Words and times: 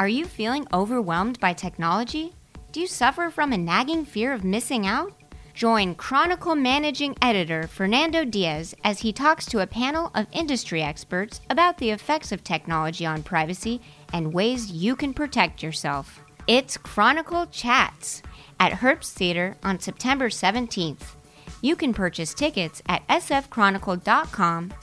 Are 0.00 0.08
you 0.08 0.26
feeling 0.26 0.64
overwhelmed 0.72 1.40
by 1.40 1.52
technology? 1.52 2.32
Do 2.70 2.78
you 2.78 2.86
suffer 2.86 3.30
from 3.30 3.52
a 3.52 3.58
nagging 3.58 4.04
fear 4.04 4.32
of 4.32 4.44
missing 4.44 4.86
out? 4.86 5.12
Join 5.54 5.96
Chronicle 5.96 6.54
Managing 6.54 7.16
Editor 7.20 7.66
Fernando 7.66 8.24
Diaz 8.24 8.76
as 8.84 9.00
he 9.00 9.12
talks 9.12 9.44
to 9.46 9.58
a 9.58 9.66
panel 9.66 10.12
of 10.14 10.28
industry 10.30 10.82
experts 10.84 11.40
about 11.50 11.78
the 11.78 11.90
effects 11.90 12.30
of 12.30 12.44
technology 12.44 13.04
on 13.04 13.24
privacy 13.24 13.80
and 14.12 14.32
ways 14.32 14.70
you 14.70 14.94
can 14.94 15.12
protect 15.12 15.64
yourself. 15.64 16.20
It's 16.46 16.76
Chronicle 16.76 17.46
Chats 17.46 18.22
at 18.60 18.74
Herbst 18.74 19.14
Theater 19.14 19.56
on 19.64 19.80
September 19.80 20.28
17th. 20.28 21.16
You 21.60 21.74
can 21.74 21.92
purchase 21.92 22.34
tickets 22.34 22.82
at 22.86 23.04
sfchronicle.com 23.08 24.74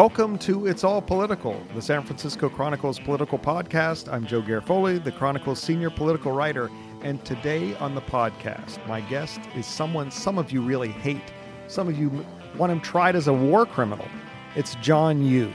Welcome 0.00 0.38
to 0.38 0.66
It's 0.66 0.82
All 0.82 1.02
Political, 1.02 1.62
the 1.74 1.82
San 1.82 2.02
Francisco 2.04 2.48
Chronicle's 2.48 2.98
political 2.98 3.38
podcast. 3.38 4.10
I'm 4.10 4.26
Joe 4.26 4.40
Garofoli, 4.40 5.04
the 5.04 5.12
Chronicle's 5.12 5.60
senior 5.60 5.90
political 5.90 6.32
writer, 6.32 6.70
and 7.02 7.22
today 7.22 7.76
on 7.76 7.94
the 7.94 8.00
podcast, 8.00 8.84
my 8.86 9.02
guest 9.02 9.40
is 9.54 9.66
someone 9.66 10.10
some 10.10 10.38
of 10.38 10.52
you 10.52 10.62
really 10.62 10.88
hate. 10.88 11.34
Some 11.66 11.86
of 11.86 11.98
you 11.98 12.24
want 12.56 12.72
him 12.72 12.80
tried 12.80 13.14
as 13.14 13.28
a 13.28 13.32
war 13.34 13.66
criminal. 13.66 14.08
It's 14.56 14.74
John 14.76 15.22
Yoo. 15.22 15.52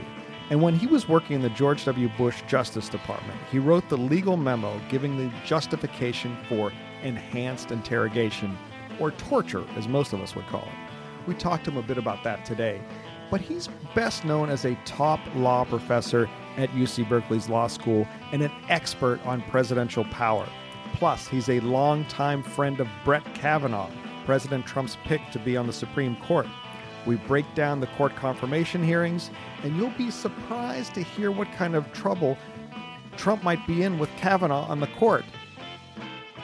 And 0.51 0.61
when 0.61 0.75
he 0.75 0.85
was 0.85 1.09
working 1.09 1.37
in 1.37 1.41
the 1.41 1.49
George 1.49 1.83
W. 1.85 2.07
Bush 2.15 2.43
Justice 2.47 2.87
Department, 2.87 3.39
he 3.51 3.57
wrote 3.57 3.89
the 3.89 3.97
legal 3.97 4.37
memo 4.37 4.79
giving 4.91 5.17
the 5.17 5.33
justification 5.43 6.37
for 6.47 6.71
enhanced 7.01 7.71
interrogation, 7.71 8.55
or 8.99 9.09
torture, 9.09 9.65
as 9.75 9.87
most 9.87 10.13
of 10.13 10.21
us 10.21 10.35
would 10.35 10.45
call 10.45 10.61
it. 10.61 11.27
We 11.27 11.33
talked 11.33 11.65
to 11.65 11.71
him 11.71 11.77
a 11.77 11.81
bit 11.81 11.97
about 11.97 12.23
that 12.23 12.45
today 12.45 12.79
but 13.35 13.41
he's 13.41 13.67
best 13.93 14.23
known 14.23 14.49
as 14.49 14.63
a 14.63 14.75
top 14.85 15.19
law 15.35 15.65
professor 15.65 16.29
at 16.55 16.69
UC 16.69 17.09
Berkeley's 17.09 17.49
law 17.49 17.67
school 17.67 18.07
and 18.31 18.41
an 18.41 18.51
expert 18.69 19.19
on 19.25 19.41
presidential 19.49 20.05
power. 20.05 20.47
Plus, 20.93 21.27
he's 21.27 21.49
a 21.49 21.59
longtime 21.59 22.41
friend 22.41 22.79
of 22.79 22.87
Brett 23.03 23.25
Kavanaugh, 23.33 23.91
President 24.25 24.65
Trump's 24.65 24.95
pick 25.03 25.19
to 25.33 25.39
be 25.39 25.57
on 25.57 25.67
the 25.67 25.73
Supreme 25.73 26.15
Court. 26.15 26.47
We 27.05 27.17
break 27.17 27.43
down 27.55 27.81
the 27.81 27.87
court 27.87 28.15
confirmation 28.15 28.81
hearings, 28.81 29.31
and 29.63 29.75
you'll 29.75 29.89
be 29.97 30.11
surprised 30.11 30.93
to 30.93 31.03
hear 31.03 31.29
what 31.29 31.51
kind 31.51 31.75
of 31.75 31.91
trouble 31.91 32.37
Trump 33.17 33.43
might 33.43 33.67
be 33.67 33.83
in 33.83 33.99
with 33.99 34.09
Kavanaugh 34.15 34.65
on 34.69 34.79
the 34.79 34.87
court. 34.97 35.25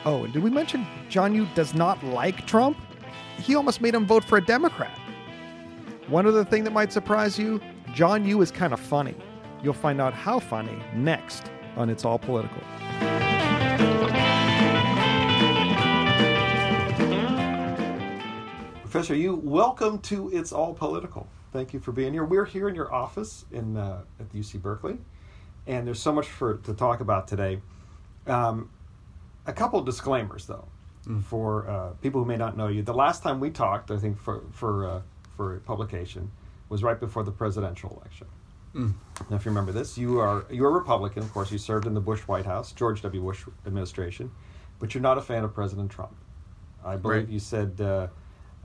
Oh, 0.03 0.25
and 0.25 0.33
did 0.33 0.43
we 0.43 0.49
mention 0.49 0.85
John 1.07 1.33
Yoo 1.33 1.47
does 1.55 1.73
not 1.73 2.03
like 2.03 2.45
Trump? 2.45 2.75
He 3.37 3.55
almost 3.55 3.79
made 3.79 3.95
him 3.95 4.05
vote 4.05 4.25
for 4.25 4.37
a 4.37 4.45
Democrat. 4.45 5.00
One 6.11 6.27
other 6.27 6.43
thing 6.43 6.65
that 6.65 6.71
might 6.71 6.91
surprise 6.91 7.39
you 7.39 7.61
John 7.93 8.25
Yoo 8.25 8.41
is 8.41 8.51
kind 8.51 8.73
of 8.73 8.81
funny. 8.81 9.15
You'll 9.63 9.71
find 9.73 10.01
out 10.01 10.13
how 10.13 10.39
funny 10.39 10.77
next 10.93 11.49
on 11.77 11.89
It's 11.89 12.03
All 12.03 12.19
Political. 12.19 12.61
Professor 18.81 19.15
Yoo, 19.15 19.35
welcome 19.41 19.99
to 19.99 20.29
It's 20.33 20.51
All 20.51 20.73
Political. 20.73 21.25
Thank 21.53 21.73
you 21.73 21.79
for 21.79 21.93
being 21.93 22.11
here. 22.11 22.25
We're 22.25 22.43
here 22.43 22.67
in 22.67 22.75
your 22.75 22.93
office 22.93 23.45
in 23.53 23.77
uh, 23.77 24.01
at 24.19 24.29
the 24.31 24.39
UC 24.39 24.61
Berkeley, 24.61 24.97
and 25.65 25.87
there's 25.87 26.01
so 26.01 26.11
much 26.11 26.27
for 26.27 26.57
to 26.57 26.73
talk 26.73 26.99
about 26.99 27.29
today. 27.29 27.61
Um, 28.27 28.69
a 29.47 29.53
couple 29.53 29.81
disclaimers, 29.81 30.45
though, 30.45 30.67
mm. 31.07 31.23
for 31.23 31.69
uh, 31.69 31.89
people 32.01 32.21
who 32.21 32.27
may 32.27 32.35
not 32.35 32.57
know 32.57 32.67
you. 32.67 32.81
The 32.81 32.93
last 32.93 33.23
time 33.23 33.39
we 33.39 33.49
talked, 33.49 33.91
I 33.91 33.97
think 33.97 34.19
for 34.19 34.43
for 34.51 34.85
uh, 34.85 35.01
for 35.35 35.59
publication 35.59 36.31
was 36.69 36.83
right 36.83 36.99
before 36.99 37.23
the 37.23 37.31
presidential 37.31 37.89
election. 37.97 38.27
Mm. 38.73 38.93
Now, 39.29 39.35
if 39.35 39.45
you 39.45 39.51
remember 39.51 39.71
this, 39.71 39.97
you 39.97 40.19
are 40.19 40.45
you're 40.49 40.69
a 40.69 40.71
Republican, 40.71 41.23
of 41.23 41.33
course. 41.33 41.51
You 41.51 41.57
served 41.57 41.85
in 41.85 41.93
the 41.93 41.99
Bush 41.99 42.21
White 42.21 42.45
House, 42.45 42.71
George 42.71 43.01
W. 43.01 43.21
Bush 43.21 43.45
administration, 43.65 44.31
but 44.79 44.93
you're 44.93 45.01
not 45.01 45.17
a 45.17 45.21
fan 45.21 45.43
of 45.43 45.53
President 45.53 45.91
Trump. 45.91 46.15
I 46.83 46.95
believe 46.95 47.23
right. 47.23 47.29
you 47.29 47.39
said 47.39 47.79
uh, 47.81 48.07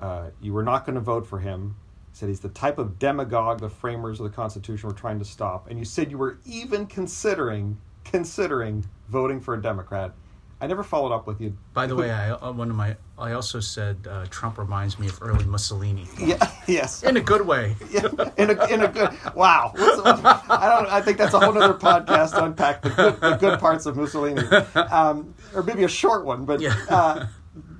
uh, 0.01 0.31
you 0.41 0.53
were 0.53 0.63
not 0.63 0.87
going 0.87 0.95
to 0.95 1.01
vote 1.01 1.27
for 1.27 1.41
him. 1.41 1.77
You 2.09 2.13
said 2.13 2.29
he's 2.29 2.41
the 2.41 2.51
type 2.51 2.79
of 2.79 2.99
demagogue 2.99 3.61
the 3.61 3.69
framers 3.69 4.21
of 4.21 4.25
the 4.25 4.35
Constitution 4.35 4.89
were 4.89 4.95
trying 4.95 5.19
to 5.19 5.25
stop, 5.25 5.69
and 5.69 5.79
you 5.79 5.85
said 5.85 6.11
you 6.11 6.19
were 6.19 6.39
even 6.45 6.87
considering 6.87 7.79
considering 8.05 8.85
voting 9.09 9.41
for 9.41 9.55
a 9.55 9.61
Democrat 9.61 10.15
I 10.61 10.67
never 10.67 10.83
followed 10.83 11.13
up 11.13 11.27
with 11.27 11.41
you. 11.41 11.57
By 11.75 11.87
the 11.87 11.95
way, 11.95 12.11
I 12.23 12.31
uh, 12.31 12.53
one 12.53 12.71
of 12.71 12.77
my 12.77 12.97
I 13.19 13.33
also 13.33 13.61
said 13.61 14.07
uh, 14.09 14.27
Trump 14.31 14.59
reminds 14.59 14.99
me 14.99 15.09
of 15.09 15.19
early 15.23 15.45
Mussolini. 15.45 16.07
Yeah. 16.19 16.51
Yes. 16.67 17.05
In 17.05 17.17
a 17.17 17.21
good 17.21 17.47
way. 17.47 17.77
Yeah. 17.91 18.09
In 18.37 18.51
a 18.51 18.67
in 18.67 18.83
a 18.83 18.89
good. 18.89 19.11
Wow. 19.37 19.73
I 19.77 20.69
don't. 20.69 20.93
I 20.93 21.01
think 21.01 21.17
that's 21.17 21.33
a 21.33 21.39
whole 21.39 21.57
other 21.57 21.75
podcast 21.75 22.33
to 22.33 22.45
unpack 22.45 22.83
the 22.83 22.91
good 22.91 23.21
the 23.21 23.37
good 23.37 23.61
parts 23.61 23.87
of 23.87 23.97
Mussolini, 23.97 24.43
um, 24.75 25.35
or 25.55 25.63
maybe 25.63 25.85
a 25.85 25.89
short 25.89 26.25
one. 26.25 26.45
But 26.45 26.61
yeah. 26.61 26.75
Uh, 26.89 27.27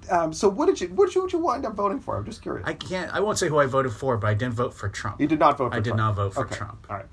um, 0.09 0.33
so 0.33 0.49
what 0.49 0.67
did 0.67 0.81
you 0.81 0.89
what 0.89 1.07
did 1.07 1.17
you, 1.17 1.23
what 1.23 1.31
did 1.31 1.37
you 1.37 1.43
wind 1.43 1.67
up 1.67 1.75
voting 1.75 1.99
for? 1.99 2.17
I'm 2.17 2.25
just 2.25 2.43
curious. 2.43 2.67
I 2.67 2.75
can't. 2.75 3.13
I 3.13 3.21
won't 3.21 3.39
say 3.39 3.49
who 3.49 3.59
I 3.59 3.67
voted 3.67 3.93
for, 3.93 4.17
but 4.17 4.29
I 4.29 4.35
didn't 4.35 4.55
vote 4.55 4.73
for 4.73 4.89
Trump. 4.89 5.21
You 5.21 5.27
did 5.27 5.41
not 5.41 5.59
vote. 5.59 5.71
for 5.73 5.79
I 5.79 5.81
Trump. 5.81 5.85
did 5.85 5.97
not 5.97 6.15
vote 6.15 6.35
for 6.35 6.47
okay. 6.47 6.55
Trump. 6.55 6.87
All 6.89 6.97
right. 6.97 7.07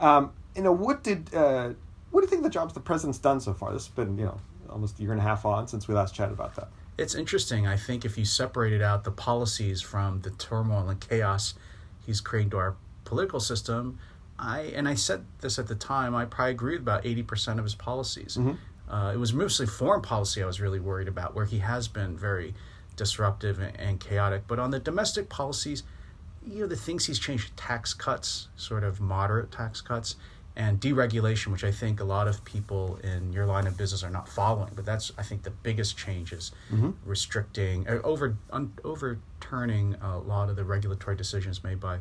Um, 0.00 0.32
you 0.54 0.62
know 0.62 0.72
what 0.72 1.02
did 1.02 1.34
uh, 1.34 1.70
what 2.10 2.20
do 2.20 2.26
you 2.26 2.30
think 2.30 2.42
the 2.42 2.50
jobs 2.50 2.74
the 2.74 2.80
president's 2.80 3.18
done 3.18 3.40
so 3.40 3.54
far? 3.54 3.72
This 3.72 3.86
has 3.86 3.94
been 3.94 4.18
you 4.18 4.26
know 4.26 4.40
almost 4.74 4.98
a 4.98 5.02
year 5.02 5.12
and 5.12 5.20
a 5.20 5.24
half 5.24 5.46
on 5.46 5.66
since 5.68 5.88
we 5.88 5.94
last 5.94 6.14
chatted 6.14 6.34
about 6.34 6.54
that. 6.56 6.68
It's 6.98 7.14
interesting. 7.14 7.66
I 7.66 7.76
think 7.76 8.04
if 8.04 8.18
you 8.18 8.26
separated 8.26 8.82
out 8.82 9.04
the 9.04 9.10
policies 9.10 9.80
from 9.80 10.20
the 10.20 10.30
turmoil 10.30 10.88
and 10.88 11.00
chaos 11.00 11.54
he's 12.04 12.20
creating 12.20 12.50
to 12.50 12.58
our 12.58 12.76
political 13.04 13.40
system, 13.40 13.98
I 14.38 14.72
and 14.76 14.86
I 14.88 14.94
said 14.94 15.24
this 15.40 15.58
at 15.58 15.68
the 15.68 15.74
time. 15.74 16.14
I 16.14 16.24
probably 16.24 16.52
agree 16.52 16.72
with 16.74 16.82
about 16.82 17.06
eighty 17.06 17.22
percent 17.22 17.58
of 17.58 17.64
his 17.64 17.74
policies. 17.74 18.36
Mm-hmm. 18.38 18.92
Uh, 18.92 19.12
it 19.12 19.18
was 19.18 19.32
mostly 19.32 19.66
foreign 19.66 20.02
policy 20.02 20.42
I 20.42 20.46
was 20.46 20.60
really 20.60 20.80
worried 20.80 21.08
about, 21.08 21.34
where 21.34 21.46
he 21.46 21.60
has 21.60 21.88
been 21.88 22.18
very 22.18 22.54
disruptive 22.96 23.58
and, 23.58 23.74
and 23.80 23.98
chaotic. 23.98 24.42
But 24.46 24.58
on 24.58 24.70
the 24.70 24.78
domestic 24.78 25.28
policies, 25.28 25.82
you 26.46 26.60
know, 26.60 26.66
the 26.66 26.76
things 26.76 27.06
he's 27.06 27.18
changed, 27.18 27.56
tax 27.56 27.94
cuts, 27.94 28.48
sort 28.56 28.84
of 28.84 29.00
moderate 29.00 29.50
tax 29.50 29.80
cuts, 29.80 30.16
and 30.56 30.80
deregulation, 30.80 31.48
which 31.48 31.64
I 31.64 31.72
think 31.72 32.00
a 32.00 32.04
lot 32.04 32.28
of 32.28 32.44
people 32.44 32.98
in 33.02 33.32
your 33.32 33.44
line 33.44 33.66
of 33.66 33.76
business 33.76 34.04
are 34.04 34.10
not 34.10 34.28
following. 34.28 34.70
But 34.74 34.84
that's 34.84 35.12
I 35.18 35.22
think 35.22 35.42
the 35.42 35.50
biggest 35.50 35.96
changes, 35.96 36.52
mm-hmm. 36.72 36.90
restricting, 37.04 37.88
uh, 37.88 38.00
over 38.04 38.36
un, 38.50 38.72
overturning 38.84 39.96
a 40.00 40.18
lot 40.18 40.48
of 40.48 40.56
the 40.56 40.64
regulatory 40.64 41.16
decisions 41.16 41.64
made 41.64 41.80
by 41.80 41.98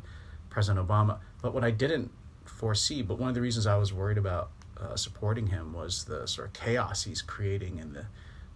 President 0.49 0.87
Obama. 0.87 1.17
But 1.41 1.53
what 1.53 1.63
I 1.63 1.71
didn't 1.71 2.11
foresee, 2.45 3.01
but 3.01 3.17
one 3.17 3.29
of 3.29 3.35
the 3.35 3.41
reasons 3.41 3.65
I 3.65 3.77
was 3.77 3.91
worried 3.91 4.17
about 4.17 4.51
uh, 4.79 4.95
supporting 4.95 5.47
him 5.47 5.73
was 5.73 6.05
the 6.05 6.27
sort 6.27 6.47
of 6.47 6.53
chaos 6.53 7.03
he's 7.03 7.21
creating 7.21 7.79
in 7.79 7.93
the 7.93 8.05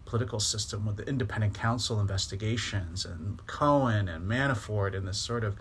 political 0.05 0.39
system 0.39 0.85
with 0.85 0.97
the 0.97 1.07
independent 1.07 1.53
counsel 1.53 1.99
investigations 1.99 3.03
and 3.05 3.45
Cohen 3.45 4.07
and 4.07 4.29
Manafort 4.29 4.95
and 4.95 5.07
this 5.07 5.17
sort 5.17 5.43
of 5.43 5.57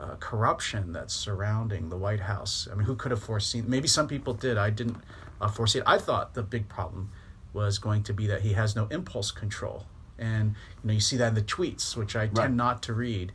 uh, 0.00 0.16
corruption 0.16 0.92
that's 0.92 1.14
surrounding 1.14 1.90
the 1.90 1.96
White 1.96 2.20
House. 2.20 2.66
I 2.70 2.74
mean, 2.74 2.86
who 2.86 2.96
could 2.96 3.10
have 3.10 3.22
foreseen? 3.22 3.64
Maybe 3.68 3.86
some 3.86 4.08
people 4.08 4.32
did. 4.34 4.56
I 4.56 4.70
didn't 4.70 4.96
uh, 5.40 5.48
foresee 5.48 5.80
it. 5.80 5.84
I 5.86 5.98
thought 5.98 6.34
the 6.34 6.42
big 6.42 6.68
problem 6.68 7.10
was 7.52 7.78
going 7.78 8.02
to 8.04 8.14
be 8.14 8.26
that 8.26 8.42
he 8.42 8.54
has 8.54 8.74
no 8.74 8.86
impulse 8.86 9.30
control, 9.30 9.86
and 10.18 10.54
you 10.82 10.88
know 10.88 10.94
you 10.94 11.00
see 11.00 11.16
that 11.16 11.28
in 11.28 11.34
the 11.34 11.42
tweets, 11.42 11.96
which 11.96 12.16
I 12.16 12.20
right. 12.20 12.34
tend 12.34 12.56
not 12.56 12.82
to 12.84 12.94
read. 12.94 13.32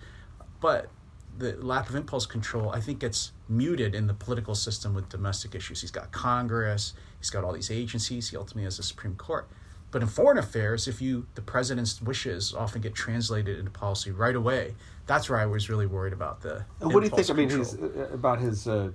But 0.60 0.90
the 1.38 1.54
lack 1.58 1.90
of 1.90 1.96
impulse 1.96 2.26
control, 2.26 2.70
I 2.70 2.80
think, 2.80 3.00
gets 3.00 3.34
muted 3.48 3.94
in 3.94 4.08
the 4.08 4.14
political 4.14 4.56
system 4.56 4.94
with 4.94 5.10
domestic 5.10 5.54
issues. 5.54 5.82
He's 5.82 5.92
got 5.92 6.12
Congress, 6.12 6.94
he's 7.20 7.30
got 7.30 7.44
all 7.44 7.54
these 7.54 7.70
agencies. 7.70 8.30
He 8.30 8.38
ultimately 8.38 8.64
has 8.64 8.78
the 8.78 8.84
Supreme 8.84 9.16
Court. 9.16 9.48
But 9.92 10.02
in 10.02 10.08
foreign 10.08 10.38
affairs, 10.38 10.88
if 10.88 11.02
you 11.02 11.28
the 11.36 11.42
president's 11.42 12.02
wishes 12.02 12.54
often 12.54 12.82
get 12.82 12.94
translated 12.94 13.58
into 13.58 13.72
policy 13.72 14.12
right 14.12 14.36
away, 14.36 14.76
that's 15.08 15.30
where 15.30 15.40
I 15.40 15.46
was 15.46 15.70
really 15.70 15.86
worried 15.86 16.14
about 16.14 16.42
the. 16.42 16.66
And 16.82 16.94
what 16.94 17.02
do 17.02 17.10
you 17.10 17.16
think? 17.16 17.28
Control. 17.28 17.46
I 17.46 17.50
mean, 17.50 17.58
he's 17.58 17.76
uh, 17.76 18.10
about 18.14 18.40
his. 18.40 18.68
Uh, 18.68 18.92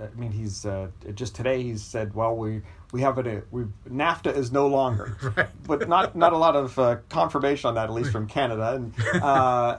I 0.00 0.18
mean, 0.18 0.30
he's 0.30 0.64
uh, 0.64 0.88
just 1.14 1.34
today. 1.34 1.62
He 1.62 1.76
said, 1.76 2.14
"Well, 2.14 2.36
we 2.36 2.62
we 2.92 3.00
have 3.02 3.18
it. 3.18 3.46
We 3.50 3.64
NAFTA 3.90 4.36
is 4.36 4.52
no 4.52 4.68
longer, 4.68 5.16
right. 5.36 5.48
but 5.66 5.88
not 5.88 6.16
not 6.16 6.32
a 6.32 6.38
lot 6.38 6.56
of 6.56 6.78
uh, 6.78 6.96
confirmation 7.08 7.68
on 7.68 7.74
that, 7.74 7.84
at 7.84 7.92
least 7.92 8.10
from 8.10 8.26
Canada." 8.26 8.74
And 8.74 8.94
uh, 9.22 9.78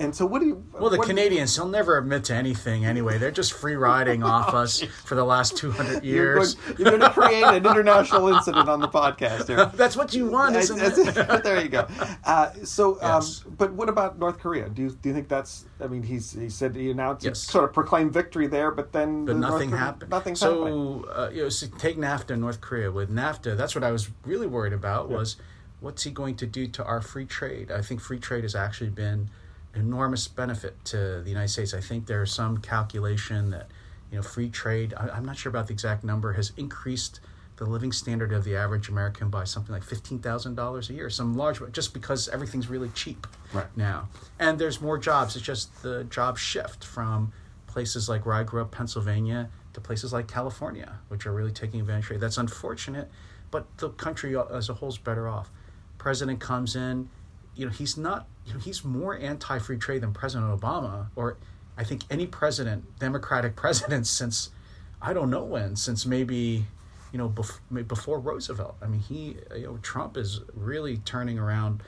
And 0.00 0.16
so, 0.16 0.24
what 0.24 0.40
do 0.40 0.46
you? 0.46 0.64
Well, 0.72 0.88
the 0.88 0.98
Canadians—they'll 0.98 1.68
never 1.68 1.98
admit 1.98 2.24
to 2.24 2.34
anything 2.34 2.86
anyway. 2.86 3.18
They're 3.18 3.30
just 3.30 3.52
free 3.52 3.76
riding 3.76 4.22
off 4.22 4.54
us 4.54 4.80
for 5.04 5.14
the 5.14 5.24
last 5.24 5.58
200 5.58 6.02
You're 6.02 6.34
going, 6.36 6.46
years. 6.46 6.56
you're 6.78 6.88
going 6.88 7.00
to 7.02 7.10
create 7.10 7.44
an 7.44 7.56
international 7.66 8.28
incident 8.28 8.66
on 8.68 8.80
the 8.80 8.88
podcast 8.88 9.46
here. 9.48 9.66
That's 9.74 9.96
what 9.98 10.14
you 10.14 10.30
want, 10.30 10.56
isn't 10.56 10.80
it? 10.80 11.42
there 11.44 11.60
you 11.62 11.68
go. 11.68 11.86
Uh, 12.24 12.50
so, 12.64 12.98
Yes. 13.02 13.44
um, 13.46 13.54
but 13.58 13.72
what 13.74 13.90
about 13.90 14.18
North 14.18 14.38
Korea? 14.38 14.70
Do 14.70 14.80
you 14.82 14.90
do 14.90 15.10
you 15.10 15.14
think 15.14 15.28
that's? 15.28 15.66
I 15.82 15.86
mean, 15.86 16.02
he's 16.02 16.32
he 16.32 16.48
said 16.48 16.74
he 16.74 16.90
announced 16.90 17.24
Yes. 17.26 17.38
sort 17.40 17.64
of 17.64 17.72
proclaimed 17.74 18.12
victory 18.14 18.46
there, 18.46 18.70
but 18.70 18.92
then 18.92 19.26
but 19.26 19.34
the 19.34 19.38
nothing 19.38 19.68
Korea- 19.68 19.80
happened. 19.82 20.12
Happening. 20.12 20.34
so, 20.34 21.04
uh, 21.14 21.30
you 21.32 21.42
know, 21.42 21.48
so 21.50 21.66
take 21.78 21.98
NAFTA 21.98 22.30
in 22.30 22.40
North 22.40 22.62
Korea. 22.62 22.90
With 22.90 23.10
NAFTA, 23.10 23.54
that's 23.54 23.74
what 23.74 23.84
I 23.84 23.90
was 23.92 24.08
really 24.24 24.46
worried 24.46 24.72
about 24.72 25.10
was 25.10 25.36
what's 25.80 26.04
he 26.04 26.10
going 26.10 26.36
to 26.36 26.46
do 26.46 26.66
to 26.68 26.84
our 26.84 27.02
free 27.02 27.26
trade? 27.26 27.70
I 27.70 27.82
think 27.82 28.00
free 28.00 28.18
trade 28.18 28.44
has 28.44 28.54
actually 28.54 28.90
been 28.90 29.28
enormous 29.74 30.28
benefit 30.28 30.82
to 30.86 31.20
the 31.22 31.28
United 31.28 31.48
States. 31.48 31.74
I 31.74 31.80
think 31.80 32.06
there's 32.06 32.32
some 32.32 32.58
calculation 32.58 33.50
that, 33.50 33.68
you 34.10 34.16
know, 34.16 34.22
free 34.22 34.48
trade, 34.50 34.94
I, 34.96 35.08
I'm 35.10 35.24
not 35.24 35.36
sure 35.36 35.50
about 35.50 35.66
the 35.68 35.72
exact 35.72 36.02
number, 36.04 36.32
has 36.32 36.52
increased 36.56 37.20
the 37.56 37.66
living 37.66 37.92
standard 37.92 38.32
of 38.32 38.44
the 38.44 38.56
average 38.56 38.88
American 38.88 39.28
by 39.28 39.44
something 39.44 39.72
like 39.72 39.84
$15,000 39.84 40.90
a 40.90 40.92
year, 40.94 41.10
some 41.10 41.34
large, 41.34 41.60
just 41.72 41.92
because 41.92 42.26
everything's 42.28 42.68
really 42.68 42.88
cheap 42.90 43.26
Right. 43.52 43.66
now. 43.76 44.08
And 44.38 44.58
there's 44.58 44.80
more 44.80 44.96
jobs. 44.96 45.36
It's 45.36 45.44
just 45.44 45.82
the 45.82 46.04
job 46.04 46.38
shift 46.38 46.84
from 46.84 47.32
places 47.66 48.08
like 48.08 48.24
where 48.24 48.34
I 48.34 48.42
grew 48.44 48.62
up, 48.62 48.70
Pennsylvania, 48.70 49.50
to 49.74 49.80
places 49.80 50.12
like 50.12 50.26
California, 50.26 50.98
which 51.08 51.26
are 51.26 51.32
really 51.32 51.52
taking 51.52 51.80
advantage 51.80 52.06
of 52.06 52.16
it. 52.16 52.20
That's 52.20 52.38
unfortunate, 52.38 53.10
but 53.50 53.66
the 53.76 53.90
country 53.90 54.34
as 54.50 54.68
a 54.70 54.74
whole 54.74 54.88
is 54.88 54.98
better 54.98 55.28
off. 55.28 55.50
President 55.98 56.40
comes 56.40 56.74
in, 56.74 57.10
you 57.54 57.66
know, 57.66 57.70
he's 57.72 57.96
not, 57.96 58.26
you 58.46 58.54
know, 58.54 58.58
he's 58.58 58.84
more 58.84 59.16
anti-free 59.16 59.78
trade 59.78 60.02
than 60.02 60.12
President 60.12 60.58
Obama, 60.58 61.08
or 61.16 61.36
I 61.76 61.84
think 61.84 62.02
any 62.10 62.26
president, 62.26 62.98
Democratic 62.98 63.56
president 63.64 64.06
since, 64.06 64.50
I 65.00 65.12
don't 65.12 65.30
know 65.30 65.44
when, 65.44 65.76
since 65.76 66.06
maybe, 66.06 66.66
you 67.12 67.18
know, 67.18 67.28
bef- 67.28 67.88
before 67.88 68.20
Roosevelt. 68.20 68.76
I 68.82 68.86
mean, 68.86 69.00
he, 69.00 69.36
you 69.54 69.66
know, 69.66 69.78
Trump 69.82 70.16
is 70.16 70.40
really 70.54 70.98
turning 70.98 71.38
around 71.38 71.82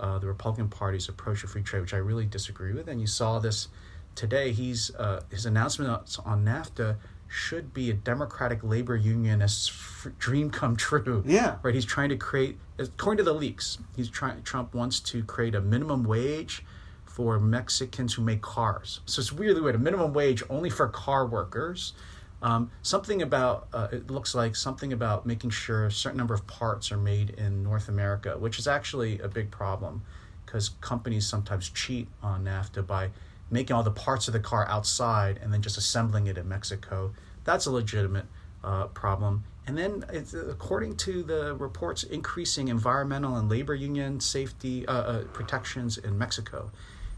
uh, 0.00 0.18
the 0.18 0.26
Republican 0.26 0.68
Party's 0.68 1.08
approach 1.08 1.40
to 1.40 1.48
free 1.48 1.62
trade, 1.62 1.80
which 1.80 1.94
I 1.94 1.98
really 1.98 2.26
disagree 2.26 2.72
with. 2.72 2.88
And 2.88 3.00
you 3.00 3.06
saw 3.06 3.38
this 3.38 3.68
today. 4.14 4.52
He's 4.52 4.94
uh, 4.94 5.22
his 5.30 5.46
announcement 5.46 5.90
on 6.24 6.44
NAFTA 6.44 6.96
should 7.28 7.74
be 7.74 7.90
a 7.90 7.94
Democratic 7.94 8.64
labor 8.64 8.96
unionist's 8.96 9.68
f- 9.68 10.12
dream 10.18 10.50
come 10.50 10.76
true. 10.76 11.22
Yeah. 11.26 11.56
right. 11.62 11.74
He's 11.74 11.84
trying 11.84 12.08
to 12.08 12.16
create, 12.16 12.58
according 12.78 13.18
to 13.18 13.30
the 13.30 13.34
leaks, 13.38 13.78
he's 13.94 14.08
trying. 14.08 14.42
Trump 14.42 14.74
wants 14.74 14.98
to 15.00 15.22
create 15.22 15.54
a 15.54 15.60
minimum 15.60 16.04
wage 16.04 16.64
for 17.04 17.38
Mexicans 17.38 18.14
who 18.14 18.22
make 18.22 18.40
cars. 18.42 19.00
So 19.04 19.20
it's 19.20 19.32
really 19.32 19.60
weird. 19.60 19.74
A 19.74 19.78
minimum 19.78 20.12
wage 20.14 20.42
only 20.48 20.70
for 20.70 20.88
car 20.88 21.26
workers. 21.26 21.92
Um, 22.40 22.70
something 22.82 23.20
about 23.20 23.66
uh, 23.72 23.88
it 23.90 24.10
looks 24.10 24.34
like 24.34 24.54
something 24.54 24.92
about 24.92 25.26
making 25.26 25.50
sure 25.50 25.86
a 25.86 25.90
certain 25.90 26.18
number 26.18 26.34
of 26.34 26.46
parts 26.46 26.92
are 26.92 26.96
made 26.96 27.30
in 27.30 27.62
North 27.62 27.88
America, 27.88 28.38
which 28.38 28.58
is 28.58 28.68
actually 28.68 29.18
a 29.18 29.28
big 29.28 29.50
problem 29.50 30.02
because 30.46 30.70
companies 30.80 31.26
sometimes 31.26 31.68
cheat 31.68 32.08
on 32.22 32.44
NAFTA 32.44 32.86
by 32.86 33.10
making 33.50 33.74
all 33.74 33.82
the 33.82 33.90
parts 33.90 34.28
of 34.28 34.32
the 34.32 34.40
car 34.40 34.66
outside 34.68 35.38
and 35.42 35.52
then 35.52 35.62
just 35.62 35.78
assembling 35.78 36.26
it 36.26 36.36
in 36.38 36.48
Mexico. 36.48 37.12
That's 37.44 37.66
a 37.66 37.70
legitimate 37.70 38.26
uh, 38.62 38.86
problem. 38.88 39.44
And 39.66 39.76
then, 39.76 40.04
it's, 40.10 40.32
according 40.32 40.96
to 40.98 41.22
the 41.22 41.54
reports, 41.54 42.02
increasing 42.02 42.68
environmental 42.68 43.36
and 43.36 43.50
labor 43.50 43.74
union 43.74 44.18
safety 44.20 44.86
uh, 44.86 44.92
uh, 44.92 45.24
protections 45.24 45.98
in 45.98 46.16
Mexico. 46.16 46.70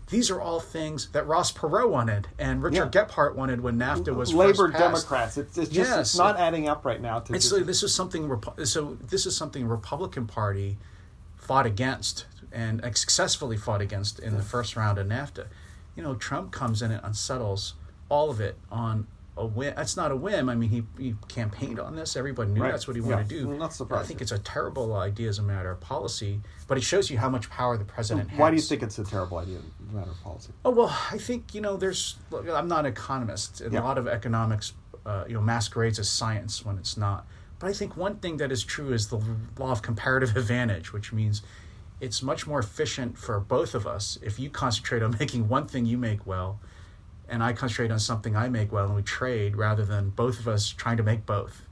These 0.08 0.32
are 0.32 0.40
all 0.40 0.58
things 0.58 1.08
that 1.10 1.28
Ross 1.28 1.52
Perot 1.52 1.88
wanted 1.88 2.26
and 2.36 2.60
Richard 2.60 2.92
Yeah. 2.92 3.04
Gephardt 3.04 3.36
wanted 3.36 3.60
when 3.60 3.78
NAFTA 3.78 4.12
was 4.12 4.34
Labor. 4.34 4.66
Democrats. 4.66 5.38
It's, 5.38 5.56
it's 5.56 5.70
just 5.70 5.96
it's 5.98 6.18
not 6.18 6.36
adding 6.36 6.66
up 6.68 6.84
right 6.84 7.00
now. 7.00 7.20
To 7.20 7.40
so 7.40 7.60
this 7.60 7.84
is 7.84 7.94
something. 7.94 8.42
So 8.64 8.98
this 9.00 9.24
is 9.24 9.36
something 9.36 9.68
Republican 9.68 10.26
Party 10.26 10.78
fought 11.36 11.66
against 11.66 12.26
and 12.50 12.80
successfully 12.96 13.56
fought 13.56 13.80
against 13.80 14.18
in 14.18 14.36
the 14.36 14.42
first 14.42 14.74
round 14.74 14.98
of 14.98 15.06
NAFTA. 15.06 15.46
You 15.96 16.02
know, 16.02 16.14
Trump 16.14 16.52
comes 16.52 16.82
in 16.82 16.90
and 16.90 17.00
unsettles 17.04 17.74
all 18.08 18.30
of 18.30 18.40
it 18.40 18.56
on 18.70 19.06
a 19.36 19.46
whim. 19.46 19.72
That's 19.76 19.96
not 19.96 20.10
a 20.10 20.16
whim. 20.16 20.48
I 20.48 20.54
mean, 20.54 20.70
he, 20.70 20.82
he 20.98 21.14
campaiged 21.28 21.78
on 21.78 21.96
this. 21.96 22.16
Everybody 22.16 22.50
knew 22.50 22.62
Right. 22.62 22.72
that's 22.72 22.86
what 22.86 22.96
he 22.96 23.02
Yeah. 23.02 23.08
wanted 23.08 23.28
to 23.30 23.34
do. 23.40 23.46
Mm, 23.46 23.58
not 23.58 23.92
I 23.92 24.02
think 24.02 24.20
it's 24.20 24.32
a 24.32 24.38
terrible 24.38 24.94
idea 24.96 25.28
as 25.28 25.38
a 25.38 25.42
matter 25.42 25.70
of 25.70 25.80
policy, 25.80 26.40
but 26.66 26.76
it 26.78 26.82
shows 26.82 27.10
you 27.10 27.18
how 27.18 27.28
much 27.28 27.48
power 27.50 27.76
the 27.76 27.84
president 27.84 28.30
has. 28.30 28.38
Why 28.38 28.50
do 28.50 28.56
you 28.56 28.62
think 28.62 28.82
it's 28.82 28.98
a 28.98 29.04
terrible 29.04 29.38
idea? 29.38 29.58
as 29.58 29.92
a 29.92 29.96
matter 29.96 30.10
of 30.10 30.20
policy. 30.22 30.52
Oh 30.64 30.70
well, 30.70 30.96
I 31.10 31.18
think 31.18 31.54
you 31.54 31.60
know. 31.60 31.76
There's. 31.76 32.16
Look, 32.30 32.48
I'm 32.48 32.68
not 32.68 32.80
an 32.80 32.92
economist. 32.92 33.60
and 33.60 33.72
Yeah. 33.72 33.80
A 33.80 33.82
lot 33.82 33.98
of 33.98 34.06
economics, 34.08 34.72
uh, 35.06 35.24
you 35.26 35.34
know, 35.34 35.40
masquerades 35.40 35.98
as 35.98 36.08
science 36.08 36.64
when 36.64 36.78
it's 36.78 36.96
not. 36.96 37.26
But 37.58 37.68
I 37.68 37.72
think 37.72 37.96
one 37.96 38.16
thing 38.16 38.36
that 38.38 38.50
is 38.52 38.62
true 38.64 38.92
is 38.92 39.08
the 39.08 39.20
law 39.58 39.70
of 39.72 39.82
comparative 39.82 40.36
advantage, 40.36 40.92
which 40.92 41.12
means 41.12 41.42
it's 42.00 42.22
much 42.22 42.46
more 42.46 42.58
efficient 42.58 43.18
for 43.18 43.38
both 43.38 43.74
of 43.74 43.86
us 43.86 44.18
if 44.22 44.38
you 44.38 44.50
concentrate 44.50 45.02
on 45.02 45.16
making 45.20 45.48
one 45.48 45.66
thing 45.66 45.86
you 45.86 45.98
make 45.98 46.26
well, 46.26 46.60
and 47.28 47.42
I 47.42 47.52
concentrate 47.52 47.90
on 47.90 48.00
something 48.00 48.36
I 48.36 48.48
make 48.48 48.72
well, 48.72 48.86
and 48.86 48.96
we 48.96 49.02
trade 49.02 49.56
rather 49.56 49.84
than 49.84 50.10
both 50.10 50.40
of 50.40 50.48
us 50.48 50.68
trying 50.68 50.96
to 50.96 51.02
make 51.02 51.26
both. 51.26 51.66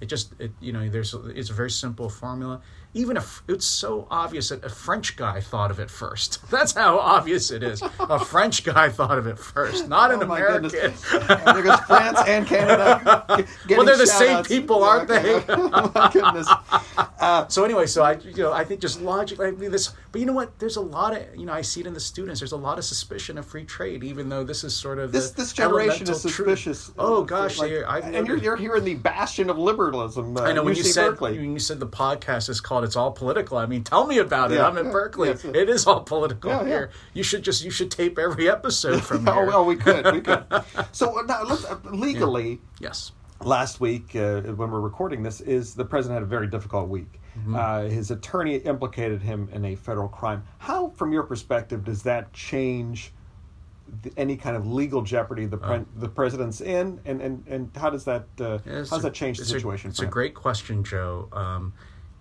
It 0.00 0.06
just, 0.06 0.34
it, 0.38 0.52
you 0.60 0.72
know, 0.72 0.88
there's 0.88 1.14
it's 1.14 1.48
a 1.48 1.54
very 1.54 1.70
simple 1.70 2.10
formula. 2.10 2.60
Even 2.96 3.18
if 3.18 3.42
it's 3.46 3.66
so 3.66 4.08
obvious 4.10 4.48
that 4.48 4.64
a 4.64 4.70
French 4.70 5.16
guy 5.16 5.38
thought 5.40 5.70
of 5.70 5.78
it 5.78 5.90
first. 5.90 6.40
That's 6.50 6.72
how 6.72 6.98
obvious 6.98 7.50
it 7.50 7.62
is. 7.62 7.82
A 8.00 8.18
French 8.18 8.64
guy 8.64 8.88
thought 8.88 9.18
of 9.18 9.26
it 9.26 9.38
first, 9.38 9.86
not 9.86 10.10
an 10.12 10.22
Oh, 10.22 10.26
my 10.26 10.38
American. 10.38 10.70
goodness. 10.70 11.12
And 11.12 11.28
there 11.56 11.62
goes 11.62 11.80
France 11.80 12.18
and 12.26 12.46
Canada. 12.46 13.22
Well, 13.68 13.84
they're 13.84 13.98
the 13.98 14.06
same 14.06 14.36
outs. 14.38 14.48
people, 14.48 14.82
aren't 14.82 15.10
okay. 15.10 15.22
they? 15.40 15.44
oh 15.48 15.92
my 15.94 16.10
goodness. 16.10 16.48
Uh, 17.20 17.46
so 17.48 17.64
anyway, 17.64 17.86
so 17.86 18.02
I, 18.02 18.12
you 18.14 18.34
know, 18.44 18.52
I 18.52 18.64
think 18.64 18.80
just 18.80 19.00
logically, 19.02 19.48
I 19.48 19.50
mean, 19.50 19.70
this, 19.70 19.92
but 20.16 20.20
you 20.20 20.24
know 20.26 20.32
what? 20.32 20.58
There's 20.58 20.76
a 20.76 20.80
lot 20.80 21.14
of, 21.14 21.36
you 21.36 21.44
know, 21.44 21.52
I 21.52 21.60
see 21.60 21.80
it 21.82 21.86
in 21.86 21.92
the 21.92 22.00
students. 22.00 22.40
There's 22.40 22.52
a 22.52 22.56
lot 22.56 22.78
of 22.78 22.86
suspicion 22.86 23.36
of 23.36 23.44
free 23.44 23.66
trade, 23.66 24.02
even 24.02 24.30
though 24.30 24.44
this 24.44 24.64
is 24.64 24.74
sort 24.74 24.98
of 24.98 25.12
This 25.12 25.32
this 25.32 25.52
generation 25.52 26.04
is 26.08 26.22
truth. 26.22 26.34
suspicious. 26.34 26.90
Oh 26.98 27.22
gosh, 27.22 27.58
like- 27.58 27.70
I've 27.86 28.04
and 28.04 28.12
never- 28.14 28.28
you're 28.28 28.38
you're 28.38 28.56
here 28.56 28.76
in 28.76 28.84
the 28.84 28.94
bastion 28.94 29.50
of 29.50 29.58
liberalism. 29.58 30.34
Uh, 30.34 30.40
I 30.40 30.52
know 30.52 30.62
when 30.62 30.72
UC 30.72 30.78
you 30.78 30.84
said 30.84 31.10
Berkeley. 31.10 31.36
when 31.38 31.52
you 31.52 31.58
said 31.58 31.80
the 31.80 31.86
podcast 31.86 32.48
is 32.48 32.62
called 32.62 32.84
"It's 32.84 32.96
All 32.96 33.12
Political." 33.12 33.58
I 33.58 33.66
mean, 33.66 33.84
tell 33.84 34.06
me 34.06 34.16
about 34.16 34.52
it. 34.52 34.54
Yeah, 34.54 34.66
I'm 34.68 34.78
in 34.78 34.86
yeah, 34.86 34.92
Berkeley. 34.92 35.28
yes. 35.28 35.44
It 35.44 35.68
is 35.68 35.86
all 35.86 36.00
political 36.00 36.50
Yeah, 36.50 36.62
yeah. 36.62 36.66
here. 36.68 36.90
You 37.12 37.22
should 37.22 37.42
just 37.42 37.62
you 37.62 37.70
should 37.70 37.90
tape 37.90 38.18
every 38.18 38.48
episode 38.48 39.02
from 39.02 39.28
oh 39.28 39.32
here. 39.34 39.46
well, 39.46 39.66
we 39.66 39.76
could 39.76 40.10
we 40.14 40.22
could. 40.22 40.44
So 40.92 41.18
uh, 41.18 41.22
now 41.24 41.42
let's 41.42 41.66
uh, 41.66 41.76
legally. 41.92 42.60
yes. 42.80 43.12
last 43.44 43.80
week 43.80 44.16
uh, 44.16 44.40
when 44.40 44.70
we're 44.70 44.80
recording 44.80 45.22
this 45.22 45.42
is 45.42 45.74
the 45.74 45.84
president 45.84 46.14
had 46.16 46.22
a 46.22 46.26
very 46.26 46.46
difficult 46.46 46.88
week 46.88 47.20
Mm-hmm. 47.38 47.54
uh, 47.54 47.80
his 47.82 48.10
attorney 48.10 48.56
implicated 48.56 49.22
him 49.22 49.48
in 49.52 49.64
a 49.66 49.74
federal 49.76 50.08
crime 50.08 50.42
how 50.58 50.88
from 50.90 51.12
your 51.12 51.22
perspective 51.22 51.84
does 51.84 52.02
that 52.04 52.32
change 52.32 53.12
the, 54.02 54.10
any 54.16 54.36
kind 54.36 54.56
of 54.56 54.66
legal 54.66 55.02
jeopardy 55.02 55.46
the 55.46 55.56
pre- 55.58 55.84
the 55.96 56.08
president's 56.08 56.60
in 56.60 57.00
and, 57.04 57.20
and, 57.20 57.44
and 57.46 57.70
how 57.76 57.90
does 57.90 58.04
that 58.04 58.24
uh, 58.40 58.44
Oh. 58.44 58.60
Yeah, 58.66 58.72
how 58.72 58.96
does 58.96 59.02
that 59.02 59.14
change 59.14 59.36
the 59.38 59.42
a- 59.44 59.46
situation 59.46 59.90
it's 59.90 60.00
a 60.00 60.06
great 60.06 60.34
question, 60.34 60.82
Joe. 60.82 61.28
Um, 61.32 61.72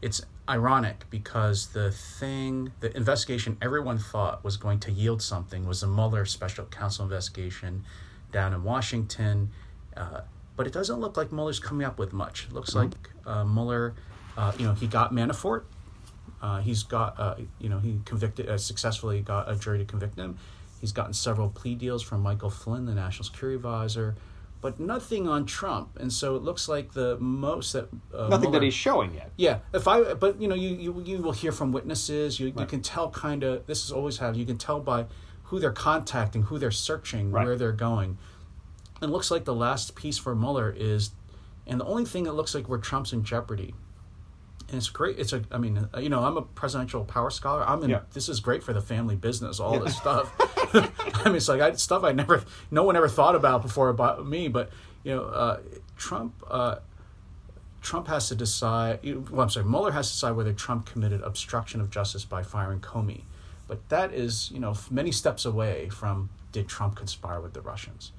it's 0.01 0.21
ironic 0.47 1.05
because 1.09 1.67
the 1.67 1.89
thing, 1.91 2.71
the 2.81 2.95
investigation 2.95 3.57
everyone 3.61 3.97
thought 3.97 4.43
was 4.43 4.57
going 4.57 4.79
to 4.81 4.91
yield 4.91 5.21
something 5.21 5.65
was 5.65 5.81
the 5.81 5.87
Mueller 5.87 6.25
special 6.25 6.65
counsel 6.65 7.03
investigation 7.05 7.83
down 8.31 8.53
in 8.53 8.63
Washington. 8.63 9.49
Uh, 9.97 10.21
but 10.55 10.67
it 10.67 10.73
doesn't 10.73 10.99
look 10.99 11.17
like 11.17 11.31
Mueller's 11.31 11.59
coming 11.59 11.87
up 11.87 11.97
with 11.97 12.13
much. 12.13 12.45
It 12.47 12.53
looks 12.53 12.71
Mm-hmm. 12.75 12.79
like 12.91 13.09
uh, 13.25 13.43
Mueller, 13.45 13.95
uh, 14.37 14.51
you 14.57 14.65
know, 14.65 14.73
he 14.73 14.87
got 14.87 15.13
Manafort. 15.13 15.63
Uh, 16.41 16.59
he's 16.61 16.83
got, 16.83 17.19
uh, 17.19 17.35
you 17.59 17.69
know, 17.69 17.79
he 17.79 17.99
convicted, 18.05 18.47
uh, 18.49 18.57
successfully 18.57 19.21
got 19.21 19.49
a 19.49 19.55
jury 19.55 19.79
to 19.79 19.85
convict 19.85 20.17
him. 20.17 20.37
He's 20.81 20.91
gotten 20.91 21.13
several 21.13 21.49
plea 21.49 21.73
deals 21.75 22.03
from 22.03 22.21
Michael 22.21 22.49
Flynn, 22.49 22.85
the 22.85 22.93
national 22.93 23.23
security 23.25 23.55
advisor, 23.55 24.15
but 24.61 24.79
nothing 24.79 25.27
on 25.27 25.45
Trump. 25.45 25.97
And 25.99 26.11
so 26.13 26.35
it 26.35 26.43
looks 26.43 26.67
like 26.69 26.93
the 26.93 27.17
most 27.17 27.73
that 27.73 27.87
uh, 28.13 28.27
nothing 28.27 28.41
Mueller- 28.41 28.51
that 28.59 28.63
he's 28.63 28.73
showing 28.73 29.13
yet 29.13 29.31
yeah, 29.37 29.59
if 29.73 29.87
I, 29.87 30.13
but 30.13 30.39
you 30.41 30.47
know, 30.47 30.55
you 30.55 30.75
you, 30.75 31.01
you 31.05 31.17
will 31.19 31.31
hear 31.31 31.51
from 31.51 31.71
witnesses. 31.71 32.39
You 32.39 32.47
you 32.55 32.65
can 32.65 32.81
tell 32.81 33.09
kind 33.09 33.43
of. 33.43 33.65
This 33.65 33.83
is 33.85 33.91
always 33.91 34.17
have. 34.17 34.35
You 34.35 34.45
can 34.45 34.57
tell 34.57 34.79
by 34.79 35.05
who 35.43 35.59
they're 35.59 35.71
contacting, 35.71 36.43
who 36.43 36.59
they're 36.59 36.71
searching, 36.71 37.31
Right. 37.31 37.45
where 37.45 37.55
they're 37.55 37.71
going. 37.71 38.17
And 39.01 39.09
it 39.09 39.13
looks 39.13 39.29
like 39.31 39.45
the 39.45 39.53
last 39.55 39.95
piece 39.95 40.17
for 40.17 40.35
Mueller 40.35 40.73
is, 40.75 41.11
and 41.67 41.79
the 41.79 41.85
only 41.85 42.05
thing 42.05 42.23
that 42.23 42.33
looks 42.33 42.53
like 42.55 42.67
where 42.67 42.79
Trump's 42.79 43.13
in 43.13 43.23
jeopardy. 43.23 43.73
And 44.67 44.77
it's 44.77 44.89
great. 44.89 45.19
It's 45.19 45.31
a. 45.31 45.43
I 45.51 45.57
mean, 45.57 45.89
uh, 45.93 45.99
you 45.99 46.09
know, 46.09 46.23
I'm 46.23 46.37
a 46.37 46.41
presidential 46.41 47.05
power 47.05 47.29
scholar. 47.29 47.63
I'm 47.67 47.83
in. 47.83 47.91
Yeah. 47.91 48.01
This 48.13 48.29
is 48.29 48.39
great 48.39 48.63
for 48.63 48.73
the 48.73 48.81
family 48.81 49.15
business. 49.15 49.59
All 49.59 49.79
this 49.79 49.95
stuff. 49.95 50.33
I 50.73 51.25
mean, 51.25 51.35
it's 51.35 51.47
like 51.47 51.61
I, 51.61 51.73
stuff 51.73 52.03
I 52.03 52.11
never, 52.11 52.43
no 52.71 52.83
one 52.83 52.95
ever 52.95 53.07
thought 53.07 53.35
about 53.35 53.61
before 53.61 53.89
about 53.89 54.25
me. 54.25 54.47
But 54.47 54.71
you 55.03 55.15
know, 55.15 55.23
uh, 55.23 55.59
Trump. 55.97 56.33
Uh, 56.49 56.77
Trump 57.81 58.07
has 58.07 58.27
to 58.29 58.35
decide. 58.35 58.99
Well, 59.29 59.41
I'm 59.41 59.49
sorry. 59.51 59.67
Mueller 59.67 59.91
has 59.91 60.07
to 60.07 60.13
decide 60.13 60.31
whether 60.31 60.53
Trump 60.53 60.87
committed 60.87 61.21
obstruction 61.21 61.79
of 61.79 61.91
justice 61.91 62.25
by 62.25 62.41
firing 62.41 62.79
Comey. 62.79 63.21
But 63.67 63.87
that 63.89 64.13
is, 64.13 64.49
you 64.51 64.59
know, 64.59 64.75
many 64.89 65.11
steps 65.11 65.45
away 65.45 65.89
from 65.89 66.29
did 66.51 66.67
Trump 66.67 66.95
conspire 66.95 67.39
with 67.39 67.53
the 67.53 67.61
Russians. 67.61 68.11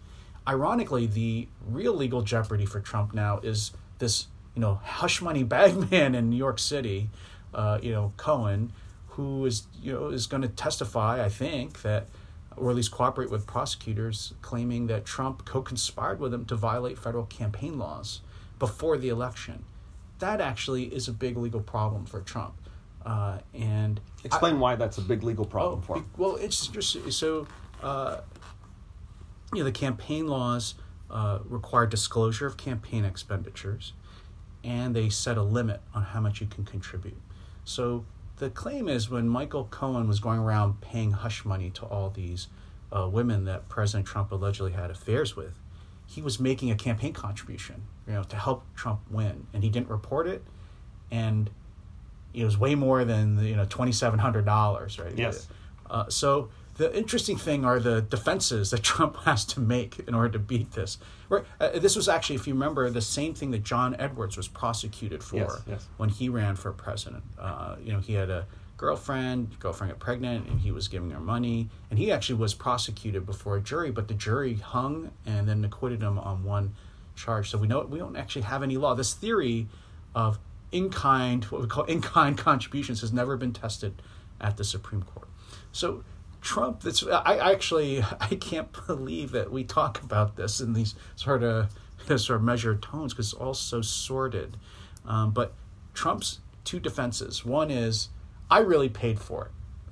Ironically, 0.46 1.06
the 1.06 1.48
real 1.66 1.94
legal 1.94 2.22
jeopardy 2.22 2.66
for 2.66 2.80
Trump 2.80 3.14
now 3.14 3.40
is 3.42 3.72
this, 3.98 4.26
you 4.56 4.62
know, 4.62 4.80
hush 4.82 5.22
money 5.22 5.44
bagman 5.54 6.16
in 6.16 6.30
New 6.30 6.36
York 6.36 6.58
City, 6.58 7.10
uh, 7.54 7.78
you 7.80 7.92
know, 7.92 8.12
Cohen, 8.16 8.72
who 9.10 9.46
is, 9.46 9.66
you 9.80 9.92
know, 9.92 10.08
is 10.08 10.26
going 10.26 10.42
to 10.42 10.48
testify, 10.48 11.24
I 11.24 11.28
think, 11.28 11.82
that 11.82 12.08
or 12.56 12.70
at 12.70 12.76
least 12.76 12.90
cooperate 12.90 13.30
with 13.30 13.46
prosecutors 13.46 14.34
claiming 14.42 14.86
that 14.86 15.04
Trump 15.04 15.44
co 15.44 15.62
conspired 15.62 16.18
with 16.18 16.32
him 16.32 16.44
to 16.46 16.56
violate 16.56 16.98
federal 16.98 17.26
campaign 17.26 17.78
laws 17.78 18.20
before 18.58 18.96
the 18.96 19.08
election. 19.08 19.64
That 20.18 20.40
actually 20.40 20.84
is 20.84 21.08
a 21.08 21.12
big 21.12 21.36
legal 21.36 21.60
problem 21.60 22.06
for 22.06 22.20
Trump. 22.22 22.54
Uh, 23.04 23.38
and 23.54 24.00
explain 24.24 24.56
I, 24.56 24.58
why 24.58 24.74
that's 24.74 24.98
a 24.98 25.02
big 25.02 25.22
legal 25.22 25.44
problem 25.44 25.80
oh, 25.82 25.86
for 25.86 25.96
him. 25.98 26.10
Well, 26.16 26.36
it's 26.36 26.66
just 26.66 27.12
so 27.12 27.46
uh, 27.82 28.20
you 29.52 29.58
know 29.58 29.64
the 29.64 29.72
campaign 29.72 30.26
laws 30.26 30.74
uh, 31.10 31.38
require 31.44 31.86
disclosure 31.86 32.46
of 32.46 32.56
campaign 32.56 33.04
expenditures, 33.04 33.92
and 34.66 34.94
they 34.96 35.08
set 35.08 35.38
a 35.38 35.42
limit 35.42 35.80
on 35.94 36.02
how 36.02 36.20
much 36.20 36.40
you 36.40 36.46
can 36.46 36.64
contribute. 36.64 37.16
So 37.64 38.04
the 38.38 38.50
claim 38.50 38.88
is 38.88 39.08
when 39.08 39.28
Michael 39.28 39.64
Cohen 39.70 40.08
was 40.08 40.18
going 40.18 40.40
around 40.40 40.80
paying 40.80 41.12
hush 41.12 41.44
money 41.44 41.70
to 41.70 41.86
all 41.86 42.10
these 42.10 42.48
uh, 42.92 43.08
women 43.08 43.44
that 43.44 43.68
President 43.68 44.06
Trump 44.06 44.32
allegedly 44.32 44.72
had 44.72 44.90
affairs 44.90 45.36
with, 45.36 45.54
he 46.04 46.20
was 46.20 46.38
making 46.38 46.70
a 46.70 46.74
campaign 46.74 47.12
contribution, 47.12 47.82
you 48.06 48.14
know, 48.14 48.24
to 48.24 48.36
help 48.36 48.64
Trump 48.74 49.00
win, 49.10 49.46
and 49.54 49.62
he 49.62 49.70
didn't 49.70 49.88
report 49.88 50.26
it, 50.26 50.42
and 51.10 51.50
it 52.34 52.44
was 52.44 52.58
way 52.58 52.74
more 52.74 53.04
than 53.04 53.42
you 53.44 53.56
know 53.56 53.64
twenty 53.64 53.92
seven 53.92 54.18
hundred 54.18 54.44
dollars, 54.44 54.98
right? 54.98 55.16
Yes. 55.16 55.48
Uh, 55.88 56.08
so 56.08 56.50
the 56.76 56.94
interesting 56.96 57.36
thing 57.36 57.64
are 57.64 57.80
the 57.80 58.02
defenses 58.02 58.70
that 58.70 58.82
Trump 58.82 59.16
has 59.24 59.44
to 59.46 59.60
make 59.60 59.98
in 60.00 60.14
order 60.14 60.30
to 60.30 60.38
beat 60.38 60.72
this. 60.72 60.98
Right. 61.28 61.44
Uh, 61.60 61.78
this 61.78 61.96
was 61.96 62.08
actually, 62.08 62.36
if 62.36 62.46
you 62.46 62.54
remember, 62.54 62.88
the 62.90 63.00
same 63.00 63.34
thing 63.34 63.50
that 63.50 63.64
John 63.64 63.96
Edwards 63.98 64.36
was 64.36 64.48
prosecuted 64.48 65.22
for 65.22 65.36
yes, 65.36 65.62
yes. 65.66 65.86
when 65.96 66.08
he 66.08 66.28
ran 66.28 66.56
for 66.56 66.72
president. 66.72 67.24
Uh, 67.38 67.76
you 67.82 67.92
know, 67.92 68.00
he 68.00 68.14
had 68.14 68.30
a 68.30 68.46
girlfriend, 68.76 69.58
girlfriend 69.58 69.92
got 69.92 69.98
pregnant, 69.98 70.46
and 70.48 70.60
he 70.60 70.70
was 70.70 70.88
giving 70.88 71.10
her 71.10 71.20
money, 71.20 71.68
and 71.90 71.98
he 71.98 72.12
actually 72.12 72.36
was 72.36 72.54
prosecuted 72.54 73.24
before 73.24 73.56
a 73.56 73.60
jury, 73.60 73.90
but 73.90 74.06
the 74.08 74.14
jury 74.14 74.54
hung 74.54 75.10
and 75.24 75.48
then 75.48 75.64
acquitted 75.64 76.02
him 76.02 76.18
on 76.18 76.44
one 76.44 76.74
charge. 77.14 77.50
So 77.50 77.58
we 77.58 77.66
know 77.66 77.80
we 77.80 77.98
don't 77.98 78.16
actually 78.16 78.42
have 78.42 78.62
any 78.62 78.76
law. 78.76 78.94
This 78.94 79.14
theory 79.14 79.66
of 80.14 80.38
in 80.72 80.90
kind, 80.90 81.44
what 81.44 81.62
we 81.62 81.66
call 81.66 81.84
in 81.84 82.02
kind 82.02 82.36
contributions, 82.50 83.00
has 83.00 83.12
never 83.12 83.36
been 83.36 83.52
tested 83.52 84.02
at 84.40 84.58
the 84.58 84.64
Supreme 84.64 85.02
Court. 85.02 85.28
So 85.72 86.04
Trump, 86.46 86.82
that's 86.82 87.04
I 87.04 87.52
actually 87.52 88.02
I 88.20 88.36
can't 88.36 88.68
believe 88.86 89.32
that 89.32 89.50
we 89.50 89.64
talk 89.64 90.00
about 90.02 90.36
this 90.36 90.60
in 90.60 90.72
these 90.72 90.94
sort 91.16 91.42
of 91.42 91.70
sort 92.06 92.30
of 92.36 92.42
measured 92.42 92.82
tones 92.82 93.12
because 93.12 93.32
it's 93.32 93.40
all 93.40 93.52
so 93.52 93.82
sordid. 93.82 94.56
Um, 95.04 95.32
but 95.32 95.52
Trump's 95.92 96.40
two 96.64 96.78
defenses. 96.78 97.44
One 97.44 97.70
is 97.70 98.10
I 98.48 98.60
really 98.60 98.88
paid 98.88 99.18
for 99.18 99.46
it, 99.46 99.50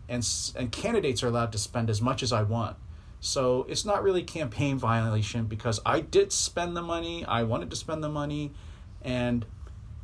and 0.09 0.27
and 0.57 0.71
candidates 0.71 1.25
are 1.25 1.27
allowed 1.27 1.51
to 1.53 1.59
spend 1.59 1.91
as 1.91 2.01
much 2.01 2.23
as 2.23 2.33
I 2.33 2.45
want. 2.45 2.77
So 3.19 3.67
it's 3.69 3.85
not 3.85 4.03
really 4.05 4.23
campaign 4.23 4.79
violation 4.79 5.47
because 5.47 5.81
I 5.85 6.01
did 6.01 6.31
spend 6.31 6.77
the 6.77 6.83
money. 6.83 7.25
I 7.25 7.43
wanted 7.43 7.71
to 7.71 7.77
spend 7.77 8.05
the 8.05 8.09
money, 8.09 8.53
and 9.03 9.45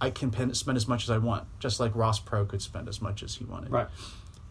I 0.00 0.10
can 0.10 0.32
spend 0.54 0.76
as 0.76 0.88
much 0.88 1.04
as 1.04 1.10
I 1.10 1.18
want, 1.18 1.46
just 1.60 1.78
like 1.78 1.94
Ross 1.94 2.20
Perot 2.20 2.48
could 2.48 2.62
spend 2.62 2.88
as 2.88 3.00
much 3.00 3.22
as 3.22 3.36
he 3.36 3.44
wanted. 3.44 3.70
Right. 3.70 3.88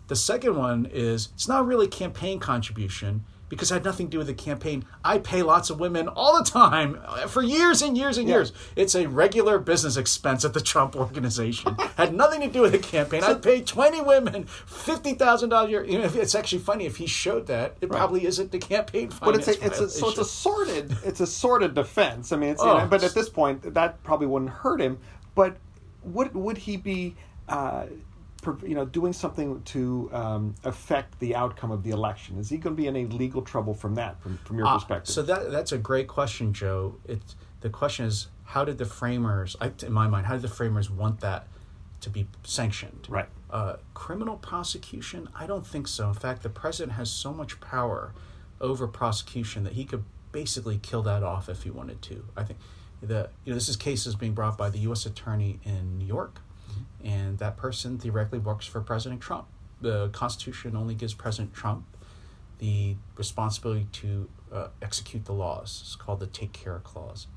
The 0.10 0.16
second 0.16 0.58
one 0.58 0.88
is 0.92 1.30
it's 1.36 1.48
not 1.48 1.68
really 1.68 1.88
campaign 1.88 2.39
contribution 2.39 3.24
because 3.48 3.70
it 3.70 3.75
had 3.75 3.84
nothing 3.84 4.08
to 4.08 4.12
do 4.12 4.18
with 4.18 4.28
the 4.28 4.34
campaign. 4.34 4.86
I 5.04 5.20
pay 5.20 5.44
lots 5.44 5.70
of 5.70 5.80
women 5.80 6.08
all 6.08 6.38
the 6.38 6.50
time 6.50 7.00
for 7.28 7.44
years 7.44 7.84
and 7.84 7.96
years 7.98 8.18
and 8.18 8.28
yeah. 8.28 8.36
years. 8.36 8.54
It's 8.75 8.96
a 8.96 9.08
regular 9.08 9.60
business 9.60 9.98
expense 9.98 10.46
at 10.46 10.54
the 10.54 10.62
Trump 10.62 10.96
organization. 10.96 11.75
had 11.98 12.13
nothing 12.13 12.42
to 12.42 12.48
do 12.48 12.62
with 12.62 12.72
the 12.72 12.80
campaign. 12.80 13.24
I 13.24 13.36
paid 13.36 13.68
20 13.68 14.01
women 14.01 14.46
$50,000 14.46 15.66
a 15.66 15.70
year. 15.70 15.84
You 15.84 16.00
know, 16.00 16.12
it's 16.13 16.36
actually 16.36 16.60
funny 16.60 16.86
if 16.86 16.98
he 16.98 17.06
showed 17.08 17.48
that, 17.48 17.75
it 17.82 17.89
right. 17.89 17.98
probably 17.98 18.25
isn't 18.25 18.51
the 18.51 18.60
campaign 18.60 19.12
But 19.22 19.36
it's 19.36 19.48
a, 19.48 19.63
it's 19.63 19.80
a, 19.80 19.89
so 19.89 20.10
it's 20.10 20.18
a 20.18 20.25
sordid 20.25 20.98
it's 21.04 21.20
a 21.20 21.28
sordid 21.28 21.75
defense. 21.75 22.32
I 22.32 22.38
mean, 22.38 22.56
oh, 22.60 22.74
you 22.74 22.82
know, 22.82 22.88
but 22.88 23.04
at 23.04 23.13
this 23.13 23.30
point 23.30 23.74
that 23.74 24.01
probably 24.04 24.28
wouldn't 24.28 24.51
hurt 24.51 24.82
him, 24.82 25.00
but 25.36 25.58
would 26.04 26.34
would 26.34 26.58
he 26.58 26.78
be 26.78 27.16
uh, 27.48 27.86
you 28.63 28.75
know, 28.75 28.86
doing 28.86 29.13
something 29.13 29.62
to 29.63 30.10
um, 30.13 30.55
affect 30.63 31.19
the 31.19 31.36
outcome 31.36 31.72
of 31.72 31.84
the 31.84 31.91
election? 31.91 32.38
Is 32.38 32.50
he 32.50 32.58
going 32.58 32.75
to 32.75 32.81
be 32.81 32.88
in 32.88 32.96
any 32.96 33.05
legal 33.08 33.41
trouble 33.41 33.74
from 33.74 33.96
that, 33.96 34.22
from, 34.22 34.38
from 34.39 34.58
your 34.58 34.67
uh, 34.67 34.75
perspective? 34.75 35.13
So 35.13 35.22
that 35.24 35.51
that's 35.51 35.72
a 35.72 35.77
great 35.77 36.08
question, 36.08 36.53
Joe. 36.53 36.96
It's 37.05 37.36
the 37.62 37.69
question 37.69 38.05
is 38.05 38.27
how 38.46 38.65
did 38.65 38.77
the 38.77 38.86
framers, 38.86 39.55
in 39.84 39.93
my 39.93 40.08
mind, 40.08 40.25
how 40.25 40.34
did 40.34 40.41
the 40.41 40.48
framers 40.48 40.89
want 40.89 41.19
that 41.22 41.48
to 42.01 42.10
be 42.10 42.27
sanctioned? 42.43 43.08
Right. 43.10 43.27
Uh, 43.50 43.75
criminal 43.93 44.38
prosecution? 44.38 45.29
I 45.36 45.46
don't 45.46 45.65
think 45.65 45.88
so. 45.88 46.08
In 46.08 46.13
fact, 46.15 46.43
the 46.43 46.50
president 46.50 46.93
has 46.93 47.12
so 47.12 47.34
much 47.34 47.60
power 47.62 48.13
over 48.62 48.88
prosecution 48.88 49.63
that 49.65 49.74
he 49.74 49.86
could 49.86 50.03
basically 50.31 50.79
kill 50.81 51.01
that 51.03 51.24
off 51.24 51.50
if 51.50 51.63
he 51.63 51.69
wanted 51.69 52.01
to. 52.03 52.25
I 52.36 52.43
think 52.43 52.60
the 53.01 53.29
you 53.46 53.51
know 53.51 53.55
this 53.55 53.69
is 53.69 53.75
cases 53.75 54.15
being 54.15 54.34
brought 54.34 54.58
by 54.58 54.69
the 54.69 54.79
U.S. 54.79 55.05
attorney 55.05 55.60
in 55.63 55.98
New 55.98 56.05
York 56.05 56.41
and 57.03 57.38
that 57.39 57.58
person 57.58 57.98
theoretically 57.98 58.39
works 58.39 58.65
for 58.65 58.82
President 58.82 59.22
Trump. 59.22 59.48
The 59.82 60.10
Constitution 60.10 60.75
only 60.75 60.96
gives 60.96 61.13
President 61.13 61.53
Trump 61.53 61.86
the 62.60 62.98
responsibility 63.15 63.88
to 63.94 64.29
uh, 64.51 64.68
execute 64.82 65.25
the 65.25 65.34
laws. 65.34 65.79
It's 65.84 65.96
called 65.96 66.20
the 66.20 66.27
Take 66.27 66.53
Care 66.53 66.79
Clause. 66.84 67.27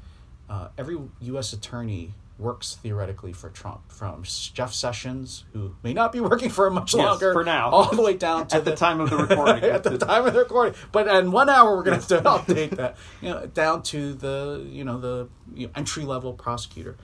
Uh, 0.50 0.68
every 0.76 0.98
U.S. 1.20 1.52
attorney 1.52 2.14
works 2.38 2.76
theoretically 2.82 3.32
for 3.32 3.48
Trump, 3.50 3.80
from 3.90 4.24
Jeff 4.24 4.72
Sessions, 4.72 5.44
who 5.52 5.74
may 5.82 5.92
not 5.92 6.12
be 6.12 6.20
working 6.20 6.50
for 6.50 6.66
him 6.66 6.74
much 6.74 6.94
yes, 6.94 7.04
longer, 7.04 7.32
for 7.32 7.44
now, 7.44 7.70
all 7.70 7.94
the 7.94 8.02
way 8.02 8.14
down 8.14 8.46
to 8.48 8.56
at 8.56 8.64
the, 8.64 8.72
the 8.72 8.76
time 8.76 9.00
of 9.00 9.10
the 9.10 9.16
recording. 9.16 9.64
at 9.70 9.82
the 9.84 9.96
time 9.96 10.26
of 10.26 10.34
the 10.34 10.40
recording, 10.40 10.74
but 10.90 11.06
in 11.08 11.30
one 11.30 11.48
hour 11.48 11.76
we're 11.76 11.84
going 11.84 12.00
to 12.00 12.14
have 12.16 12.24
to 12.24 12.52
update 12.52 12.70
that. 12.76 12.96
You 13.20 13.30
know, 13.30 13.46
down 13.46 13.82
to 13.84 14.14
the 14.14 14.66
you 14.68 14.84
know 14.84 14.98
the 14.98 15.28
you 15.54 15.66
know, 15.66 15.72
entry 15.76 16.04
level 16.04 16.32
prosecutor. 16.32 16.96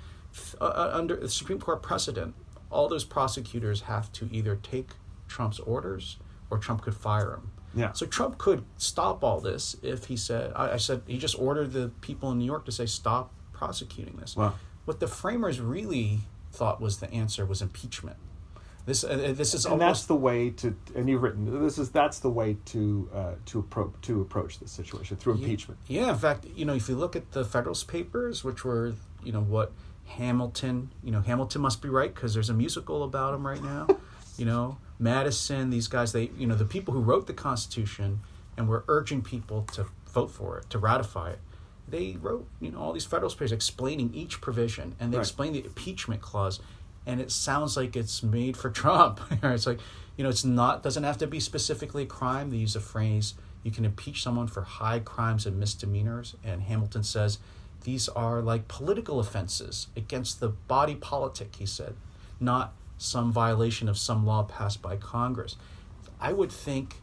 Uh, 0.61 0.65
uh 0.65 0.91
under 0.93 1.17
the 1.17 1.29
Supreme 1.29 1.59
Court 1.59 1.83
precedent, 1.83 2.35
all 2.71 2.89
those 2.89 3.05
prosecutors 3.05 3.83
have 3.83 4.13
to 4.13 4.29
either 4.33 4.57
take 4.57 4.91
Trump's 5.27 5.59
orders 5.61 6.19
or 6.51 6.59
Trump 6.59 6.83
could 6.83 6.95
fire 6.95 7.35
him. 7.35 7.51
Yeah. 7.75 7.93
So 7.93 8.07
Trump 8.07 8.39
could 8.39 8.65
stop 8.77 9.23
all 9.23 9.41
this 9.41 9.77
if 9.83 10.07
he 10.07 10.17
said, 10.17 10.53
I, 10.57 10.73
I, 10.73 10.77
said, 10.77 11.03
he 11.07 11.19
just 11.19 11.39
ordered 11.39 11.73
the 11.73 11.91
people 12.01 12.31
in 12.31 12.39
New 12.39 12.45
York 12.45 12.65
to 12.65 12.73
say, 12.73 12.87
stop 12.87 13.33
prosecuting 13.53 14.17
this. 14.17 14.37
Wow. 14.37 14.55
What 14.85 15.01
the 15.01 15.07
framers 15.07 15.61
really 15.61 16.21
thought 16.51 16.81
was 16.81 16.99
the 16.99 17.13
answer 17.13 17.45
was 17.45 17.61
impeachment. 17.61 18.17
This, 18.87 19.05
uh, 19.05 19.35
this 19.37 19.53
is 19.53 19.67
and 19.67 19.73
almost, 19.73 19.87
that's 19.87 20.07
the 20.07 20.17
way 20.17 20.49
to 20.49 20.75
and 20.95 21.11
you've 21.11 21.23
written 21.23 21.63
this 21.63 21.77
is 21.77 21.91
that's 21.91 22.21
the 22.21 22.31
way 22.31 22.57
to 22.67 23.11
uh, 23.15 23.33
to 23.45 23.59
approach 23.59 23.93
to 24.01 24.23
approach 24.23 24.61
this 24.61 24.71
situation 24.73 25.19
through 25.19 25.35
impeachment. 25.35 25.79
Yeah, 25.89 26.09
in 26.09 26.17
fact, 26.17 26.47
you 26.57 26.65
know, 26.65 26.73
if 26.73 26.89
you 26.89 26.97
look 26.97 27.15
at 27.15 27.33
the 27.33 27.45
Federalist 27.45 27.87
Papers, 27.87 28.45
which 28.45 28.65
were 28.65 28.95
you 29.23 29.31
know 29.31 29.43
what 29.43 29.73
Hamilton. 30.09 30.91
You 31.03 31.13
know, 31.13 31.21
Hamilton 31.21 31.63
must 31.63 31.83
be 31.83 31.89
right 31.89 32.15
because 32.15 32.35
there's 32.35 32.51
a 32.51 32.55
musical 32.55 33.03
about 33.05 33.35
him 33.35 33.47
right 33.47 33.63
now. 33.63 33.87
you 34.37 34.45
know, 34.45 34.79
Madison. 34.99 35.71
These 35.71 35.89
guys. 35.89 36.13
They. 36.13 36.31
You 36.37 36.47
know, 36.47 36.55
the 36.55 36.65
people 36.65 36.95
who 36.95 37.01
wrote 37.01 37.27
the 37.27 37.35
Constitution 37.35 38.21
and 38.57 38.69
were 38.69 38.85
urging 38.89 39.23
people 39.23 39.63
to 39.73 39.87
vote 40.13 40.31
for 40.31 40.59
it, 40.59 40.69
to 40.71 40.79
ratify 40.79 41.31
it. 41.31 41.39
They 41.87 42.17
wrote, 42.21 42.47
you 42.61 42.71
know, 42.71 42.81
all 42.81 42.93
these 42.93 43.07
federal 43.07 43.31
papers 43.31 43.53
explaining 43.53 44.13
each 44.15 44.41
provision, 44.41 44.95
and 45.01 45.13
they 45.13 45.17
right. 45.17 45.23
explain 45.23 45.53
the 45.53 45.65
impeachment 45.65 46.21
clause, 46.21 46.61
and 47.07 47.21
it 47.21 47.31
sounds 47.31 47.77
like 47.77 47.97
it's 47.97 48.23
made 48.23 48.57
for 48.57 48.71
Trump. 48.83 49.21
it's 49.43 49.67
like, 49.67 49.79
you 50.17 50.25
know, 50.25 50.31
it's 50.31 50.45
not 50.45 50.83
doesn't 50.83 51.05
have 51.05 51.19
to 51.19 51.27
be 51.27 51.41
specifically 51.41 52.03
a 52.03 52.07
crime. 52.07 52.51
They 52.51 52.59
use 52.59 52.77
a 52.77 52.81
phrase 52.81 53.35
you 53.63 53.71
can 53.71 53.85
impeach 53.85 54.23
someone 54.23 54.47
for 54.47 54.63
high 54.63 55.01
crimes 55.01 55.47
and 55.47 55.59
misdemeanors, 55.59 56.35
and 56.45 56.63
Hamilton 56.63 57.03
says 57.03 57.39
these 57.83 58.09
are 58.09 58.41
like 58.43 58.69
political 58.69 59.21
offenses 59.21 59.89
against 59.97 60.41
the 60.41 60.49
body 60.49 60.95
politic, 60.95 61.57
he 61.57 61.67
said, 61.67 61.95
not 62.41 62.75
some 62.97 63.33
violation 63.33 63.89
of 63.89 63.97
some 63.97 64.27
law 64.27 64.43
passed 64.43 64.83
by 64.83 64.97
Congress. 64.97 65.57
I 66.21 66.33
would 66.33 66.51
think, 66.51 66.97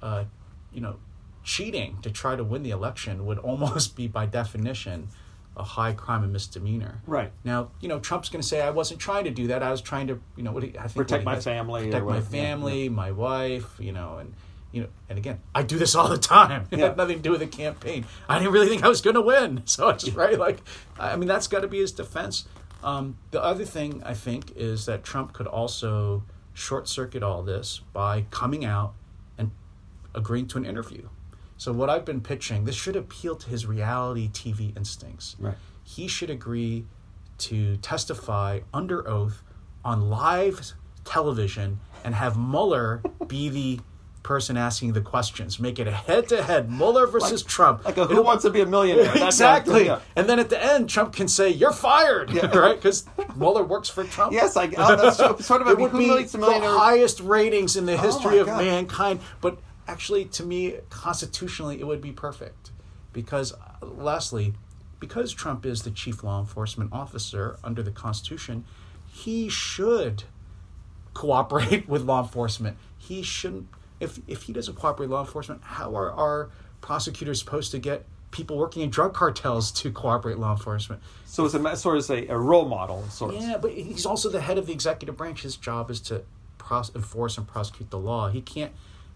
uh, 0.00 0.24
you 0.72 0.80
know, 0.80 0.96
cheating 1.42 1.98
to 2.02 2.10
try 2.10 2.36
to 2.36 2.44
win 2.44 2.62
the 2.62 2.70
election 2.70 3.26
would 3.26 3.38
almost 3.50 3.96
be 3.96 4.06
by 4.06 4.26
definition 4.26 5.08
a 5.56 5.64
high 5.64 5.92
crime 5.92 6.22
and 6.22 6.32
misdemeanor. 6.32 7.02
Right. 7.06 7.32
Now, 7.44 7.70
you 7.80 7.88
know, 7.88 7.98
Trump's 7.98 8.28
going 8.28 8.40
to 8.40 8.46
say, 8.46 8.62
I 8.62 8.70
wasn't 8.70 9.00
trying 9.00 9.24
to 9.24 9.30
do 9.30 9.48
that. 9.48 9.62
I 9.62 9.70
was 9.70 9.80
trying 9.80 10.06
to, 10.06 10.20
you 10.36 10.42
know, 10.42 10.52
what 10.52 10.64
I 10.64 10.68
think 10.68 10.94
protect 10.94 11.24
my 11.24 11.40
family, 11.40 11.86
protect 11.86 12.06
my 12.06 12.20
family, 12.20 12.84
yeah. 12.84 12.90
my 12.90 13.10
wife, 13.10 13.68
you 13.78 13.92
know, 13.92 14.18
and 14.18 14.34
you 14.72 14.82
know, 14.82 14.88
and 15.08 15.18
again, 15.18 15.40
I 15.54 15.62
do 15.62 15.78
this 15.78 15.94
all 15.94 16.08
the 16.08 16.18
time. 16.18 16.66
It 16.70 16.78
yeah. 16.78 16.86
had 16.88 16.96
nothing 16.96 17.16
to 17.16 17.22
do 17.22 17.30
with 17.30 17.40
the 17.40 17.46
campaign. 17.46 18.06
I 18.28 18.38
didn't 18.38 18.52
really 18.52 18.68
think 18.68 18.84
I 18.84 18.88
was 18.88 19.00
going 19.00 19.14
to 19.14 19.20
win, 19.20 19.62
so 19.66 19.88
it's 19.88 20.04
just 20.04 20.16
right. 20.16 20.38
Like, 20.38 20.62
I 20.98 21.16
mean, 21.16 21.28
that's 21.28 21.46
got 21.46 21.60
to 21.60 21.68
be 21.68 21.78
his 21.78 21.92
defense. 21.92 22.46
Um, 22.82 23.18
the 23.30 23.42
other 23.42 23.64
thing 23.64 24.02
I 24.04 24.14
think 24.14 24.52
is 24.56 24.86
that 24.86 25.04
Trump 25.04 25.32
could 25.32 25.46
also 25.46 26.24
short 26.54 26.88
circuit 26.88 27.22
all 27.22 27.42
this 27.42 27.80
by 27.92 28.26
coming 28.30 28.64
out 28.64 28.94
and 29.36 29.50
agreeing 30.14 30.46
to 30.48 30.58
an 30.58 30.64
interview. 30.64 31.08
So 31.56 31.72
what 31.72 31.90
I've 31.90 32.06
been 32.06 32.22
pitching, 32.22 32.64
this 32.64 32.74
should 32.74 32.96
appeal 32.96 33.36
to 33.36 33.50
his 33.50 33.66
reality 33.66 34.30
TV 34.30 34.74
instincts. 34.76 35.36
Right. 35.38 35.56
He 35.84 36.08
should 36.08 36.30
agree 36.30 36.86
to 37.38 37.76
testify 37.78 38.60
under 38.72 39.06
oath 39.06 39.42
on 39.84 40.08
live 40.08 40.72
television 41.04 41.80
and 42.04 42.14
have 42.14 42.38
Mueller 42.38 43.02
be 43.26 43.48
the 43.48 43.80
person 44.22 44.56
asking 44.56 44.92
the 44.92 45.00
questions. 45.00 45.58
Make 45.58 45.78
it 45.78 45.86
a 45.88 45.92
head-to-head 45.92 46.70
Mueller 46.70 47.06
versus 47.06 47.42
Trump. 47.42 47.84
Like 47.84 47.96
a 47.96 48.04
Who 48.04 48.12
It'll- 48.12 48.24
Wants 48.24 48.44
to 48.44 48.50
Be 48.50 48.60
a 48.60 48.66
Millionaire? 48.66 49.10
Exactly. 49.26 49.74
thing, 49.80 49.86
yeah. 49.86 50.00
And 50.16 50.28
then 50.28 50.38
at 50.38 50.50
the 50.50 50.62
end, 50.62 50.88
Trump 50.90 51.14
can 51.14 51.26
say, 51.28 51.48
"You're 51.50 51.72
fired," 51.72 52.30
right? 52.54 52.76
Because 52.76 53.06
Mueller 53.36 53.64
works 53.64 53.88
for 53.88 54.04
Trump. 54.04 54.32
Yes, 54.32 54.56
I, 54.56 54.70
oh, 54.76 54.96
that's 54.96 55.16
true. 55.16 55.36
sort 55.40 55.62
of 55.62 55.68
it 55.68 55.78
would 55.78 55.92
be 55.92 56.06
the 56.08 56.38
highest 56.78 57.20
ratings 57.20 57.76
in 57.76 57.86
the 57.86 57.94
oh 57.94 57.96
history 57.98 58.32
my 58.36 58.40
of 58.42 58.46
God. 58.46 58.64
mankind. 58.64 59.20
But 59.40 59.58
actually, 59.88 60.26
to 60.26 60.42
me, 60.44 60.76
constitutionally, 60.90 61.80
it 61.80 61.86
would 61.86 62.00
be 62.00 62.12
perfect. 62.12 62.70
Because, 63.12 63.54
lastly, 63.82 64.54
because 65.00 65.32
Trump 65.32 65.64
is 65.66 65.82
the 65.82 65.90
chief 65.90 66.22
law 66.22 66.38
enforcement 66.40 66.92
officer 66.92 67.58
under 67.64 67.82
the 67.82 67.90
Constitution, 67.90 68.64
he 69.10 69.48
should 69.48 70.24
cooperate 71.14 71.88
with 71.88 72.02
law 72.02 72.22
enforcement. 72.22 72.76
He 72.98 73.22
shouldn't. 73.22 73.66
If 74.00 74.20
if 74.26 74.44
he 74.44 74.52
doesn't 74.52 74.74
cooperate 74.74 75.06
with 75.06 75.12
law 75.12 75.20
enforcement, 75.20 75.62
how 75.62 75.94
are 75.94 76.10
our 76.12 76.50
prosecutors 76.80 77.38
supposed 77.38 77.70
to 77.72 77.78
get 77.78 78.06
people 78.30 78.56
working 78.56 78.82
in 78.82 78.90
drug 78.90 79.12
cartels 79.12 79.70
to 79.72 79.90
cooperate 79.92 80.34
with 80.34 80.42
law 80.42 80.52
enforcement? 80.52 81.02
So 81.26 81.44
it's 81.44 81.54
a 81.54 81.76
sort 81.76 81.98
of 81.98 82.10
a, 82.10 82.26
a 82.28 82.38
role 82.38 82.66
model, 82.66 83.04
sort 83.08 83.34
of. 83.34 83.42
Yeah, 83.42 83.58
but 83.58 83.72
he's 83.72 84.06
also 84.06 84.28
the 84.28 84.40
head 84.40 84.58
of 84.58 84.66
the 84.66 84.72
executive 84.72 85.16
branch. 85.16 85.42
His 85.42 85.56
job 85.56 85.90
is 85.90 86.00
to 86.02 86.22
pros- 86.58 86.94
enforce 86.94 87.36
and 87.36 87.46
prosecute 87.46 87.90
the 87.90 87.98
law. 87.98 88.30
He 88.30 88.40
can't 88.40 88.72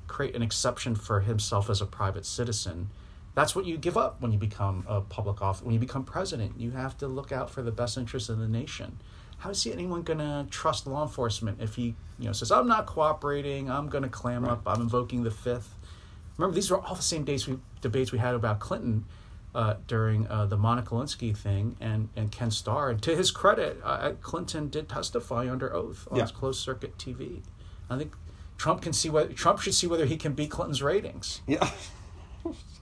create 0.06 0.36
an 0.36 0.42
exception 0.42 0.94
for 0.94 1.20
himself 1.20 1.70
as 1.70 1.80
a 1.80 1.86
private 1.86 2.26
citizen. 2.26 2.90
That's 3.34 3.56
what 3.56 3.64
you 3.64 3.76
give 3.76 3.96
up 3.96 4.20
when 4.20 4.32
you 4.32 4.38
become 4.38 4.84
a 4.86 5.00
public 5.00 5.42
office. 5.42 5.64
When 5.64 5.74
you 5.74 5.80
become 5.80 6.04
president, 6.04 6.60
you 6.60 6.72
have 6.72 6.96
to 6.98 7.08
look 7.08 7.32
out 7.32 7.50
for 7.50 7.62
the 7.62 7.72
best 7.72 7.96
interests 7.96 8.28
of 8.28 8.38
the 8.38 8.46
nation. 8.46 8.98
How 9.44 9.50
is 9.50 9.66
anyone 9.66 10.00
going 10.00 10.20
to 10.20 10.46
trust 10.48 10.86
law 10.86 11.02
enforcement 11.02 11.58
if 11.60 11.74
he, 11.74 11.94
you 12.18 12.24
know, 12.24 12.32
says, 12.32 12.50
"I'm 12.50 12.66
not 12.66 12.86
cooperating. 12.86 13.70
I'm 13.70 13.90
going 13.90 14.02
to 14.02 14.08
clam 14.08 14.46
up. 14.46 14.62
I'm 14.66 14.80
invoking 14.80 15.22
the 15.22 15.30
fifth. 15.30 15.76
Remember, 16.38 16.54
these 16.54 16.70
were 16.70 16.78
all 16.80 16.94
the 16.94 17.02
same 17.02 17.24
days 17.24 17.46
we 17.46 17.58
debates 17.82 18.10
we 18.10 18.16
had 18.20 18.34
about 18.34 18.58
Clinton 18.58 19.04
uh, 19.54 19.74
during 19.86 20.26
uh, 20.28 20.46
the 20.46 20.56
Monica 20.56 20.94
Lewinsky 20.94 21.36
thing 21.36 21.76
and, 21.78 22.08
and 22.16 22.32
Ken 22.32 22.50
Starr. 22.50 22.88
And 22.88 23.02
to 23.02 23.14
his 23.14 23.30
credit, 23.30 23.82
uh, 23.84 24.12
Clinton 24.22 24.70
did 24.70 24.88
testify 24.88 25.50
under 25.50 25.74
oath 25.74 26.08
on 26.10 26.16
Yeah. 26.16 26.22
his 26.22 26.32
closed 26.32 26.60
circuit 26.62 26.96
TV. 26.96 27.42
I 27.90 27.98
think 27.98 28.14
Trump 28.56 28.80
can 28.80 28.94
see 28.94 29.10
whether 29.10 29.30
Trump 29.34 29.60
should 29.60 29.74
see 29.74 29.86
whether 29.86 30.06
he 30.06 30.16
can 30.16 30.32
beat 30.32 30.50
Clinton's 30.52 30.82
ratings. 30.82 31.42
Yeah. 31.46 31.70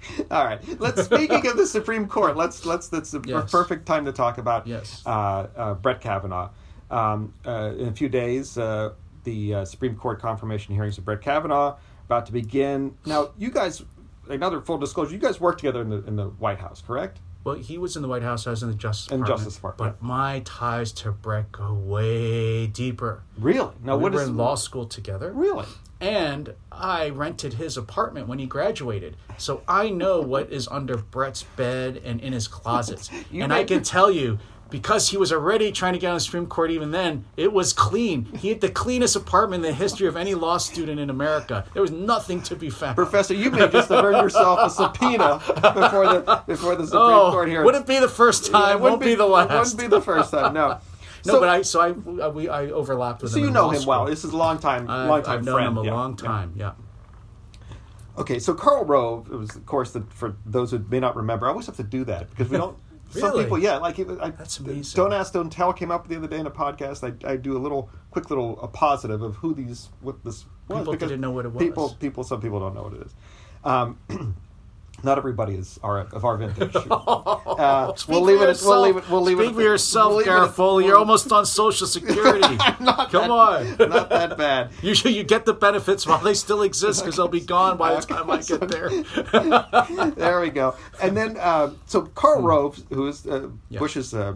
All 0.31 0.45
right. 0.45 0.61
Let's 0.81 1.05
speaking 1.05 1.47
of 1.47 1.57
the 1.57 1.67
Supreme 1.67 2.07
Court. 2.09 2.37
Let's 2.37 2.65
let's 2.67 2.89
that's 2.89 3.15
a 3.15 3.21
Yes. 3.25 3.51
perfect 3.51 3.87
time 3.87 4.05
to 4.07 4.13
talk 4.13 4.39
about 4.39 4.67
Yes. 4.67 5.03
uh, 5.07 5.47
uh, 5.57 5.75
Brett 5.75 6.01
Kavanaugh. 6.01 6.51
Um, 6.91 7.33
uh, 7.47 7.73
in 7.79 7.89
a 7.89 7.93
few 7.93 8.09
days, 8.09 8.59
uh, 8.59 8.93
the 9.25 9.55
uh, 9.55 9.65
Supreme 9.65 9.97
Court 9.97 10.21
confirmation 10.21 10.75
hearings 10.75 10.99
of 10.99 11.05
Brett 11.05 11.23
Kavanaugh 11.23 11.77
about 12.07 12.27
to 12.27 12.33
begin. 12.33 12.97
Now, 13.07 13.31
you 13.39 13.51
guys, 13.51 13.83
another 14.29 14.61
full 14.61 14.77
disclosure, 14.79 15.13
you 15.13 15.19
guys 15.21 15.41
worked 15.41 15.61
together 15.61 15.81
in 15.81 15.89
the 15.91 16.05
in 16.05 16.17
the 16.17 16.27
White 16.27 16.59
House, 16.59 16.83
correct? 16.87 17.19
Well, 17.45 17.57
he 17.57 17.77
was 17.77 17.97
in 17.97 18.03
the 18.03 18.09
White 18.09 18.23
House. 18.23 18.47
I 18.47 18.51
was 18.51 18.63
in 18.63 18.69
the 18.69 18.75
Justice 18.77 19.11
In 19.11 19.19
Department. 19.21 19.39
Justice 19.41 19.55
Department, 19.57 19.97
But 20.01 20.07
my 20.07 20.41
ties 20.45 20.93
to 20.93 21.11
Brett 21.11 21.51
go 21.51 21.75
way 21.75 22.69
deeper. 22.69 23.23
Really? 23.37 23.75
Now, 23.83 23.97
we 23.97 24.05
what 24.05 24.13
were 24.13 24.23
is 24.23 24.29
in 24.29 24.37
law 24.37 24.55
school 24.55 24.87
together. 24.87 25.33
Really? 25.33 25.67
And 26.03 26.55
I 26.73 27.11
rented 27.11 27.55
his 27.55 27.77
apartment 27.77 28.27
when 28.27 28.41
he 28.41 28.47
graduated. 28.47 29.17
So 29.39 29.63
I 29.69 29.89
know 29.91 30.21
what 30.21 30.51
is 30.51 30.67
under 30.69 30.97
Brett's 30.97 31.45
bed 31.45 32.01
and 32.05 32.21
in 32.21 32.33
his 32.33 32.49
closets. 32.49 33.09
And 33.33 33.53
I 33.53 33.63
can 33.65 33.83
tell 33.85 34.11
you, 34.11 34.39
because 34.69 35.11
he 35.11 35.17
was 35.17 35.33
already 35.33 35.71
trying 35.71 35.93
to 35.93 35.99
get 35.99 36.09
on 36.09 36.15
the 36.15 36.21
Supreme 36.21 36.47
Court 36.47 36.71
even 36.71 36.91
then, 36.91 37.25
it 37.37 37.53
was 37.53 37.73
clean. 37.73 38.25
He 38.37 38.49
had 38.49 38.61
the 38.61 38.71
cleanest 38.71 39.15
apartment 39.15 39.65
in 39.65 39.71
the 39.71 39.77
history 39.77 40.07
of 40.09 40.17
any 40.17 40.35
law 40.35 40.57
student 40.59 40.99
in 40.99 41.09
America. 41.11 41.67
There 41.73 41.83
was 41.83 41.91
nothing 41.93 42.43
to 42.45 42.57
be 42.57 42.69
found. 42.71 42.97
Professor, 42.97 43.35
you 43.35 43.51
may 43.51 43.69
just 43.69 43.91
have 43.91 44.05
earned 44.05 44.17
yourself 44.23 44.59
a 44.63 44.71
subpoena 44.71 45.41
before 45.47 46.07
the 46.09 46.43
before 46.47 46.75
the 46.75 46.87
Supreme 46.87 47.03
Oh, 47.03 47.31
Court 47.31 47.49
hearings. 47.49 47.67
wouldn't 47.67 47.87
be 47.87 47.99
the 48.01 48.09
first 48.09 48.47
Yeah, 48.47 48.53
time, 48.59 48.77
it 48.79 48.81
won't 48.81 49.01
be, 49.03 49.15
the 49.15 49.27
last. 49.27 49.51
It 49.53 49.59
wouldn't 49.59 49.79
be 49.79 49.87
the 49.89 50.01
first 50.01 50.31
time. 50.33 50.55
No. 50.55 50.79
No, 51.27 51.33
So- 51.35 51.41
but 51.41 51.49
I 51.49 51.63
so 51.63 51.81
I 51.81 51.91
uh, 52.25 52.31
we 52.31 52.49
I 52.49 52.67
overlapped 52.71 53.23
with 53.23 53.31
him. 53.31 53.35
So 53.35 53.39
him. 53.41 53.45
you 53.47 53.51
know 53.53 53.71
him 53.71 53.81
school. 53.83 53.89
well. 53.91 54.05
This 54.07 54.25
is 54.25 54.33
a 54.33 54.37
long 54.37 54.59
time, 54.59 54.89
I've, 54.89 55.09
long 55.09 55.23
time 55.23 55.39
I've 55.39 55.45
known 55.45 55.55
friend. 55.55 55.69
him 55.69 55.79
a 55.79 55.85
Yeah, 55.85 55.95
long 55.95 56.17
time. 56.17 56.53
Yeah. 56.57 56.73
Okay, 58.19 58.39
so 58.39 58.53
Karl 58.53 58.85
Rove, 58.85 59.31
it 59.33 59.37
was 59.37 59.57
of 59.57 59.65
course 59.65 59.93
the, 59.93 60.03
for 60.11 60.37
those 60.45 60.71
who 60.71 60.79
may 60.91 61.01
not 61.01 61.17
remember. 61.17 61.47
I 61.47 61.51
always 61.51 61.67
have 61.67 61.77
to 61.77 61.83
do 61.83 62.05
that 62.05 62.29
because 62.31 62.49
we 62.51 62.59
don't. 62.59 62.77
really? 63.15 63.21
Some 63.21 63.39
people, 63.43 63.59
yeah, 63.59 63.79
like 63.79 63.99
it- 63.99 64.09
I, 64.21 64.31
That's 64.31 64.59
amazing. 64.59 64.97
Don't 64.97 65.13
ask, 65.15 65.33
don't 65.33 65.51
tell 65.51 65.73
came 65.73 65.91
up 65.91 66.09
the 66.09 66.17
other 66.17 66.29
day 66.29 66.39
in 66.39 66.47
a 66.47 66.51
podcast. 66.51 67.03
I, 67.27 67.31
I 67.31 67.37
do 67.37 67.57
a 67.57 67.61
little 67.61 67.89
quick 68.11 68.29
little 68.29 68.61
a 68.63 68.69
positive 68.69 69.23
of 69.23 69.37
who 69.37 69.55
these 69.55 69.89
what 70.01 70.23
this 70.25 70.45
was 70.69 70.81
People 70.81 70.93
because 70.93 71.09
didn't 71.09 71.23
know 71.23 71.31
what 71.31 71.47
it 71.47 71.53
was. 71.53 71.63
People, 71.63 71.97
people, 72.01 72.23
some 72.25 72.41
people 72.43 72.61
don't 72.61 72.75
know 72.75 72.83
what 72.83 72.93
it 72.95 73.03
is. 73.07 73.15
Um, 73.65 73.99
not 75.03 75.19
everybody 75.19 75.55
is 75.55 75.79
our 75.83 76.01
of 76.01 76.25
our 76.25 76.37
vintage. 76.37 76.75
Uh, 77.53 77.95
Speak 77.95 78.09
we'll 78.09 78.23
leave 78.23 78.39
for 78.39 78.47
it. 78.49 78.57
at- 78.57 78.63
We'll 78.63 78.81
leave 78.83 78.97
it. 78.97 79.09
We'll 79.11 79.21
leave 79.23 79.39
it. 79.39 79.43
Speak 79.45 79.55
for 79.55 79.61
that. 79.61 79.63
yourself, 79.65 80.09
We'll 80.11 80.17
leave 80.19 80.27
it 80.27 80.31
Garofoli. 80.31 80.83
You're 80.85 80.91
we'll- 80.93 80.99
almost 81.01 81.31
on 81.33 81.47
Social 81.47 81.87
Security. 81.99 82.57
Come 82.57 83.31
on. 83.31 83.77
not 83.79 84.09
that 84.11 84.37
bad. 84.39 84.71
You 84.83 84.95
should 84.95 85.13
you 85.15 85.23
get 85.23 85.45
the 85.45 85.53
benefits 85.53 86.07
while 86.07 86.19
they 86.19 86.35
still 86.35 86.63
exist 86.63 87.03
because 87.03 87.17
they'll 87.17 87.29
be 87.29 87.41
gone 87.41 87.77
by 87.77 87.95
the 87.95 88.01
time 88.01 88.31
I 88.31 88.39
get 88.39 88.69
there. 88.69 88.91
there 90.17 90.41
we 90.41 90.51
go. 90.51 90.75
And 91.03 91.17
then, 91.17 91.37
uh, 91.39 91.73
so 91.87 92.03
Karl 92.03 92.43
Rove, 92.43 92.81
who 92.91 93.07
is 93.09 93.27
uh, 93.27 93.41
Hmm. 93.41 93.57
Yeah. 93.69 93.79
Bush's 93.79 94.15
uh, 94.15 94.35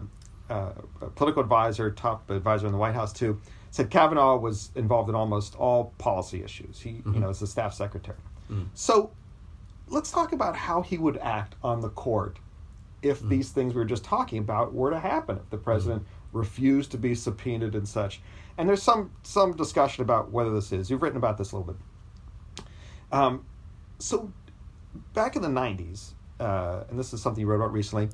uh, 0.49 0.71
political 1.15 1.41
advisor, 1.41 1.91
top 1.91 2.29
advisor 2.29 2.65
in 2.67 2.71
the 2.71 2.77
White 2.77 2.95
House 2.95 3.13
too, 3.13 3.39
said 3.71 3.89
Kavanaugh 3.89 4.37
was 4.37 4.71
involved 4.75 5.09
in 5.09 5.15
almost 5.15 5.55
all 5.55 5.93
policy 5.97 6.43
issues. 6.43 6.79
He, 6.79 6.89
Mm-hmm. 6.91 7.13
you 7.13 7.19
know, 7.19 7.29
is 7.29 7.39
the 7.39 7.47
staff 7.47 7.73
secretary. 7.73 8.17
Hmm. 8.47 8.63
So, 8.73 9.11
let's 9.87 10.11
talk 10.11 10.33
about 10.33 10.55
how 10.55 10.81
he 10.81 10.97
would 10.97 11.17
act 11.17 11.55
on 11.63 11.81
the 11.81 11.89
court 11.89 12.37
if 13.01 13.19
Hmm. 13.19 13.29
these 13.29 13.51
things 13.51 13.73
we 13.73 13.79
were 13.79 13.85
just 13.85 14.03
talking 14.03 14.39
about 14.39 14.73
were 14.73 14.89
to 14.89 14.99
happen. 14.99 15.37
If 15.37 15.49
the 15.49 15.57
president 15.57 16.05
refused 16.33 16.91
to 16.91 16.97
be 16.97 17.15
subpoenaed 17.15 17.75
and 17.75 17.87
such. 17.87 18.21
And 18.57 18.67
there's 18.67 18.83
some 18.83 19.11
some 19.23 19.55
discussion 19.55 20.01
about 20.01 20.31
whether 20.31 20.53
this 20.53 20.71
is. 20.71 20.89
You've 20.89 21.01
written 21.01 21.17
about 21.17 21.37
this 21.37 21.51
a 21.51 21.57
little 21.57 21.73
bit. 21.73 22.65
Um, 23.11 23.45
so 23.99 24.31
back 25.13 25.35
in 25.35 25.41
the 25.41 25.47
90s, 25.47 26.13
uh, 26.39 26.83
and 26.89 26.99
this 26.99 27.13
is 27.13 27.21
something 27.21 27.41
you 27.41 27.47
wrote 27.47 27.57
about 27.57 27.71
recently, 27.71 28.09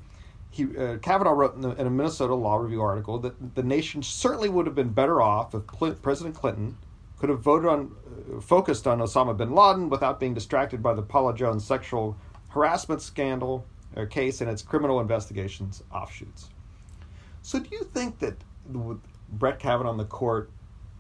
he, 0.52 0.66
uh, 0.78 0.98
Kavanaugh 0.98 1.32
wrote 1.32 1.56
in, 1.56 1.62
the, 1.62 1.70
in 1.72 1.88
a 1.88 1.90
Minnesota 1.90 2.36
Law 2.36 2.58
Review 2.58 2.82
article 2.82 3.18
that 3.20 3.56
the 3.56 3.64
nation 3.64 4.04
certainly 4.04 4.50
would 4.50 4.66
have 4.68 4.76
been 4.76 4.90
better 4.90 5.22
off 5.22 5.56
if 5.56 6.02
President 6.02 6.36
Clinton 6.36 6.78
could 7.18 7.30
have 7.30 7.40
voted 7.40 7.70
on, 7.70 7.96
focused 8.42 8.88
on 8.88 9.00
Osama 9.00 9.36
bin 9.36 9.54
Laden 9.54 9.90
without 9.90 10.20
being 10.20 10.34
distracted 10.34 10.82
by 10.82 10.94
the 10.94 11.02
Paula 11.02 11.34
Jones 11.36 11.66
sexual 11.66 12.18
harassment 12.50 13.02
scandal 13.02 13.66
uh, 13.98 14.06
case 14.06 14.42
and 14.42 14.50
its 14.50 14.62
criminal 14.62 15.00
investigations 15.00 15.84
offshoots. 15.92 16.50
So, 17.42 17.60
do 17.60 17.70
you 17.72 17.84
think 17.84 18.20
that 18.20 18.36
Brett 19.30 19.60
Kavanaugh 19.60 19.90
on 19.90 19.98
the 19.98 20.06
court 20.06 20.50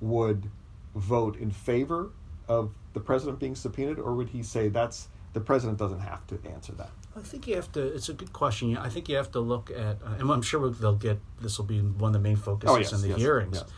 would 0.02 0.49
vote 0.95 1.38
in 1.38 1.52
favor 1.52 2.12
of 2.47 2.71
the 2.93 2.99
president 2.99 3.39
being 3.39 3.56
subpoenaed, 3.56 3.97
or 3.99 4.13
would 4.13 4.30
he 4.30 4.43
say 4.43 4.67
that's 4.69 5.08
the 5.34 5.39
president 5.39 5.80
doesn't 5.80 6.02
have 6.02 6.26
to 6.28 6.38
answer 6.54 6.73
that? 6.73 6.91
I 7.15 7.21
think 7.21 7.47
you 7.47 7.56
have 7.56 7.71
to. 7.73 7.82
It's 7.82 8.10
a 8.10 8.13
good 8.13 8.34
question. 8.34 8.76
I 8.78 8.89
think 8.89 9.08
you 9.08 9.15
have 9.15 9.32
to 9.32 9.39
look 9.39 9.69
at, 9.71 9.78
uh, 10.04 10.15
and 10.19 10.30
I'm 10.32 10.41
sure 10.41 10.69
they'll 10.69 10.95
get. 10.95 11.19
This 11.41 11.58
will 11.58 11.65
be 11.65 11.80
one 11.80 12.10
of 12.10 12.13
the 12.13 12.19
main 12.19 12.36
focuses 12.36 12.76
Oh, 12.76 12.78
yes, 12.80 12.91
in 12.93 13.02
the 13.02 13.10
yes, 13.10 13.17
hearings. 13.17 13.58
yes. 13.58 13.71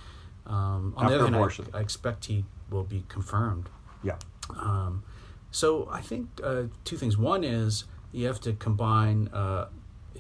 Um, 0.48 0.93
on 0.95 1.06
After 1.06 1.17
the 1.17 1.24
other 1.26 1.50
hand. 1.50 1.69
I, 1.74 1.78
I 1.80 1.82
expect 1.82 2.26
he 2.26 2.45
will 2.69 2.84
be 2.84 3.04
confirmed. 3.08 3.69
Yeah. 4.04 4.17
Um, 4.49 5.04
so 5.51 5.88
I 5.91 6.01
think 6.01 6.28
uh, 6.43 6.63
two 6.84 6.97
things. 6.97 7.17
One 7.17 7.43
is 7.43 7.86
you 8.12 8.28
have 8.28 8.39
to 8.41 8.54
combine 8.54 9.30
uh, 9.30 9.67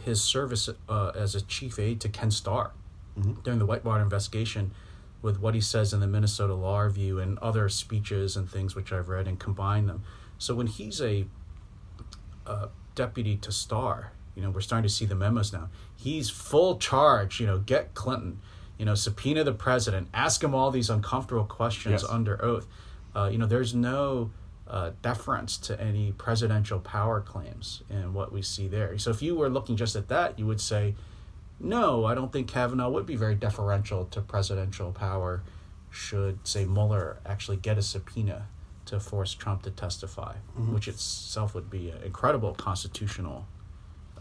his 0.03 0.21
service 0.21 0.69
uh, 0.89 1.11
as 1.15 1.35
a 1.35 1.41
chief 1.41 1.79
aide 1.79 1.99
to 2.01 2.09
Ken 2.09 2.31
Starr 2.31 2.71
during 3.43 3.59
the 3.59 3.65
Whitewater 3.65 4.03
investigation 4.03 4.71
with 5.21 5.39
what 5.39 5.55
he 5.55 5.61
says 5.61 5.93
in 5.93 6.01
the 6.01 6.07
Minnesota 6.07 6.53
Law 6.53 6.81
Review 6.81 7.19
and 7.19 7.39
other 7.39 7.67
speeches 7.69 8.35
and 8.35 8.49
things 8.49 8.75
which 8.75 8.91
I've 8.91 9.09
read 9.09 9.27
and 9.27 9.39
combine 9.39 9.87
them. 9.87 10.03
So 10.37 10.53
when 10.53 10.67
he's 10.67 11.01
a 11.01 11.25
uh, 12.45 12.67
deputy 12.93 13.35
to 13.37 13.51
Starr, 13.51 14.11
you 14.35 14.43
know, 14.43 14.51
we're 14.51 14.61
starting 14.61 14.87
to 14.87 14.93
see 14.93 15.05
the 15.05 15.15
memos 15.15 15.51
now. 15.51 15.69
He's 15.95 16.29
full 16.29 16.77
charge, 16.77 17.39
you 17.39 17.47
know, 17.47 17.57
get 17.57 17.93
Clinton, 17.93 18.39
you 18.77 18.85
know, 18.85 18.95
subpoena 18.95 19.43
the 19.43 19.53
president, 19.53 20.07
ask 20.13 20.43
him 20.43 20.53
all 20.53 20.71
these 20.71 20.89
uncomfortable 20.89 21.45
questions 21.45 22.01
Yes. 22.01 22.11
under 22.11 22.43
oath. 22.43 22.67
Uh, 23.15 23.29
you 23.31 23.37
know, 23.37 23.45
there's 23.45 23.73
no 23.73 24.31
uh, 24.67 24.91
deference 25.01 25.57
to 25.57 25.79
any 25.79 26.11
presidential 26.11 26.79
power 26.79 27.21
claims 27.21 27.83
in 27.89 28.13
what 28.13 28.31
we 28.33 28.41
see 28.41 28.67
there. 28.67 28.97
So 28.97 29.11
if 29.11 29.21
you 29.21 29.35
were 29.35 29.49
looking 29.49 29.75
just 29.77 29.95
at 29.95 30.07
that, 30.09 30.37
you 30.39 30.45
would 30.47 30.59
say, 30.59 30.95
no, 31.59 32.03
I 32.05 32.15
don't 32.15 32.33
think 32.33 32.47
Kavanaugh 32.49 32.89
would 32.89 33.05
be 33.05 33.15
very 33.15 33.35
deferential 33.35 34.05
to 34.05 34.21
presidential 34.21 34.91
power 34.91 35.43
should, 35.91 36.39
say, 36.45 36.65
Mueller 36.65 37.17
actually 37.25 37.57
get 37.57 37.77
a 37.77 37.81
subpoena 37.81 38.47
to 38.87 38.99
force 38.99 39.33
Trump 39.33 39.61
to 39.63 39.71
testify, 39.71 40.33
Mm-hmm. 40.59 40.73
which 40.73 40.87
itself 40.87 41.55
would 41.55 41.69
be 41.69 41.91
an 41.91 42.01
incredible 42.03 42.53
constitutional, 42.55 43.47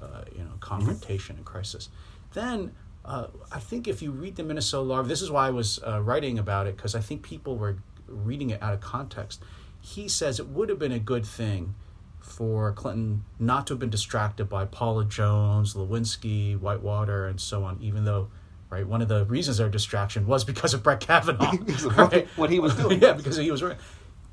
uh, 0.00 0.22
you 0.36 0.44
know, 0.44 0.52
confrontation 0.60 1.36
and 1.36 1.44
crisis. 1.44 1.88
Then 2.34 2.72
uh, 3.04 3.26
I 3.52 3.58
think 3.58 3.86
if 3.88 4.00
you 4.02 4.10
read 4.10 4.36
the 4.36 4.42
Minnesota 4.42 4.82
law, 4.82 5.02
this 5.02 5.20
is 5.22 5.30
why 5.30 5.46
I 5.46 5.50
was 5.50 5.78
uh, 5.86 6.00
writing 6.00 6.38
about 6.38 6.66
it 6.66 6.76
because 6.76 6.94
I 6.94 7.00
think 7.00 7.22
people 7.22 7.56
were 7.56 7.76
reading 8.06 8.50
it 8.50 8.62
out 8.62 8.74
of 8.74 8.80
context. 8.80 9.42
He 9.80 10.08
says 10.08 10.38
it 10.40 10.48
would 10.48 10.68
have 10.70 10.78
been 10.78 10.92
a 10.92 10.98
good 10.98 11.26
thing 11.26 11.74
for 12.20 12.72
Clinton 12.72 13.24
not 13.38 13.66
to 13.66 13.74
have 13.74 13.78
been 13.78 13.90
distracted 13.90 14.46
by 14.48 14.64
Paula 14.64 15.04
Jones, 15.04 15.74
Lewinsky, 15.74 16.58
Whitewater, 16.58 17.26
and 17.26 17.40
so 17.40 17.64
on, 17.64 17.78
even 17.80 18.04
though. 18.04 18.28
Right, 18.70 18.84
one 18.88 19.02
of 19.02 19.06
the 19.08 19.24
reasons 19.26 19.58
their 19.58 19.68
distraction 19.68 20.26
was 20.26 20.42
because 20.42 20.74
of 20.74 20.82
Brett 20.82 20.98
Kavanaugh. 20.98 21.52
Because 21.64 21.84
of 21.84 21.96
what- 21.96 22.12
right? 22.12 22.26
what 22.34 22.50
he 22.50 22.58
was 22.58 22.74
doing. 22.82 23.00
yeah, 23.00 23.12
because 23.12 23.36
he 23.36 23.48
was 23.50 23.62
right. 23.62 23.76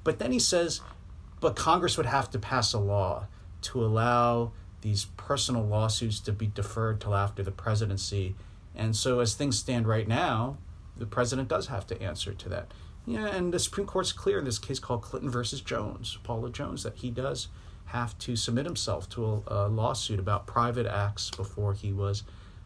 But 0.03 0.17
then 0.17 0.31
he 0.31 0.39
says, 0.39 0.81
but 1.41 1.55
Congress 1.55 1.95
would 1.95 2.07
have 2.07 2.31
to 2.31 2.39
pass 2.39 2.73
a 2.73 2.79
law 2.79 3.27
to 3.63 3.83
allow 3.85 4.51
these 4.81 5.05
personal 5.15 5.63
lawsuits 5.63 6.19
to 6.21 6.31
be 6.31 6.47
deferred 6.47 6.99
till 7.01 7.13
after 7.13 7.43
the 7.43 7.51
presidency. 7.51 8.33
And 8.75 8.95
so, 8.95 9.19
as 9.19 9.33
things 9.33 9.59
stand 9.59 9.87
right 9.87 10.07
now, 10.07 10.57
the 10.97 11.05
president 11.05 11.49
does 11.49 11.67
have 11.67 11.85
to 11.87 12.01
answer 12.01 12.33
to 12.33 12.49
that. 12.49 12.73
Yeah, 13.05 13.27
and 13.27 13.53
the 13.53 13.59
Supreme 13.59 13.87
Court's 13.87 14.11
clear 14.11 14.39
in 14.39 14.45
this 14.45 14.59
case 14.59 14.79
called 14.79 15.01
Clinton 15.01 15.29
versus 15.29 15.61
Jones, 15.61 16.17
Paula 16.23 16.51
Jones, 16.51 16.83
that 16.83 16.97
he 16.97 17.09
does 17.09 17.47
have 17.85 18.17
to 18.19 18.35
submit 18.35 18.65
himself 18.65 19.09
to 19.09 19.25
a, 19.25 19.41
a 19.47 19.67
lawsuit 19.67 20.19
about 20.19 20.47
private 20.47 20.85
acts 20.85 21.29
before 21.31 21.73
he 21.73 21.91
was 21.91 22.23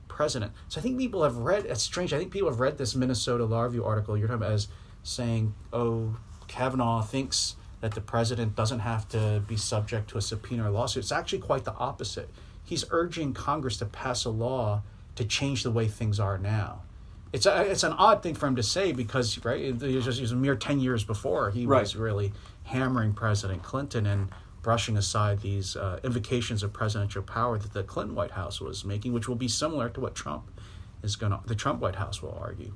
president. 0.07 0.51
So 0.67 0.79
I 0.79 0.83
think 0.83 0.97
people 0.97 1.23
have 1.23 1.37
read. 1.37 1.65
It's 1.65 1.81
strange. 1.81 2.13
I 2.13 2.19
think 2.19 2.31
people 2.31 2.49
have 2.49 2.59
read 2.59 2.77
this 2.77 2.95
Minnesota 2.95 3.45
Law 3.45 3.63
Review 3.63 3.83
article 3.83 4.17
you're 4.17 4.27
talking 4.27 4.43
about 4.43 4.51
as 4.51 4.67
saying, 5.03 5.55
"Oh, 5.73 6.17
Kavanaugh 6.47 7.01
thinks 7.01 7.55
that 7.81 7.93
the 7.93 8.01
president 8.01 8.55
doesn't 8.55 8.79
have 8.79 9.07
to 9.09 9.43
be 9.47 9.57
subject 9.57 10.09
to 10.11 10.17
a 10.17 10.21
subpoena 10.21 10.67
or 10.67 10.69
lawsuit." 10.69 11.03
It's 11.03 11.11
actually 11.11 11.39
quite 11.39 11.63
the 11.63 11.73
opposite. 11.73 12.29
He's 12.63 12.85
urging 12.91 13.33
Congress 13.33 13.77
to 13.77 13.85
pass 13.85 14.25
a 14.25 14.29
law 14.29 14.83
to 15.15 15.25
change 15.25 15.63
the 15.63 15.71
way 15.71 15.87
things 15.87 16.19
are 16.19 16.37
now. 16.37 16.81
It's 17.33 17.45
a, 17.45 17.61
it's 17.69 17.83
an 17.83 17.93
odd 17.93 18.23
thing 18.23 18.33
for 18.35 18.47
him 18.47 18.55
to 18.55 18.63
say 18.63 18.91
because 18.91 19.43
right, 19.43 19.59
it 19.61 19.81
was 19.81 20.05
just 20.05 20.19
it 20.19 20.21
was 20.21 20.31
a 20.31 20.35
mere 20.37 20.55
ten 20.55 20.79
years 20.79 21.03
before 21.03 21.51
he 21.51 21.65
Right. 21.65 21.81
was 21.81 21.95
really 21.95 22.31
hammering 22.63 23.13
President 23.13 23.61
Clinton 23.63 24.05
and 24.05 24.29
brushing 24.61 24.97
aside 24.97 25.41
these 25.41 25.75
uh, 25.75 25.99
invocations 26.03 26.63
of 26.63 26.73
presidential 26.73 27.21
power 27.21 27.57
that 27.57 27.73
the 27.73 27.83
Clinton 27.83 28.15
White 28.15 28.31
House 28.31 28.59
was 28.61 28.83
making, 28.85 29.13
which 29.13 29.27
will 29.27 29.35
be 29.35 29.47
similar 29.47 29.89
to 29.89 29.99
what 29.99 30.15
Trump 30.15 30.49
is 31.03 31.15
going 31.15 31.31
to, 31.31 31.39
the 31.45 31.53
Trump 31.55 31.81
White 31.81 31.97
House 31.97 32.21
will 32.23 32.37
argue. 32.41 32.73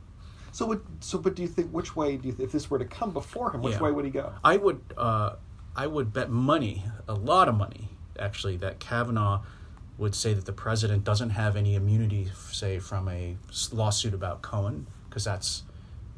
So, 0.52 0.66
what, 0.66 0.82
so, 1.00 1.18
but 1.18 1.36
do 1.36 1.42
you 1.42 1.48
think 1.48 1.72
which 1.72 1.96
way 1.96 2.18
do 2.18 2.28
you, 2.28 2.36
if 2.38 2.52
this 2.52 2.70
were 2.70 2.78
to 2.80 2.86
come 2.86 3.12
before 3.12 3.52
him, 3.54 3.62
which 3.62 3.74
Yeah. 3.76 3.82
way 3.82 3.92
would 3.92 4.06
he 4.06 4.12
go? 4.12 4.34
I 4.44 4.58
would, 4.58 4.82
uh, 4.98 5.36
I 5.76 5.88
would 5.88 6.12
bet 6.14 6.30
money, 6.30 6.84
a 7.08 7.14
lot 7.14 7.48
of 7.48 7.56
money, 7.56 7.90
actually, 8.20 8.58
that 8.58 8.80
Kavanaugh 8.80 9.42
would 10.00 10.16
say 10.16 10.34
that 10.34 10.46
the 10.46 10.54
president 10.54 11.04
doesn't 11.04 11.32
have 11.32 11.56
any 11.56 11.76
immunity, 11.76 12.30
say, 12.52 12.80
from 12.80 13.08
a 13.10 13.36
lawsuit 13.72 14.14
about 14.14 14.42
Cohen, 14.42 14.88
because 15.10 15.26
that's 15.26 15.64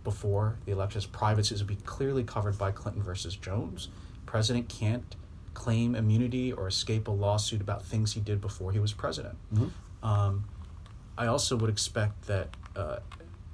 before 0.03 0.57
the 0.65 0.71
election. 0.71 0.97
His 1.01 1.05
private 1.07 1.45
suits 1.47 1.61
would 1.61 1.67
be 1.67 1.75
clearly 1.83 2.23
covered 2.23 2.57
by 2.57 2.71
Clinton 2.71 3.01
versus 3.03 3.35
Jones. 3.35 3.89
President 4.25 4.69
can't 4.69 5.15
claim 5.55 5.95
immunity 5.95 6.51
or 6.53 6.67
escape 6.67 7.07
a 7.07 7.11
lawsuit 7.11 7.59
about 7.59 7.83
things 7.83 8.13
he 8.13 8.21
did 8.21 8.39
before 8.39 8.71
he 8.71 8.79
was 8.79 8.93
president. 8.93 9.35
Um, 10.03 10.45
I 11.17 11.27
also 11.27 11.55
would 11.57 11.69
expect 11.69 12.27
that 12.27 12.49
uh, 12.75 12.97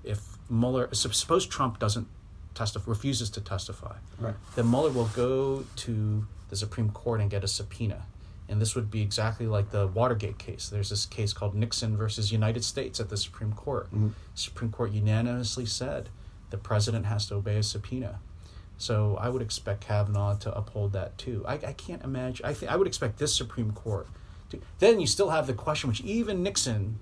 if 0.03 0.19
Mueller, 0.49 0.89
suppose 0.93 1.45
Trump 1.45 1.79
doesn't 1.79 2.07
testify, 2.53 2.83
refuses 2.89 3.29
to 3.31 3.41
testify, 3.41 3.95
Right. 4.19 4.35
then 4.55 4.69
Mueller 4.69 4.91
will 4.91 5.09
go 5.15 5.65
to 5.77 6.27
the 6.49 6.55
Supreme 6.55 6.89
Court 6.91 7.19
and 7.21 7.29
get 7.29 7.43
a 7.43 7.47
subpoena. 7.47 8.05
And 8.49 8.61
this 8.61 8.75
would 8.75 8.89
be 8.89 9.01
exactly 9.01 9.45
like 9.45 9.71
the 9.71 9.87
Watergate 9.87 10.37
case. 10.37 10.69
There's 10.69 10.89
this 10.89 11.05
case 11.05 11.33
called 11.33 11.53
Nixon 11.53 11.97
versus 11.97 12.31
United 12.31 12.63
States 12.63 12.99
at 12.99 13.09
the 13.09 13.17
Supreme 13.17 13.51
Court. 13.53 13.89
Supreme 14.35 14.71
Court 14.71 14.91
unanimously 14.91 15.65
said 15.65 16.09
the 16.49 16.57
president 16.57 17.05
has 17.07 17.25
to 17.27 17.35
obey 17.35 17.57
a 17.57 17.63
subpoena. 17.63 18.19
So 18.77 19.17
I 19.19 19.29
would 19.29 19.41
expect 19.41 19.81
Kavanaugh 19.81 20.35
to 20.37 20.55
uphold 20.55 20.93
that 20.93 21.17
too. 21.17 21.43
I, 21.47 21.53
I 21.55 21.73
can't 21.73 22.03
imagine. 22.03 22.45
I 22.45 22.53
think 22.53 22.71
I 22.71 22.75
would 22.75 22.87
expect 22.87 23.17
this 23.17 23.35
Supreme 23.35 23.71
Court. 23.71 24.07
To, 24.51 24.61
then 24.79 24.99
you 25.01 25.07
still 25.07 25.31
have 25.31 25.45
the 25.47 25.53
question, 25.53 25.89
which 25.89 26.01
even 26.01 26.41
Nixon, 26.43 26.99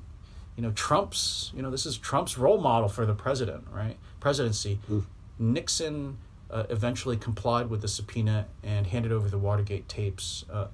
you 0.55 0.63
know, 0.63 0.71
Trump's, 0.71 1.51
you 1.55 1.61
know, 1.61 1.69
this 1.69 1.85
is 1.85 1.97
Trump's 1.97 2.37
role 2.37 2.59
model 2.59 2.89
for 2.89 3.05
the 3.05 3.13
president, 3.13 3.65
right? 3.71 3.97
Presidency. 4.19 4.79
Nixon 5.37 6.17
uh, 6.49 6.63
eventually 6.69 7.17
complied 7.17 7.69
with 7.69 7.81
the 7.81 7.87
subpoena 7.87 8.47
and 8.63 8.87
handed 8.87 9.11
over 9.11 9.29
the 9.29 9.37
Watergate 9.37 9.87
tapes. 9.89 10.45
Uh, 10.51 10.67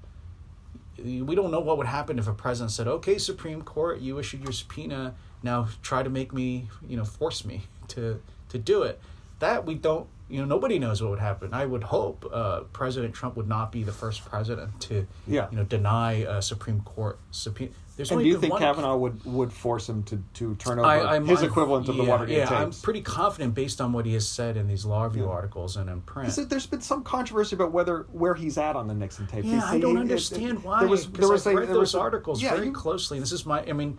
we 1.04 1.36
don't 1.36 1.52
know 1.52 1.60
what 1.60 1.78
would 1.78 1.88
happen 1.88 2.20
if 2.20 2.28
a 2.28 2.34
president 2.34 2.72
said, 2.72 2.88
"Okay, 2.88 3.18
Supreme 3.18 3.62
Court, 3.62 4.00
you 4.00 4.20
issued 4.20 4.44
your 4.44 4.52
subpoena. 4.52 5.16
Now 5.44 5.68
try 5.82 6.04
to 6.04 6.10
make 6.10 6.34
me, 6.34 6.70
you 6.88 6.98
know, 6.98 7.06
force 7.06 7.44
me 7.46 7.64
to 7.90 8.22
to 8.50 8.58
do 8.58 8.84
it." 8.84 9.00
That 9.40 9.66
we 9.66 9.74
don't, 9.76 10.08
you 10.30 10.40
know, 10.40 10.46
nobody 10.46 10.78
knows 10.78 11.02
what 11.02 11.10
would 11.12 11.20
happen. 11.20 11.54
I 11.54 11.66
would 11.66 11.84
hope 11.84 12.30
uh, 12.32 12.62
President 12.74 13.14
Trump 13.16 13.36
would 13.36 13.48
not 13.48 13.72
be 13.72 13.84
the 13.84 13.92
first 13.92 14.24
president 14.24 14.80
to, 14.82 15.08
Yeah. 15.28 15.48
you 15.50 15.58
know, 15.58 15.64
deny 15.64 16.14
a 16.14 16.42
Supreme 16.44 16.82
Court 16.82 17.18
subpoena. 17.32 17.72
There's 17.97 18.10
And 18.10 18.21
do 18.21 18.27
you 18.27 18.39
think 18.39 18.54
one- 18.54 18.62
Kavanaugh 18.62 18.95
would, 18.95 19.23
would 19.25 19.51
force 19.51 19.88
him 19.89 20.04
to, 20.04 20.23
to 20.36 20.56
turn 20.56 20.80
over 20.80 20.88
I, 20.88 21.19
his 21.19 21.39
I'm- 21.41 21.45
equivalent 21.49 21.89
of 21.89 21.97
the 21.97 22.04
Watergate 22.04 22.38
yeah, 22.38 22.45
tapes? 22.45 22.77
I'm 22.77 22.84
pretty 22.84 23.01
confident 23.01 23.54
based 23.54 23.82
on 23.82 23.91
what 23.93 24.06
he 24.06 24.13
has 24.13 24.27
said 24.27 24.56
in 24.58 24.67
these 24.67 24.86
law 24.86 25.04
review 25.04 25.25
Yeah. 25.25 25.30
articles 25.32 25.75
and 25.77 25.89
in 25.89 26.01
print. 26.01 26.34
There's 26.49 26.65
been 26.67 26.82
some 26.82 27.04
controversy 27.04 27.56
about 27.56 27.71
whether 27.71 28.06
where 28.12 28.34
he's 28.34 28.58
at 28.58 28.75
on 28.75 28.88
the 28.88 28.93
Nixon 28.93 29.27
tapes. 29.27 29.45
Yeah, 29.45 29.56
He's- 29.56 29.63
I 29.65 29.80
don't 29.80 29.95
he- 29.95 30.01
understand 30.01 30.60
it- 30.60 30.63
why. 30.65 30.80
There 30.80 30.89
was 30.89 31.08
there 31.12 31.27
was 31.30 31.45
I've 31.45 31.54
a, 31.54 31.58
read 31.60 31.69
there 31.69 31.77
was 31.80 31.91
those 31.91 31.99
a- 31.99 32.04
articles 32.04 32.41
yeah, 32.41 32.56
very 32.56 32.67
you- 32.67 32.71
closely, 32.73 33.17
and 33.17 33.23
this 33.23 33.32
is 33.34 33.45
my. 33.45 33.62
I 33.67 33.73
mean, 33.73 33.97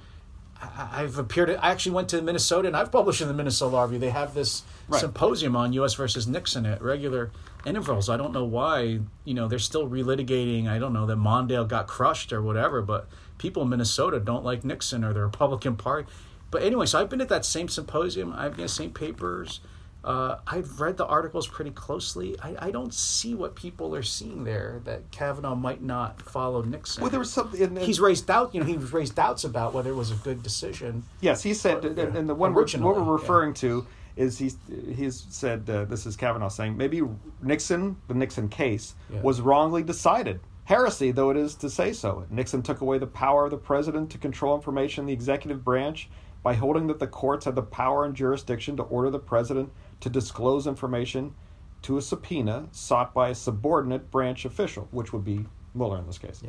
I, 0.60 1.02
I've 1.02 1.18
appeared. 1.18 1.50
I 1.50 1.70
actually 1.70 1.92
went 1.92 2.08
to 2.10 2.22
Minnesota, 2.22 2.68
and 2.68 2.76
I've 2.76 2.90
published 2.90 3.20
in 3.20 3.28
the 3.28 3.34
Minnesota 3.34 3.74
Law 3.76 3.82
Review. 3.84 3.98
They 3.98 4.10
have 4.10 4.32
this 4.34 4.62
Right. 4.88 5.00
symposium 5.00 5.54
on 5.54 5.72
U.S. 5.74 5.94
versus 5.94 6.26
Nixon 6.26 6.66
at 6.66 6.82
regular 6.82 7.30
intervals. 7.64 8.08
I 8.08 8.16
don't 8.16 8.32
know 8.32 8.44
why. 8.44 9.00
You 9.24 9.34
know, 9.34 9.46
they're 9.48 9.58
still 9.60 9.88
relitigating. 9.88 10.66
I 10.68 10.78
don't 10.78 10.92
know 10.92 11.06
that 11.06 11.18
Mondale 11.18 11.68
got 11.68 11.86
crushed 11.86 12.32
or 12.32 12.42
whatever, 12.42 12.82
but 12.82 13.08
people 13.42 13.64
in 13.64 13.68
Minnesota 13.68 14.20
don't 14.20 14.44
like 14.44 14.64
Nixon 14.64 15.02
or 15.02 15.12
the 15.12 15.20
Republican 15.20 15.74
Party. 15.74 16.06
But 16.52 16.62
anyway, 16.62 16.86
so 16.86 17.00
I've 17.00 17.10
been 17.10 17.20
at 17.20 17.28
that 17.28 17.44
same 17.44 17.66
symposium. 17.66 18.32
I've 18.32 18.56
got 18.56 18.62
the 18.62 18.68
same 18.68 18.92
papers. 18.92 19.60
Uh, 20.04 20.36
I've 20.46 20.80
read 20.80 20.96
the 20.96 21.06
articles 21.06 21.46
pretty 21.48 21.72
closely. 21.72 22.36
I, 22.40 22.66
I 22.66 22.70
don't 22.70 22.94
see 22.94 23.34
what 23.34 23.56
people 23.56 23.94
are 23.96 24.02
seeing 24.02 24.44
there 24.44 24.80
that 24.84 25.10
Kavanaugh 25.10 25.54
might 25.56 25.82
not 25.82 26.22
follow 26.22 26.62
Nixon. 26.62 27.02
Well, 27.02 27.10
there 27.10 27.20
was 27.20 27.32
something. 27.32 27.60
And, 27.60 27.76
and, 27.76 27.86
He's 27.86 28.00
raised 28.00 28.26
doubt. 28.26 28.54
You 28.54 28.60
know, 28.60 28.66
he's 28.66 28.92
raised 28.92 29.16
doubts 29.16 29.44
about 29.44 29.74
whether 29.74 29.90
it 29.90 29.94
was 29.94 30.12
a 30.12 30.16
good 30.16 30.42
decision. 30.42 31.02
yes, 31.20 31.42
he 31.42 31.54
said, 31.54 31.84
and, 31.84 31.96
yeah. 31.96 32.16
and 32.16 32.28
the 32.28 32.34
one 32.34 32.54
we're, 32.54 32.62
what 32.64 32.96
we're 32.96 33.04
yeah. 33.04 33.12
referring 33.12 33.54
to 33.54 33.86
is 34.14 34.38
he's 34.38 34.56
he's 34.94 35.24
said 35.30 35.68
uh, 35.70 35.84
this 35.86 36.04
is 36.04 36.16
Kavanaugh 36.16 36.48
saying 36.48 36.76
maybe 36.76 37.02
Nixon, 37.42 37.96
the 38.08 38.14
Nixon 38.14 38.48
case, 38.48 38.94
Yeah. 39.10 39.20
was 39.22 39.40
wrongly 39.40 39.82
decided. 39.82 40.40
Heresy, 40.64 41.10
though 41.10 41.30
it 41.30 41.36
is 41.36 41.54
to 41.56 41.68
say 41.68 41.92
so. 41.92 42.24
Nixon 42.30 42.62
took 42.62 42.80
away 42.80 42.98
the 42.98 43.06
power 43.06 43.44
of 43.46 43.50
the 43.50 43.56
president 43.56 44.10
to 44.10 44.18
control 44.18 44.54
information 44.54 45.02
in 45.02 45.06
the 45.06 45.12
executive 45.12 45.64
branch 45.64 46.08
by 46.42 46.54
holding 46.54 46.86
that 46.86 46.98
the 46.98 47.06
courts 47.06 47.44
had 47.44 47.54
the 47.54 47.62
power 47.62 48.04
and 48.04 48.14
jurisdiction 48.14 48.76
to 48.76 48.82
order 48.84 49.10
the 49.10 49.18
president 49.18 49.70
to 50.00 50.08
disclose 50.08 50.66
information 50.66 51.34
to 51.82 51.98
a 51.98 52.02
subpoena 52.02 52.68
sought 52.70 53.12
by 53.12 53.28
a 53.30 53.34
subordinate 53.34 54.10
branch 54.10 54.44
official, 54.44 54.88
which 54.92 55.12
would 55.12 55.24
be 55.24 55.46
Mueller 55.74 55.98
in 55.98 56.06
this 56.06 56.18
case. 56.18 56.42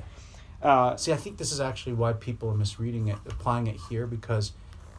Uh, 0.62 0.96
See, 0.96 1.12
I 1.12 1.16
think 1.18 1.38
this 1.38 1.52
is 1.52 1.60
actually 1.60 1.94
why 1.94 2.14
people 2.14 2.50
are 2.50 2.56
misreading 2.56 3.08
it, 3.08 3.18
applying 3.26 3.68
it 3.68 3.78
here, 3.90 4.06
because 4.08 4.54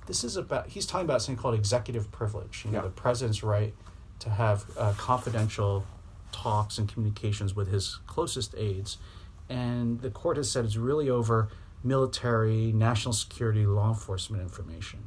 this 0.07 0.25
is 0.25 0.37
about, 0.37 0.69
he's 0.69 0.87
talking 0.87 1.07
about 1.07 1.23
something 1.23 1.41
called 1.41 1.55
executive 1.55 2.11
privilege. 2.11 2.63
You 2.65 2.73
know, 2.73 2.79
Yeah. 2.79 2.83
the 2.83 2.91
president's 2.91 3.43
right 3.43 3.75
to 4.21 4.31
have 4.31 4.65
uh, 4.77 4.93
confidential 4.97 5.85
talks 6.39 6.79
and 6.79 6.89
communications 6.93 7.55
with 7.55 7.69
his 7.71 8.01
closest 8.09 8.55
aides. 8.57 8.99
And 9.49 10.01
the 10.01 10.11
court 10.11 10.37
has 10.37 10.51
said 10.51 10.65
it's 10.65 10.77
really 10.77 11.09
over 11.09 11.49
military, 11.85 12.73
national 12.73 13.13
security, 13.13 13.65
law 13.65 13.89
enforcement 13.91 14.43
information. 14.43 15.05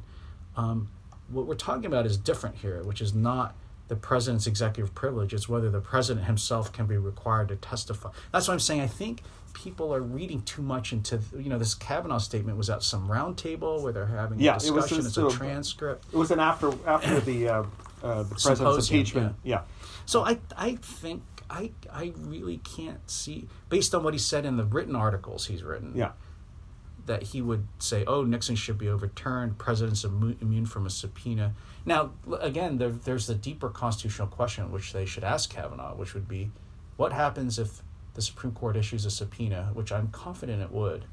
Um, 0.56 0.88
what 1.30 1.46
we're 1.46 1.56
talking 1.56 1.86
about 1.86 2.06
is 2.06 2.16
different 2.18 2.56
here, 2.58 2.82
which 2.84 3.02
is 3.02 3.14
not 3.14 3.56
the 3.90 3.96
president's 3.96 4.48
executive 4.48 4.96
privilege. 4.96 5.34
It's 5.34 5.50
whether 5.50 5.70
the 5.70 5.82
president 5.82 6.28
himself 6.28 6.72
can 6.72 6.86
be 6.86 6.98
required 6.98 7.50
to 7.50 7.56
testify. 7.58 8.12
That's 8.32 8.48
what 8.48 8.54
I'm 8.54 8.60
saying. 8.60 8.82
I 8.82 8.88
think 8.88 9.22
people 9.54 9.94
are 9.94 10.02
reading 10.02 10.42
too 10.44 10.62
much 10.62 10.94
into 10.94 11.20
you 11.38 11.50
know 11.50 11.58
this 11.58 11.74
Kavanaugh 11.74 12.20
statement 12.20 12.58
was 12.58 12.70
at 12.70 12.84
some 12.84 13.08
roundtable 13.10 13.82
where 13.82 13.92
they're 13.92 14.06
having 14.06 14.40
Yeah, 14.40 14.54
a 14.54 14.56
it 14.56 14.72
was 14.72 14.86
discussion. 14.86 15.06
it's 15.08 15.18
a 15.18 15.26
a- 15.28 15.32
transcript. 15.32 16.06
It 16.14 16.18
was 16.18 16.32
an 16.32 16.40
after 16.40 16.72
after 16.86 17.20
the 17.22 17.50
uh, 17.50 17.64
uh, 18.04 18.24
the 18.24 18.30
president's 18.36 18.44
Symposium, 18.88 19.00
impeachment. 19.00 19.36
Yeah. 19.44 19.62
So 20.06 20.24
I 20.24 20.40
I 20.56 20.76
think 20.76 21.24
I 21.50 21.72
I 21.92 22.14
really 22.18 22.58
can't 22.58 23.10
see 23.10 23.48
based 23.70 23.94
on 23.96 24.04
what 24.04 24.14
he 24.14 24.20
said 24.20 24.46
in 24.46 24.58
the 24.58 24.64
written 24.66 24.96
articles 24.96 25.48
he's 25.48 25.64
written. 25.64 25.94
yeah, 25.96 26.12
that 27.06 27.24
he 27.24 27.42
would 27.42 27.68
say, 27.80 28.04
"Oh, 28.06 28.24
Nixon 28.24 28.56
should 28.56 28.78
be 28.78 28.90
overturned. 28.90 29.58
President's 29.58 30.04
immu- 30.06 30.42
immune 30.42 30.66
from 30.66 30.86
a 30.86 30.90
subpoena." 30.90 31.54
Now, 31.86 32.12
again, 32.42 32.78
there, 32.78 32.90
there's 32.90 33.28
the 33.28 33.36
deeper 33.36 33.70
constitutional 33.70 34.28
question 34.28 34.72
which 34.72 34.92
they 34.94 35.06
should 35.06 35.24
ask 35.24 35.50
Kavanaugh, 35.50 35.96
which 35.96 36.14
would 36.14 36.28
be, 36.28 36.52
what 36.98 37.14
happens 37.14 37.58
if 37.58 37.82
the 38.14 38.22
Supreme 38.22 38.52
Court 38.54 38.76
issues 38.76 39.06
a 39.06 39.10
subpoena, 39.12 39.70
which 39.74 39.92
I'm 39.94 40.10
confident 40.10 40.62
it 40.62 40.72
would, 40.72 41.06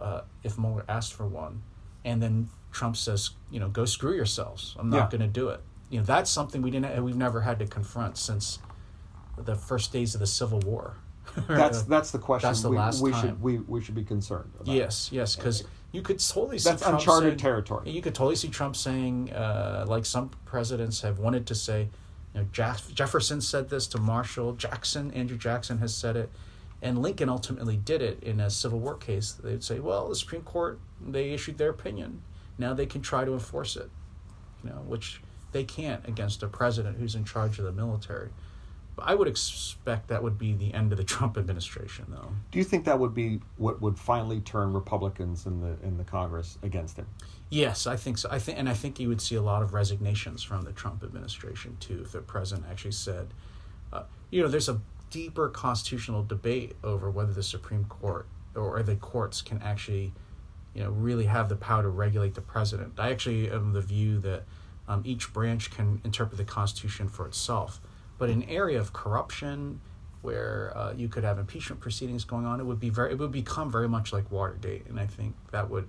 uh, 0.00 0.22
if 0.42 0.56
Mueller 0.56 0.84
asked 0.88 1.12
for 1.12 1.26
one, 1.26 1.62
and 2.02 2.22
then 2.22 2.48
Trump 2.72 2.96
says, 2.96 3.30
you 3.50 3.60
know, 3.60 3.68
go 3.68 3.84
screw 3.84 4.14
yourselves. 4.14 4.74
I'm 4.78 4.88
not 4.88 4.96
Yeah. 5.12 5.18
going 5.18 5.20
to 5.32 5.40
do 5.40 5.48
it. 5.50 5.60
You 5.90 6.00
know, 6.00 6.04
that's 6.04 6.30
something 6.30 6.62
we 6.62 6.70
didn't. 6.70 7.02
We've 7.04 7.16
never 7.16 7.40
had 7.42 7.58
to 7.60 7.66
confront 7.66 8.16
since 8.18 8.58
the 9.38 9.54
first 9.54 9.92
days 9.92 10.14
of 10.14 10.20
the 10.20 10.26
Civil 10.26 10.60
War. 10.60 10.96
That's 11.48 11.82
that's 11.82 12.12
the 12.12 12.18
question. 12.18 12.48
That's 12.48 12.62
the 12.62 12.70
we, 12.70 12.76
last 12.78 13.02
we 13.02 13.10
time. 13.10 13.20
should 13.20 13.42
we, 13.42 13.58
we 13.58 13.82
should 13.82 13.96
be 13.96 14.04
concerned. 14.04 14.50
About. 14.60 14.74
Yes, 14.74 15.10
yes, 15.12 15.36
because 15.36 15.64
you 15.92 16.00
could 16.00 16.18
totally 16.20 16.58
see 16.58 16.70
That's 16.70 16.82
Trump 16.82 17.00
uncharted 17.00 17.30
saying- 17.30 17.38
territory. 17.38 17.90
You 17.90 18.00
could 18.00 18.14
totally 18.14 18.36
see 18.36 18.48
Trump 18.48 18.74
saying, 18.76 19.32
uh, 19.32 19.84
like 19.88 20.06
some 20.06 20.30
presidents 20.46 21.02
have 21.02 21.18
wanted 21.18 21.46
to 21.48 21.54
say, 21.54 21.88
you 22.32 22.40
know, 22.40 22.46
Jeff- 22.52 22.94
Jefferson 22.94 23.40
said 23.40 23.68
this 23.68 23.86
to 23.88 23.98
Marshall, 23.98 24.54
Jackson, 24.54 25.10
Andrew 25.10 25.36
Jackson 25.36 25.78
has 25.78 25.94
said 25.94 26.16
it, 26.16 26.30
and 26.80 27.02
Lincoln 27.02 27.28
ultimately 27.28 27.76
did 27.76 28.00
it 28.02 28.22
in 28.22 28.40
a 28.40 28.48
Civil 28.48 28.78
War 28.78 28.94
case. 28.94 29.32
They'd 29.32 29.64
say, 29.64 29.80
well, 29.80 30.08
the 30.08 30.16
Supreme 30.16 30.42
Court 30.42 30.78
they 31.06 31.32
issued 31.32 31.58
their 31.58 31.70
opinion, 31.70 32.22
now 32.56 32.72
they 32.72 32.86
can 32.86 33.02
try 33.02 33.24
to 33.26 33.32
enforce 33.32 33.76
it, 33.76 33.90
you 34.64 34.70
know, 34.70 34.76
which 34.86 35.20
they 35.56 35.64
can't 35.64 36.06
against 36.06 36.42
a 36.42 36.48
president 36.48 36.98
who's 36.98 37.14
in 37.14 37.24
charge 37.24 37.58
of 37.58 37.64
the 37.64 37.72
military. 37.72 38.28
But 38.94 39.08
I 39.08 39.14
would 39.14 39.26
expect 39.26 40.08
that 40.08 40.22
would 40.22 40.38
be 40.38 40.52
the 40.52 40.74
end 40.74 40.92
of 40.92 40.98
the 40.98 41.04
Trump 41.14 41.38
administration, 41.38 42.04
though. 42.08 42.32
Do 42.50 42.58
you 42.58 42.64
think 42.64 42.84
that 42.84 42.98
would 42.98 43.14
be 43.14 43.40
what 43.56 43.80
would 43.80 43.98
finally 43.98 44.40
turn 44.40 44.74
Republicans 44.74 45.46
in 45.46 45.60
the 45.60 45.76
in 45.82 45.96
the 45.96 46.04
Congress 46.04 46.58
against 46.62 46.98
him? 46.98 47.06
Yes, 47.48 47.86
I 47.86 47.96
think 47.96 48.18
so. 48.18 48.28
I 48.30 48.38
think, 48.38 48.58
and 48.58 48.68
I 48.68 48.74
think 48.74 49.00
you 49.00 49.08
would 49.08 49.22
see 49.22 49.36
a 49.36 49.42
lot 49.42 49.62
of 49.62 49.72
resignations 49.72 50.42
from 50.42 50.62
the 50.62 50.72
Trump 50.72 51.02
administration 51.02 51.78
too, 51.80 52.02
if 52.04 52.12
the 52.12 52.20
president 52.20 52.66
actually 52.70 52.92
said, 52.92 53.28
uh, 53.92 54.02
you 54.30 54.42
know, 54.42 54.48
there's 54.48 54.68
a 54.68 54.80
deeper 55.08 55.48
constitutional 55.48 56.22
debate 56.22 56.76
over 56.84 57.10
whether 57.10 57.32
the 57.32 57.42
Supreme 57.42 57.84
Court 57.84 58.26
or 58.54 58.82
the 58.82 58.96
courts 58.96 59.40
can 59.40 59.62
actually, 59.62 60.12
you 60.74 60.82
know, 60.82 60.90
really 60.90 61.26
have 61.26 61.48
the 61.48 61.56
power 61.56 61.82
to 61.82 61.88
regulate 61.88 62.34
the 62.34 62.40
president. 62.40 62.98
I 62.98 63.10
actually 63.10 63.50
am 63.50 63.72
the 63.72 63.80
view 63.80 64.18
that 64.20 64.44
um, 64.88 65.02
each 65.04 65.32
branch 65.32 65.70
can 65.70 66.00
interpret 66.04 66.38
the 66.38 66.44
Constitution 66.44 67.08
for 67.08 67.26
itself, 67.26 67.80
but 68.18 68.30
in 68.30 68.42
an 68.42 68.48
area 68.48 68.78
of 68.78 68.92
corruption. 68.92 69.80
Where 70.22 70.72
uh, 70.76 70.92
you 70.92 71.06
could 71.06 71.22
have 71.22 71.38
impeachment 71.38 71.80
proceedings 71.80 72.24
going 72.24 72.46
on, 72.46 72.58
it 72.58 72.64
would 72.64 72.80
be 72.80 72.90
very, 72.90 73.12
it 73.12 73.18
would 73.18 73.30
become 73.30 73.70
very 73.70 73.88
much 73.88 74.12
like 74.12 74.28
Watergate, 74.32 74.86
and 74.88 74.98
I 74.98 75.06
think 75.06 75.36
that 75.52 75.70
would 75.70 75.86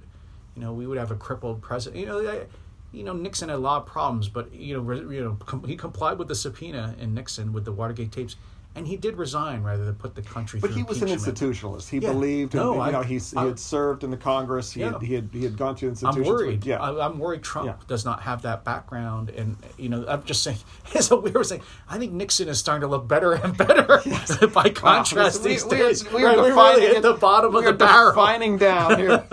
you 0.57 0.63
know, 0.63 0.73
we 0.73 0.87
would 0.87 0.97
have 0.97 1.11
a 1.11 1.15
crippled 1.15 1.61
president. 1.61 2.01
You 2.01 2.07
know, 2.07 2.27
I, 2.27 2.47
you 2.91 3.03
know, 3.03 3.13
Nixon 3.13 3.49
had 3.49 3.55
a 3.55 3.59
lot 3.59 3.83
of 3.83 3.85
problems, 3.85 4.27
but 4.27 4.51
you 4.51 4.73
know, 4.73 4.81
re, 4.81 5.15
you 5.15 5.23
know, 5.23 5.37
com- 5.45 5.63
he 5.65 5.77
complied 5.77 6.17
with 6.17 6.27
the 6.27 6.35
subpoena 6.35 6.95
in 6.99 7.13
Nixon 7.13 7.53
with 7.53 7.63
the 7.63 7.71
Watergate 7.71 8.11
tapes, 8.11 8.35
and 8.77 8.87
he 8.87 8.95
did 8.95 9.17
resign 9.17 9.63
rather 9.63 9.83
than 9.83 9.95
put 9.95 10.15
the 10.15 10.21
country. 10.21 10.59
But 10.59 10.71
he 10.71 10.83
was 10.83 11.01
an 11.01 11.09
institutionalist. 11.09 11.89
He 11.89 11.97
Yeah. 11.97 12.11
believed, 12.11 12.53
in, 12.53 12.61
No, 12.61 12.75
you 12.75 12.79
I- 12.81 12.91
know, 12.91 13.01
he's, 13.01 13.31
he 13.31 13.37
I- 13.37 13.45
had 13.47 13.59
served 13.59 14.03
in 14.03 14.11
the 14.11 14.17
Congress. 14.17 14.71
He, 14.71 14.81
Yeah. 14.81 14.93
had, 14.93 15.01
he 15.01 15.13
had 15.15 15.29
he 15.33 15.43
had 15.43 15.57
gone 15.57 15.75
through 15.75 15.89
I'm 15.89 15.91
institutions. 15.93 16.27
worried. 16.27 16.65
Yeah, 16.65 16.81
I, 16.81 17.05
I'm 17.05 17.19
worried 17.19 17.43
Trump 17.43 17.67
Yeah. 17.67 17.73
does 17.87 18.05
not 18.05 18.21
have 18.21 18.43
that 18.43 18.63
background, 18.63 19.29
and 19.31 19.57
you 19.77 19.89
know, 19.89 20.05
I'm 20.07 20.23
just 20.23 20.43
saying. 20.43 20.57
It's 20.93 21.11
a 21.11 21.17
weird 21.17 21.45
saying. 21.45 21.61
I 21.89 21.97
think 21.97 22.13
Nixon 22.13 22.47
is 22.47 22.57
starting 22.59 22.81
to 22.81 22.87
look 22.87 23.07
better 23.07 23.33
and 23.33 23.55
better 23.57 24.01
by 24.53 24.69
contrast 24.69 25.43
we, 25.43 25.49
these 25.49 25.65
we 25.65 25.81
are, 25.81 25.91
we 26.15 26.23
are 26.23 26.37
Right, 26.37 26.47
defining 26.49 26.83
really 26.83 26.95
at 26.95 27.01
the 27.01 27.13
bottom 27.13 27.55
of 27.55 27.63
the 27.65 27.73
barrel. 27.73 28.11
Defining 28.11 28.57
down 28.57 28.97
here. 28.97 29.25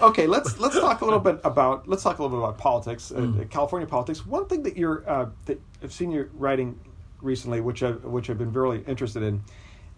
okay, 0.00 0.26
let's 0.26 0.58
let's 0.58 0.74
talk 0.74 1.00
a 1.00 1.04
little 1.04 1.20
bit 1.20 1.40
about 1.44 1.86
let's 1.88 2.02
talk 2.02 2.18
a 2.18 2.22
little 2.22 2.36
bit 2.38 2.44
about 2.44 2.58
politics, 2.58 3.12
Mm. 3.14 3.40
uh, 3.40 3.44
California 3.48 3.86
politics. 3.86 4.26
One 4.26 4.46
thing 4.46 4.62
that 4.64 4.76
you're 4.76 5.08
uh, 5.08 5.26
that 5.46 5.60
I've 5.82 5.92
seen 5.92 6.10
you 6.10 6.28
writing 6.34 6.78
recently, 7.20 7.60
which 7.60 7.82
I 7.82 7.92
which 7.92 8.30
I've 8.30 8.38
been 8.38 8.52
really 8.52 8.82
interested 8.86 9.22
in, 9.22 9.42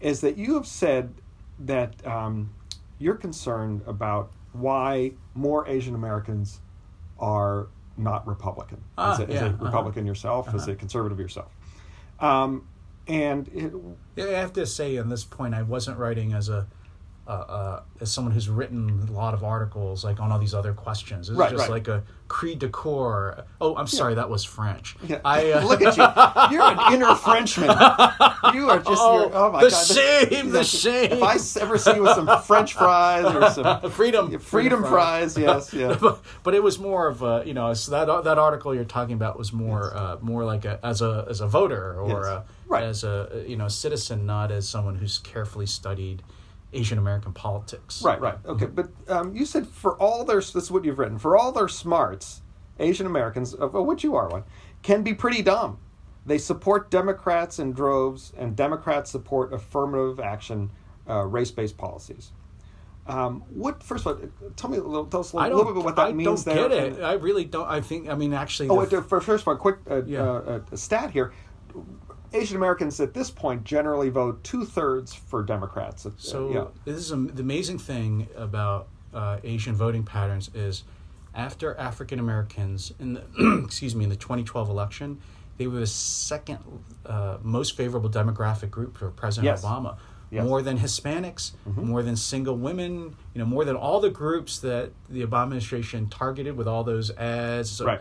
is 0.00 0.20
that 0.20 0.37
you 0.37 0.54
have 0.54 0.66
said 0.66 1.14
that 1.61 2.07
um, 2.07 2.54
you're 2.98 3.16
concerned 3.16 3.83
about 3.87 4.31
why 4.52 5.12
more 5.35 5.66
Asian 5.68 5.94
Americans 5.94 6.61
are 7.18 7.68
not 7.96 8.26
Republican. 8.26 8.83
Ah, 8.96 9.14
as, 9.14 9.20
a, 9.20 9.22
as 9.24 9.28
yeah, 9.28 9.46
uh-huh. 9.46 9.64
Republican 9.64 10.07
yourself, 10.07 10.54
as 10.54 10.68
a 10.68 10.74
conservative 10.74 11.18
yourself. 11.18 11.50
Um, 12.20 12.66
and 13.07 13.48
it, 14.16 14.22
I 14.22 14.38
have 14.38 14.52
to 14.54 14.66
say, 14.66 14.98
on 14.98 15.09
this 15.09 15.24
point, 15.24 15.54
I 15.54 15.62
wasn't 15.62 15.98
writing 15.98 16.33
as 16.33 16.48
a 16.48 16.66
uh, 17.29 17.31
uh, 17.31 17.83
as 18.01 18.11
someone 18.11 18.33
who's 18.33 18.49
written 18.49 19.07
a 19.09 19.12
lot 19.12 19.35
of 19.35 19.45
articles 19.45 20.03
like 20.03 20.19
on 20.19 20.33
all 20.33 20.38
these 20.38 20.55
other 20.55 20.73
questions. 20.73 21.29
This 21.29 21.37
Right, 21.37 21.51
just 21.51 21.62
right. 21.62 21.71
like 21.71 21.87
a 21.88 22.03
cri 22.29 22.55
de 22.55 22.69
coeur. 22.71 23.45
Oh, 23.61 23.77
I'm 23.77 23.87
sorry, 23.87 24.14
that 24.14 24.31
was 24.31 24.45
French. 24.45 24.97
Yeah. 25.07 25.21
I 25.25 25.53
uh, 25.53 25.64
Look 25.69 25.83
at 25.83 25.97
you. 25.99 26.57
You're 26.57 26.64
an 26.64 26.95
inner 26.95 27.14
Frenchman. 27.14 27.69
You 28.55 28.71
are 28.71 28.79
just. 28.79 28.88
Oh, 29.03 29.21
you're, 29.29 29.37
oh 29.37 29.53
my 29.53 29.64
the 29.64 29.71
God. 29.71 29.87
shame, 30.31 30.51
the 30.51 30.64
shame. 30.64 31.12
If 31.12 31.23
I 31.23 31.37
ever 31.62 31.77
see 31.77 31.95
you 31.97 32.03
with 32.03 32.14
some 32.14 32.43
French 32.43 32.73
fries 32.75 33.25
or 33.27 33.51
some 33.51 33.91
freedom, 33.91 34.38
freedom 34.38 34.83
fries, 34.85 35.37
yes, 35.37 35.75
yeah. 35.75 35.97
but, 36.01 36.23
but 36.43 36.55
it 36.55 36.62
was 36.62 36.79
more 36.79 37.09
of 37.09 37.23
a 37.23 37.43
you 37.45 37.53
know 37.55 37.75
so 37.75 37.91
that 37.93 38.25
that 38.25 38.38
article 38.38 38.75
you're 38.75 38.85
talking 38.85 39.14
about 39.14 39.37
was 39.38 39.53
more 39.53 39.95
uh, 39.95 40.17
more 40.23 40.45
like 40.47 40.64
a 40.64 40.81
as 40.83 41.03
a 41.03 41.27
as 41.29 41.41
a 41.43 41.47
voter 41.47 42.01
or 42.01 42.09
Yes. 42.09 42.27
a, 42.27 42.45
Right. 42.69 42.83
as 42.85 43.03
a 43.05 43.45
you 43.47 43.57
know 43.57 43.69
citizen, 43.69 44.25
not 44.27 44.51
as 44.51 44.67
someone 44.69 44.97
who's 44.97 45.19
carefully 45.19 45.67
studied 45.67 46.23
Asian 46.72 46.98
American 46.98 47.33
politics. 47.33 48.02
Right, 48.02 48.20
right. 48.20 48.38
Okay, 48.44 48.66
but 48.66 48.88
um, 49.09 49.35
you 49.35 49.46
said 49.46 49.66
for 49.66 49.96
all 49.96 50.24
their 50.24 50.37
this 50.40 50.54
is 50.54 50.70
what 50.70 50.85
you've 50.85 50.98
written. 50.98 51.18
For 51.18 51.37
all 51.37 51.50
their 51.52 51.68
smarts, 51.68 52.42
Asian 52.78 53.07
Americans, 53.07 53.54
of 53.54 53.72
which 53.74 54.04
you 54.04 54.14
are 54.16 54.28
one, 54.28 54.44
can 54.83 55.02
be 55.02 55.14
pretty 55.14 55.42
dumb. 55.42 55.78
They 56.26 56.38
support 56.38 56.90
Democrats 56.90 57.59
in 57.59 57.72
droves, 57.72 58.33
and 58.37 58.54
Democrats 58.54 59.11
support 59.11 59.52
affirmative 59.54 60.20
action, 60.20 60.70
uh, 61.09 61.24
race-based 61.24 61.78
policies. 61.78 62.33
Um, 63.07 63.40
what 63.48 63.83
first 63.83 64.04
of 64.04 64.20
all, 64.20 64.28
tell 64.57 64.68
me 64.68 64.76
a 64.76 64.83
little, 64.83 65.07
tell 65.07 65.20
us 65.20 65.33
a 65.33 65.38
I 65.38 65.44
little 65.48 65.64
don't, 65.64 65.74
bit 65.76 65.85
what 65.85 65.96
that 65.96 66.09
I 66.09 66.12
means. 66.12 66.44
don't 66.44 66.54
there 66.54 66.68
get 66.68 66.72
it. 66.85 66.92
and- 66.98 67.07
I 67.07 67.14
really 67.14 67.46
don't. 67.46 67.66
I 67.66 67.81
think. 67.81 68.11
I 68.11 68.14
mean, 68.14 68.35
actually, 68.35 68.68
Oh, 68.68 68.85
for 68.85 69.20
first 69.22 69.42
of 69.44 69.48
all, 69.48 69.57
quick 69.57 69.76
uh, 69.90 70.02
Yeah. 70.04 70.20
uh, 70.22 70.61
uh, 70.70 70.76
stat 70.76 71.11
here. 71.12 71.33
Asian 72.33 72.57
Americans 72.57 73.01
at 73.01 73.14
this 73.14 73.31
point 73.31 73.64
generally 73.64 74.11
vote 74.11 74.43
two 74.45 74.64
thirds 74.64 75.14
for 75.14 75.43
Democrats. 75.43 76.07
So 76.19 76.51
yeah. 76.53 76.64
this 76.85 76.97
is 76.97 77.12
am- 77.12 77.29
the 77.29 77.43
amazing 77.43 77.79
thing 77.79 78.29
about 78.37 78.88
uh, 79.14 79.38
Asian 79.43 79.75
voting 79.75 80.03
patterns 80.05 80.51
is 80.55 80.85
after 81.35 81.75
African 81.77 82.19
Americans 82.19 82.93
in 82.99 83.14
the 83.14 83.62
excuse 83.64 83.95
me 83.95 84.05
in 84.05 84.11
the 84.11 84.17
2012 84.17 84.69
election, 84.69 85.21
they 85.57 85.67
were 85.67 85.81
the 85.81 85.87
second 85.87 86.59
uh, 87.07 87.38
most 87.43 87.77
favorable 87.77 88.11
demographic 88.11 88.71
group 88.71 88.97
for 88.97 89.11
President 89.11 89.47
Yes. 89.47 89.64
Obama. 89.64 89.97
Yes. 90.31 90.41
Mm-hmm. 90.41 90.49
More 90.51 90.61
than 90.62 90.79
Hispanics, 90.79 91.53
more 91.75 92.03
than 92.03 92.14
single 92.14 92.55
women, 92.59 93.17
you 93.33 93.38
know, 93.38 93.47
more 93.47 93.64
than 93.64 93.77
all 93.77 93.99
the 94.01 94.11
groups 94.11 94.59
that 94.59 94.91
the 95.09 95.25
Obama 95.25 95.45
administration 95.45 96.07
targeted 96.11 96.55
with 96.55 96.69
all 96.69 96.85
those 96.85 97.11
ads. 97.17 97.71
So 97.71 97.87
Right. 97.87 98.01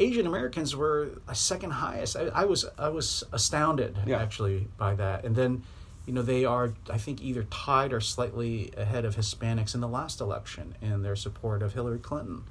Asian 0.00 0.26
Americans 0.26 0.74
were 0.74 1.10
a 1.28 1.34
second 1.34 1.70
highest. 1.72 2.16
I, 2.16 2.22
I 2.42 2.44
was 2.46 2.64
I 2.78 2.88
was 2.88 3.22
astounded 3.32 3.96
Yeah. 4.06 4.20
actually 4.20 4.66
by 4.78 4.94
that. 4.96 5.24
And 5.24 5.36
then, 5.36 5.62
you 6.06 6.12
know, 6.12 6.22
they 6.22 6.44
are 6.44 6.72
I 6.88 6.98
think 6.98 7.20
either 7.22 7.44
tied 7.44 7.92
or 7.92 8.00
slightly 8.00 8.72
ahead 8.76 9.04
of 9.04 9.14
Hispanics 9.16 9.74
in 9.74 9.80
the 9.80 9.88
last 9.88 10.20
election 10.20 10.74
in 10.80 11.02
their 11.02 11.16
support 11.16 11.62
of 11.62 11.74
Hillary 11.74 11.98
Clinton. 11.98 12.44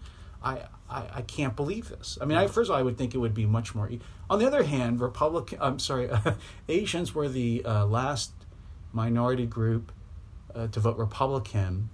I 0.44 0.60
I, 0.90 1.02
I 1.16 1.22
can't 1.24 1.56
believe 1.56 1.90
this. 1.90 2.18
I 2.22 2.26
mean, 2.26 2.38
I, 2.38 2.48
first 2.48 2.70
of 2.70 2.74
all, 2.74 2.80
I 2.80 2.84
would 2.84 2.98
think 2.98 3.14
it 3.14 3.18
would 3.18 3.34
be 3.34 3.46
much 3.46 3.76
more. 3.76 3.90
e- 3.90 4.00
On 4.30 4.40
the 4.40 4.48
other 4.48 4.64
hand, 4.64 5.00
Republican. 5.02 5.58
I'm 5.62 5.80
sorry, 5.80 6.10
Asians 6.70 7.14
were 7.14 7.28
the 7.30 7.64
uh, 7.66 7.86
last 7.86 8.32
minority 8.94 9.46
group 9.46 9.92
uh, 10.56 10.68
to 10.68 10.80
vote 10.80 10.98
Republican 10.98 11.90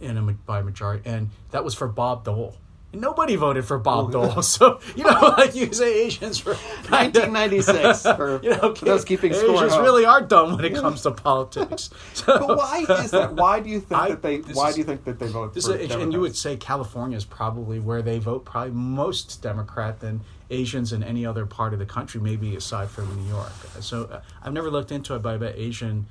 in 0.00 0.16
a 0.16 0.22
by 0.22 0.62
majority, 0.62 1.02
and 1.08 1.30
that 1.50 1.62
was 1.64 1.74
for 1.74 1.88
Bob 1.88 2.24
Dole. 2.24 2.56
And 2.92 3.00
nobody 3.02 3.36
voted 3.36 3.64
for 3.64 3.78
Bob 3.78 4.12
Dole, 4.12 4.42
so 4.56 4.80
you 4.94 5.04
know, 5.04 5.34
like 5.36 5.54
you 5.54 5.72
say, 5.72 6.04
Asians 6.06 6.44
were 6.44 6.54
kind 6.84 7.14
of- 7.16 7.28
1996 7.32 8.02
for, 8.16 8.40
you 8.42 8.50
know, 8.50 8.74
for 8.74 8.84
those 8.84 9.04
keeping 9.04 9.32
score. 9.32 9.56
Asians 9.56 9.76
really 9.78 10.04
are 10.04 10.20
dumb 10.22 10.56
when 10.56 10.64
it 10.64 10.74
comes 10.74 11.02
to 11.02 11.10
politics. 11.10 11.90
So, 12.14 12.38
But 12.46 12.56
why 12.56 12.84
is 12.88 13.10
that? 13.10 13.34
Why 13.34 13.60
do 13.60 13.68
you 13.70 13.80
think 13.80 14.00
I- 14.00 14.08
that 14.10 14.22
they? 14.22 14.38
Why 14.38 14.68
is- 14.68 14.74
do 14.76 14.80
you 14.80 14.84
think 14.86 15.04
that 15.04 15.18
they 15.18 15.26
vote 15.28 15.52
This 15.54 15.66
for 15.66 15.76
is, 15.76 15.90
and 15.90 16.12
you 16.12 16.20
would 16.20 16.36
say 16.36 16.56
California 16.56 17.16
is 17.16 17.24
probably 17.24 17.78
where 17.80 18.02
they 18.02 18.18
vote 18.18 18.44
probably 18.44 18.72
most 18.72 19.42
Democrat 19.42 20.00
than 20.00 20.20
Asians 20.50 20.92
in 20.92 21.02
any 21.02 21.26
other 21.26 21.44
part 21.44 21.72
of 21.72 21.78
the 21.78 21.86
country, 21.86 22.20
maybe 22.20 22.54
aside 22.56 22.88
from 22.88 23.14
New 23.16 23.28
York. 23.28 23.52
So 23.80 24.04
uh, 24.04 24.20
I've 24.42 24.52
never 24.52 24.70
looked 24.70 24.92
into 24.92 25.14
it, 25.14 25.22
but 25.22 25.34
I 25.34 25.36
bet 25.36 25.54
Asian 25.56 26.06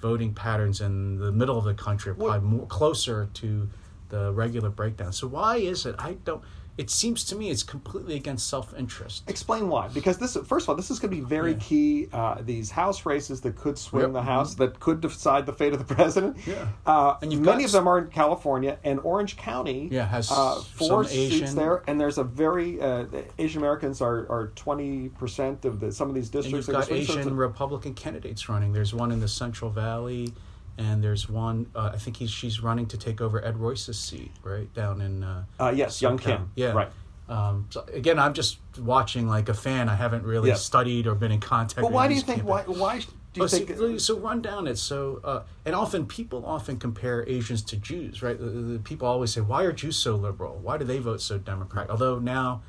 voting 0.00 0.32
patterns 0.32 0.80
in 0.80 1.18
the 1.18 1.30
middle 1.32 1.58
of 1.58 1.64
the 1.64 1.74
country 1.74 2.12
are 2.12 2.14
probably 2.14 2.48
more 2.48 2.66
closer 2.66 3.28
to 3.34 3.68
the 4.10 4.32
regular 4.32 4.70
breakdown. 4.70 5.12
So 5.12 5.26
why 5.26 5.56
is 5.56 5.86
it? 5.86 5.94
I 5.98 6.14
don't. 6.24 6.42
it 6.78 6.88
seems 6.88 7.24
to 7.24 7.36
me 7.36 7.50
it's 7.50 7.62
completely 7.62 8.14
against 8.16 8.48
self-interest. 8.48 9.28
Explain 9.28 9.68
why. 9.68 9.88
Because 9.88 10.16
this, 10.16 10.34
first 10.46 10.64
of 10.64 10.70
all, 10.70 10.76
this 10.76 10.90
is 10.90 10.98
going 10.98 11.10
to 11.10 11.16
be 11.16 11.22
very 11.22 11.52
Yeah. 11.52 11.58
key. 11.58 12.08
Uh, 12.10 12.36
these 12.40 12.70
House 12.70 13.04
races 13.04 13.42
that 13.42 13.54
could 13.56 13.76
swing 13.76 14.04
Yep. 14.04 14.12
the 14.12 14.22
House, 14.22 14.54
that 14.54 14.80
could 14.80 15.00
decide 15.02 15.44
the 15.44 15.52
fate 15.52 15.74
of 15.74 15.78
the 15.86 15.94
president. 15.98 16.38
Yeah. 16.46 16.68
Uh, 16.86 17.16
And 17.20 17.32
you've 17.32 17.42
many 17.42 17.64
of 17.64 17.72
them 17.72 17.86
are 17.86 17.98
in 17.98 18.06
California, 18.08 18.78
and 18.82 18.98
Orange 19.00 19.36
County. 19.36 19.88
Yeah, 19.92 20.06
has 20.06 20.30
uh, 20.30 20.54
four 20.62 21.04
some 21.04 21.12
seats 21.12 21.34
Asian- 21.42 21.56
there, 21.56 21.82
and 21.86 22.00
there's 22.00 22.16
a 22.18 22.24
very 22.24 22.80
uh, 22.80 23.04
Asian 23.38 23.60
Americans 23.60 24.00
are 24.00 24.18
are 24.30 24.46
twenty 24.54 25.10
percent 25.10 25.64
of 25.66 25.80
the 25.80 25.92
some 25.92 26.08
of 26.08 26.14
these 26.14 26.26
And 26.32 26.42
districts. 26.44 26.66
you've 26.68 26.76
are 26.76 26.80
got 26.80 26.90
Asian 26.92 27.36
Republican 27.36 27.92
candidates 27.94 28.48
running. 28.48 28.72
There's 28.72 28.94
one 28.94 29.12
in 29.12 29.20
the 29.20 29.28
Central 29.28 29.70
Valley, 29.70 30.32
and 30.78 31.02
there's 31.02 31.28
one. 31.28 31.66
Uh, 31.74 31.90
I 31.94 31.98
think 31.98 32.16
he's 32.16 32.30
she's 32.30 32.60
running 32.60 32.86
to 32.86 32.96
take 32.98 33.20
over 33.20 33.44
Ed 33.44 33.56
Royce's 33.58 33.98
seat, 33.98 34.32
right 34.42 34.72
down 34.74 35.00
in. 35.00 35.22
Uh, 35.24 35.44
Uh, 35.58 35.72
yes, 35.74 36.00
Young. 36.00 36.18
Kim. 36.18 36.50
Yeah, 36.54 36.72
Right. 36.72 36.88
Um, 37.28 37.66
so 37.70 37.84
again, 37.92 38.18
I'm 38.18 38.34
just 38.34 38.58
watching 38.78 39.28
like 39.28 39.48
a 39.48 39.54
fan. 39.54 39.88
I 39.88 39.94
haven't 39.94 40.24
really 40.24 40.48
Yes. 40.48 40.62
studied 40.64 41.06
or 41.06 41.14
been 41.14 41.30
in 41.30 41.38
contact. 41.40 41.76
But 41.76 41.86
with 41.86 41.94
why 41.94 42.08
do 42.08 42.14
you 42.14 42.20
think? 42.22 42.42
Why? 42.42 42.62
Why 42.62 42.98
do 42.98 43.06
you 43.34 43.44
Oh, 43.44 43.46
think? 43.46 43.68
see, 43.78 43.98
so 44.00 44.18
run 44.18 44.42
down 44.42 44.66
it. 44.66 44.76
So, 44.78 45.20
uh, 45.22 45.42
and 45.64 45.74
often 45.76 46.06
people 46.06 46.44
often 46.44 46.76
compare 46.78 47.24
Asians 47.28 47.62
to 47.62 47.76
Jews, 47.76 48.20
right? 48.20 48.36
The, 48.36 48.46
the 48.46 48.78
people 48.80 49.06
always 49.06 49.30
say, 49.32 49.40
"Why 49.40 49.62
are 49.62 49.70
Jews 49.72 49.96
so 49.96 50.16
liberal? 50.16 50.58
Why 50.60 50.76
do 50.76 50.84
they 50.84 50.98
vote 50.98 51.20
so 51.20 51.38
Democratic?" 51.38 51.90
Although 51.92 52.18
now 52.18 52.62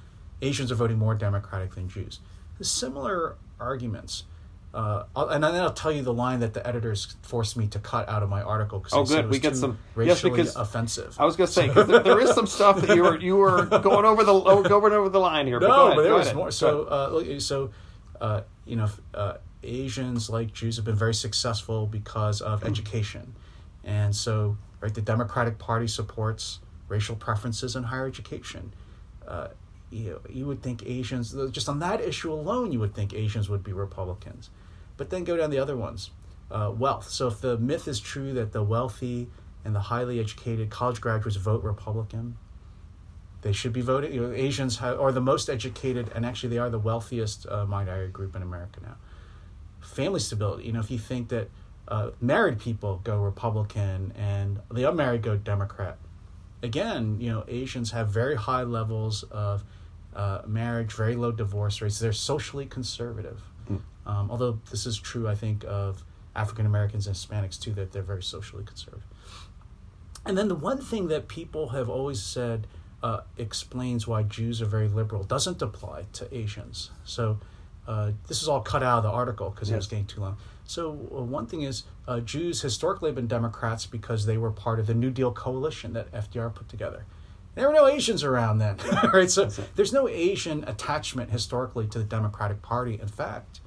Asians 0.43 0.71
are 0.71 0.75
voting 0.75 0.99
more 0.99 1.15
Democratic 1.15 1.73
than 1.73 1.89
Jews. 1.89 2.19
The 2.59 2.63
similar 2.65 3.37
arguments. 3.59 4.25
Uh, 4.73 5.03
I'll, 5.15 5.27
and 5.27 5.43
then 5.43 5.55
I'll 5.55 5.73
tell 5.73 5.91
you 5.91 6.01
the 6.01 6.13
line 6.13 6.39
that 6.39 6.53
the 6.53 6.65
editors 6.65 7.15
forced 7.23 7.57
me 7.57 7.67
to 7.67 7.79
cut 7.79 8.07
out 8.07 8.23
of 8.23 8.29
my 8.29 8.41
article 8.41 8.79
because 8.79 8.93
Oh, 8.93 9.03
good. 9.03 9.19
it 9.19 9.23
We 9.25 9.29
was 9.31 9.39
get 9.39 9.49
too 9.49 9.55
some- 9.55 9.71
yes, 9.71 9.95
racially 10.23 10.31
because 10.31 10.55
offensive. 10.55 11.15
I 11.19 11.25
was 11.25 11.35
going 11.35 11.47
to 11.47 11.53
say 11.53 11.67
'cause 11.67 11.87
there, 11.87 11.99
there 11.99 12.19
is 12.21 12.31
some 12.33 12.47
stuff 12.47 12.79
that 12.81 12.95
you 12.95 13.03
were 13.03 13.19
you 13.19 13.35
were 13.35 13.65
going 13.65 14.05
over 14.05 14.23
the 14.23 14.33
oh, 14.33 14.63
going 14.63 14.93
over 14.93 15.09
the 15.09 15.19
line 15.19 15.45
here. 15.47 15.59
No, 15.59 15.67
but, 15.67 15.75
go 15.75 15.83
ahead, 15.87 15.95
but 15.97 16.03
there 16.03 16.13
was 16.13 16.25
ahead. 16.27 16.35
more. 16.37 16.51
So, 16.51 16.83
uh, 16.85 17.39
so 17.39 17.71
uh, 18.21 18.41
you 18.65 18.77
know, 18.77 18.87
uh, 19.13 19.33
Asians 19.63 20.29
like 20.29 20.53
Jews 20.53 20.77
have 20.77 20.85
been 20.85 20.95
very 20.95 21.13
successful 21.15 21.85
because 21.85 22.39
of 22.39 22.63
education, 22.63 23.33
and 23.83 24.15
so 24.15 24.55
right, 24.79 24.93
the 24.93 25.01
Democratic 25.01 25.57
Party 25.59 25.87
supports 25.87 26.59
racial 26.87 27.17
preferences 27.17 27.75
in 27.75 27.83
higher 27.83 28.07
education. 28.07 28.73
Uh, 29.27 29.49
you, 29.89 30.21
you 30.29 30.45
would 30.45 30.61
think 30.63 30.83
Asians, 30.85 31.35
just 31.51 31.67
on 31.67 31.79
that 31.79 31.99
issue 31.99 32.31
alone, 32.31 32.71
you 32.71 32.79
would 32.79 32.95
think 32.95 33.13
Asians 33.13 33.49
would 33.49 33.61
be 33.63 33.73
Republicans. 33.73 34.49
But 35.01 35.09
then 35.09 35.23
go 35.23 35.35
down 35.35 35.49
the 35.49 35.57
other 35.57 35.75
ones. 35.75 36.11
Uh, 36.51 36.71
wealth. 36.77 37.09
So 37.09 37.25
if 37.25 37.41
the 37.41 37.57
myth 37.57 37.87
is 37.87 37.99
true 37.99 38.33
that 38.33 38.51
the 38.51 38.61
wealthy 38.61 39.29
and 39.65 39.73
the 39.73 39.79
highly 39.79 40.19
educated 40.19 40.69
college 40.69 41.01
graduates 41.01 41.37
vote 41.37 41.63
Republican, 41.63 42.37
they 43.41 43.51
should 43.51 43.73
be 43.73 43.81
voting. 43.81 44.13
You 44.13 44.27
know, 44.27 44.31
Asians 44.31 44.77
have, 44.77 44.99
are 44.99 45.11
the 45.11 45.19
most 45.19 45.49
educated, 45.49 46.11
and 46.13 46.23
actually 46.23 46.49
they 46.49 46.59
are 46.59 46.69
the 46.69 46.77
wealthiest 46.77 47.47
uh, 47.49 47.65
minority 47.65 48.11
group 48.11 48.35
in 48.35 48.43
America 48.43 48.79
now. 48.83 48.97
Family 49.79 50.19
stability. 50.19 50.65
You 50.65 50.73
know, 50.73 50.81
if 50.81 50.91
you 50.91 50.99
think 50.99 51.29
that 51.29 51.49
uh, 51.87 52.11
married 52.21 52.59
people 52.59 53.01
go 53.03 53.17
Republican 53.17 54.13
and 54.15 54.59
the 54.71 54.87
unmarried 54.87 55.23
go 55.23 55.35
Democrat, 55.35 55.97
again, 56.61 57.17
you 57.19 57.31
know, 57.31 57.43
Asians 57.47 57.89
have 57.89 58.09
very 58.09 58.35
high 58.35 58.61
levels 58.61 59.23
of 59.31 59.63
uh, 60.15 60.43
marriage, 60.45 60.93
very 60.93 61.15
low 61.15 61.31
divorce 61.31 61.81
rates. 61.81 61.97
They're 61.97 62.13
socially 62.13 62.67
conservative. 62.67 63.41
Um, 64.05 64.31
although 64.31 64.59
this 64.71 64.85
is 64.85 64.97
true, 64.97 65.27
I 65.27 65.35
think, 65.35 65.63
of 65.67 66.03
African 66.35 66.65
Americans 66.65 67.07
and 67.07 67.15
Hispanics 67.15 67.59
too, 67.59 67.73
that 67.73 67.91
they're 67.91 68.01
very 68.01 68.23
socially 68.23 68.63
conservative. 68.63 69.05
And 70.25 70.37
then 70.37 70.47
the 70.47 70.55
one 70.55 70.79
thing 70.81 71.07
that 71.07 71.27
people 71.27 71.69
have 71.69 71.89
always 71.89 72.21
said 72.21 72.67
uh, 73.01 73.21
explains 73.37 74.07
why 74.07 74.23
Jews 74.23 74.61
are 74.61 74.65
very 74.67 74.87
liberal 74.87 75.23
doesn't 75.23 75.61
apply 75.61 76.05
to 76.13 76.35
Asians. 76.35 76.91
So 77.03 77.39
uh, 77.87 78.11
this 78.27 78.41
is 78.43 78.47
all 78.47 78.61
cut 78.61 78.83
out 78.83 78.97
of 78.99 79.03
the 79.03 79.09
article 79.09 79.49
because 79.49 79.71
it 79.71 79.75
was 79.75 79.85
Yes. 79.85 79.89
getting 79.89 80.05
too 80.05 80.21
long. 80.21 80.37
So 80.65 80.91
uh, 80.91 81.21
one 81.23 81.47
thing 81.47 81.63
is 81.63 81.83
uh, 82.07 82.19
Jews 82.19 82.61
historically 82.61 83.09
have 83.09 83.15
been 83.15 83.27
Democrats 83.27 83.85
because 83.87 84.25
they 84.27 84.37
were 84.37 84.51
part 84.51 84.79
of 84.79 84.85
the 84.87 84.93
New 84.93 85.09
Deal 85.09 85.31
coalition 85.31 85.93
that 85.93 86.11
FDR 86.11 86.53
put 86.53 86.69
together. 86.69 87.05
There 87.55 87.67
were 87.67 87.73
no 87.73 87.87
Asians 87.87 88.23
around 88.23 88.59
then, 88.59 88.77
right? 89.13 89.29
So 89.29 89.45
there's 89.75 89.93
no 89.93 90.07
Asian 90.07 90.63
attachment 90.65 91.31
historically 91.31 91.87
to 91.87 91.99
the 91.99 92.05
Democratic 92.05 92.61
Party. 92.61 92.99
In 93.01 93.07
fact, 93.07 93.61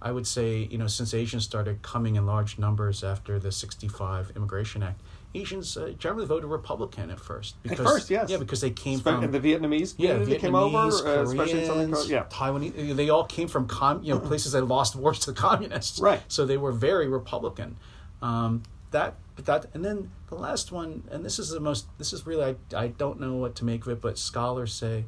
I 0.00 0.12
would 0.12 0.26
say, 0.26 0.68
you 0.70 0.78
know, 0.78 0.86
since 0.86 1.12
Asians 1.12 1.44
started 1.44 1.82
coming 1.82 2.16
in 2.16 2.24
large 2.26 2.58
numbers 2.58 3.02
after 3.02 3.38
the 3.38 3.50
65 3.50 4.32
Immigration 4.36 4.82
Act, 4.82 5.02
Asians 5.34 5.76
uh, 5.76 5.92
generally 5.98 6.24
voted 6.24 6.48
Republican 6.48 7.10
at 7.10 7.20
first. 7.20 7.60
Because, 7.62 7.86
first, 7.86 8.10
yes. 8.10 8.30
Yeah, 8.30 8.38
because 8.38 8.60
they 8.60 8.70
came 8.70 8.98
Spe- 8.98 9.04
from... 9.04 9.30
the 9.30 9.40
Vietnamese 9.40 9.94
yeah, 9.98 10.16
that 10.16 10.38
came 10.38 10.54
over, 10.54 10.76
Vietnamese, 10.76 11.04
uh, 11.04 11.22
especially 11.22 11.60
in 11.60 11.66
Southern 11.66 11.90
Koreans, 11.90 12.06
Korea. 12.06 12.26
Yeah. 12.30 12.36
Taiwanese. 12.36 12.96
They 12.96 13.10
all 13.10 13.24
came 13.24 13.48
from 13.48 13.66
com- 13.66 14.02
you 14.02 14.14
know 14.14 14.20
places 14.20 14.52
that 14.52 14.64
lost 14.66 14.96
wars 14.96 15.18
to 15.20 15.32
the 15.32 15.40
communists. 15.40 16.00
Right. 16.00 16.22
So 16.28 16.46
they 16.46 16.56
were 16.56 16.72
very 16.72 17.08
Republican. 17.08 17.76
Um, 18.22 18.62
that, 18.90 19.14
but 19.36 19.46
that, 19.46 19.66
and 19.74 19.84
then 19.84 20.10
the 20.28 20.34
last 20.34 20.72
one, 20.72 21.04
and 21.10 21.24
this 21.24 21.38
is 21.38 21.50
the 21.50 21.60
most. 21.60 21.86
This 21.98 22.12
is 22.12 22.26
really 22.26 22.56
I, 22.72 22.76
I 22.76 22.88
don't 22.88 23.20
know 23.20 23.34
what 23.36 23.54
to 23.56 23.64
make 23.64 23.82
of 23.82 23.88
it, 23.88 24.00
but 24.00 24.18
scholars 24.18 24.72
say 24.72 25.04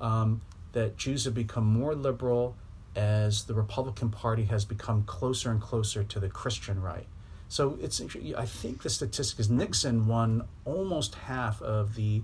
um, 0.00 0.40
that 0.72 0.96
Jews 0.96 1.24
have 1.24 1.34
become 1.34 1.64
more 1.64 1.94
liberal 1.94 2.56
as 2.94 3.44
the 3.44 3.54
Republican 3.54 4.10
Party 4.10 4.44
has 4.44 4.64
become 4.64 5.04
closer 5.04 5.50
and 5.50 5.60
closer 5.60 6.04
to 6.04 6.20
the 6.20 6.28
Christian 6.28 6.82
right. 6.82 7.06
So 7.48 7.78
it's. 7.80 8.00
I 8.00 8.46
think 8.46 8.82
the 8.82 8.90
statistic 8.90 9.40
is 9.40 9.50
Nixon 9.50 10.06
won 10.06 10.44
almost 10.64 11.14
half 11.14 11.60
of 11.62 11.94
the 11.94 12.22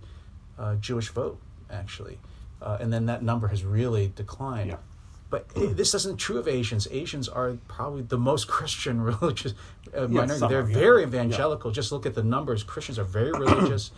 uh, 0.59 0.77
Jewish 0.77 1.09
vote, 1.09 1.39
actually, 1.71 2.19
uh, 2.63 2.79
and 2.81 2.93
then 2.93 3.07
that 3.07 3.23
number 3.23 3.49
has 3.49 3.65
really 3.65 4.13
declined. 4.15 4.71
Yeah. 4.71 4.77
But 5.31 5.49
this 5.55 5.95
isn't 5.95 6.19
true 6.19 6.39
of 6.39 6.49
Asians. 6.49 6.89
Asians 6.91 7.29
are 7.29 7.59
probably 7.69 8.03
the 8.03 8.17
most 8.19 8.49
Christian 8.57 9.01
religious 9.01 9.55
uh, 9.95 10.07
minority. 10.09 10.39
some 10.39 10.51
They're 10.51 10.67
yeah. 10.69 10.75
very 10.79 11.03
Yeah. 11.03 11.09
evangelical. 11.09 11.71
Just 11.71 11.93
look 11.93 12.07
at 12.07 12.15
the 12.15 12.23
numbers. 12.23 12.63
Christians 12.63 12.99
are 12.99 13.05
very 13.05 13.33
religious 13.33 13.91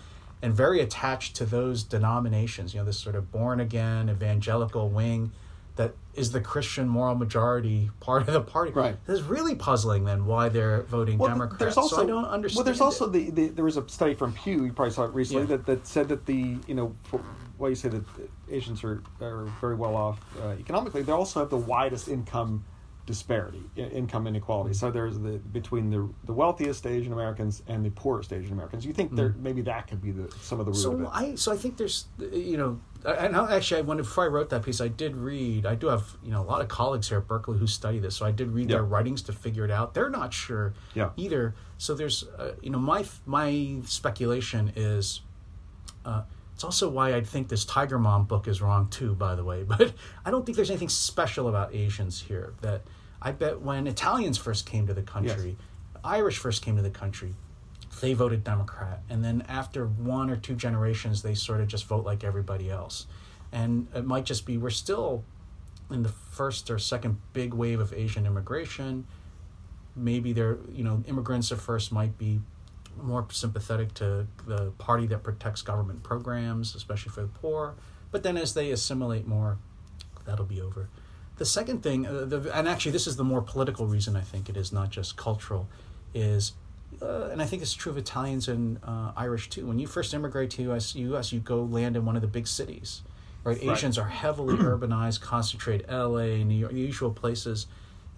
and 0.43 0.55
very 0.55 0.81
attached 0.81 1.37
to 1.37 1.45
those 1.45 1.83
denominations. 1.85 2.75
You 2.75 2.81
know, 2.81 2.87
this 2.87 2.99
sort 2.99 3.15
of 3.15 3.31
born 3.31 3.61
again 3.61 4.09
evangelical 4.11 4.89
wing 4.89 5.31
that 5.77 5.95
is 6.15 6.33
the 6.33 6.41
Christian 6.41 6.89
moral 6.89 7.15
majority 7.15 7.91
part 8.01 8.27
of 8.27 8.35
the 8.35 8.41
party. 8.41 8.73
Right. 8.73 8.97
It's 9.09 9.23
really 9.23 9.55
puzzling 9.55 10.05
then 10.05 10.27
why 10.27 10.49
they're 10.49 10.83
voting 10.83 11.19
Well, 11.19 11.29
Democrat. 11.31 11.59
there's 11.59 11.77
also 11.77 11.97
so 11.97 12.03
I 12.03 12.07
don't 12.07 12.25
understand. 12.25 12.59
Well, 12.59 12.65
there's 12.65 12.81
also 12.81 13.07
the, 13.07 13.31
the 13.31 13.49
there 13.49 13.65
was 13.65 13.77
a 13.77 13.89
study 13.89 14.15
from 14.15 14.33
Pew. 14.33 14.65
You 14.65 14.73
probably 14.73 14.93
saw 14.93 15.05
it 15.05 15.15
recently 15.15 15.43
Yeah. 15.43 15.57
that, 15.57 15.67
that 15.67 15.87
said 15.87 16.09
that 16.09 16.27
the 16.27 16.57
you 16.67 16.75
know 16.75 16.95
for, 17.05 17.21
why 17.59 17.69
you 17.69 17.75
say 17.75 17.89
that 17.91 18.05
Asians 18.51 18.83
are 18.85 19.03
are 19.21 19.45
very 19.61 19.75
well 19.77 19.95
off 19.97 20.19
uh, 20.43 20.49
economically. 20.59 21.03
They 21.03 21.13
also 21.13 21.41
have 21.41 21.51
the 21.51 21.57
widest 21.57 22.09
income 22.09 22.65
disparity, 23.11 23.63
income 23.77 24.27
inequality. 24.27 24.73
So 24.75 24.91
there's 24.91 25.19
the 25.19 25.39
between 25.53 25.91
the 25.91 26.09
the 26.25 26.33
wealthiest 26.33 26.87
Asian 26.87 27.13
Americans 27.13 27.63
and 27.67 27.85
the 27.85 27.91
poorest 27.91 28.33
Asian 28.33 28.53
Americans. 28.53 28.87
You 28.87 28.93
think 28.93 29.15
there 29.15 29.35
maybe 29.39 29.63
that 29.63 29.87
could 29.89 30.01
be 30.01 30.11
the 30.13 30.33
some 30.41 30.61
of 30.61 30.67
the 30.67 30.73
root 30.73 30.85
of 30.87 30.93
Mm. 31.01 31.03
So 31.05 31.11
it? 31.11 31.33
I 31.33 31.35
so 31.35 31.53
I 31.53 31.57
think 31.57 31.77
there's 31.77 32.07
you 32.19 32.57
know 32.57 32.81
and 33.05 33.37
I- 33.37 33.57
actually 33.57 33.79
I 33.79 33.83
when 33.83 33.97
before 33.97 34.25
I 34.25 34.29
wrote 34.29 34.51
that 34.51 34.63
piece 34.65 34.81
I 34.81 34.89
did 34.89 35.17
read 35.17 35.67
I 35.67 35.75
do 35.75 35.89
have 35.89 36.17
you 36.23 36.31
know 36.31 36.41
a 36.43 36.49
lot 36.53 36.61
of 36.61 36.69
colleagues 36.69 37.09
here 37.09 37.19
at 37.19 37.27
Berkeley 37.27 37.59
who 37.59 37.67
study 37.67 37.99
this 37.99 38.17
so 38.17 38.25
I 38.27 38.31
did 38.31 38.51
read 38.53 38.71
Yeah. 38.71 38.77
their 38.77 38.85
writings 38.85 39.23
to 39.23 39.33
figure 39.33 39.65
it 39.65 39.71
out 39.71 39.95
they're 39.95 40.11
not 40.11 40.33
sure 40.33 40.75
Yeah. 40.95 41.11
either 41.17 41.55
so 41.79 41.95
there's 41.95 42.25
uh, 42.39 42.53
you 42.63 42.71
know 42.71 42.79
my 42.79 43.05
my 43.27 43.79
speculation 43.87 44.73
is 44.77 45.23
uh, 46.05 46.23
it's 46.55 46.65
also 46.65 46.91
why 46.91 47.15
I 47.15 47.23
think 47.23 47.49
this 47.49 47.65
Tiger 47.65 47.99
Mom 47.99 48.25
book 48.27 48.47
is 48.47 48.61
wrong 48.61 48.89
too 48.89 49.15
by 49.15 49.35
the 49.35 49.45
way 49.45 49.63
but 49.75 49.93
I 50.25 50.31
don't 50.31 50.45
think 50.45 50.57
there's 50.57 50.71
anything 50.71 50.91
special 50.91 51.49
about 51.49 51.75
Asians 51.75 52.21
here 52.21 52.53
that 52.61 52.83
I 53.23 53.33
bet 53.33 53.61
when 53.61 53.87
Italians 53.87 54.39
first 54.39 54.67
came 54.67 54.87
to 54.87 54.95
the 54.95 55.03
country 55.03 55.57
Irish 56.03 56.39
first 56.39 56.63
came 56.63 56.77
to 56.77 56.83
the 56.83 56.91
country 56.91 57.35
they 58.01 58.15
voted 58.15 58.45
Democrat. 58.45 59.03
And 59.11 59.25
then 59.25 59.45
after 59.49 59.87
one 59.87 60.31
or 60.31 60.37
two 60.37 60.55
generations, 60.55 61.23
they 61.23 61.35
sort 61.35 61.61
of 61.61 61.69
just 61.69 61.87
vote 61.87 62.05
like 62.05 62.25
everybody 62.25 62.71
else. 62.71 63.07
And 63.53 63.89
it 63.95 64.07
might 64.07 64.25
just 64.25 64.47
be 64.47 64.57
we're 64.57 64.71
still 64.71 65.25
in 65.91 66.03
the 66.03 66.09
first 66.09 66.71
or 66.71 66.79
second 66.79 67.21
big 67.33 67.53
wave 67.53 67.81
of 67.81 67.93
Asian 67.93 68.27
immigration. 68.27 69.07
Maybe 69.97 70.33
they're, 70.33 70.59
you 70.71 70.85
know, 70.85 71.03
immigrants 71.09 71.51
at 71.51 71.59
first 71.59 71.91
might 71.91 72.17
be 72.17 72.41
more 73.01 73.27
sympathetic 73.31 73.93
to 73.95 74.27
the 74.47 74.71
party 74.79 75.07
that 75.09 75.23
protects 75.23 75.63
government 75.63 76.03
programs, 76.03 76.75
especially 76.75 77.11
for 77.11 77.23
the 77.23 77.29
poor. 77.29 77.75
But 78.13 78.23
then 78.23 78.37
as 78.37 78.55
they 78.55 78.71
assimilate 78.71 79.27
more, 79.27 79.59
that'll 80.25 80.47
be 80.47 80.61
over. 80.61 80.89
The 81.41 81.47
second 81.47 81.83
thing, 81.83 82.07
uh, 82.07 82.27
the, 82.27 82.55
and 82.55 82.69
actually 82.69 82.93
this 82.93 83.07
is 83.07 83.17
the 83.17 83.25
more 83.25 83.41
political 83.41 83.87
reason 83.87 84.15
I 84.15 84.21
think 84.21 84.51
it 84.51 84.59
is, 84.59 84.75
not 84.75 84.91
just 84.91 85.17
cultural, 85.17 85.67
is 86.13 86.53
uh, 87.01 87.31
and 87.33 87.41
I 87.41 87.47
think 87.47 87.63
it's 87.63 87.73
true 87.73 87.91
of 87.91 87.97
Italians 87.97 88.47
and 88.47 88.79
uh, 88.85 89.13
Irish 89.17 89.49
too. 89.49 89.65
When 89.67 89.79
you 89.79 89.87
first 89.87 90.13
immigrate 90.13 90.51
to 90.51 90.71
US, 90.71 90.95
US, 90.95 91.33
you 91.33 91.41
go 91.41 91.63
land 91.63 91.97
in 91.97 92.05
one 92.05 92.15
of 92.15 92.21
the 92.21 92.29
big 92.29 92.47
cities, 92.47 93.01
right? 93.43 93.57
Right. 93.57 93.71
Asians 93.75 93.97
are 93.97 94.09
heavily 94.09 94.55
urbanized, 94.73 95.23
concentrated. 95.23 95.87
L.A., 95.89 96.45
New 96.45 96.57
York, 96.57 96.73
the 96.73 96.79
usual 96.79 97.11
places, 97.11 97.67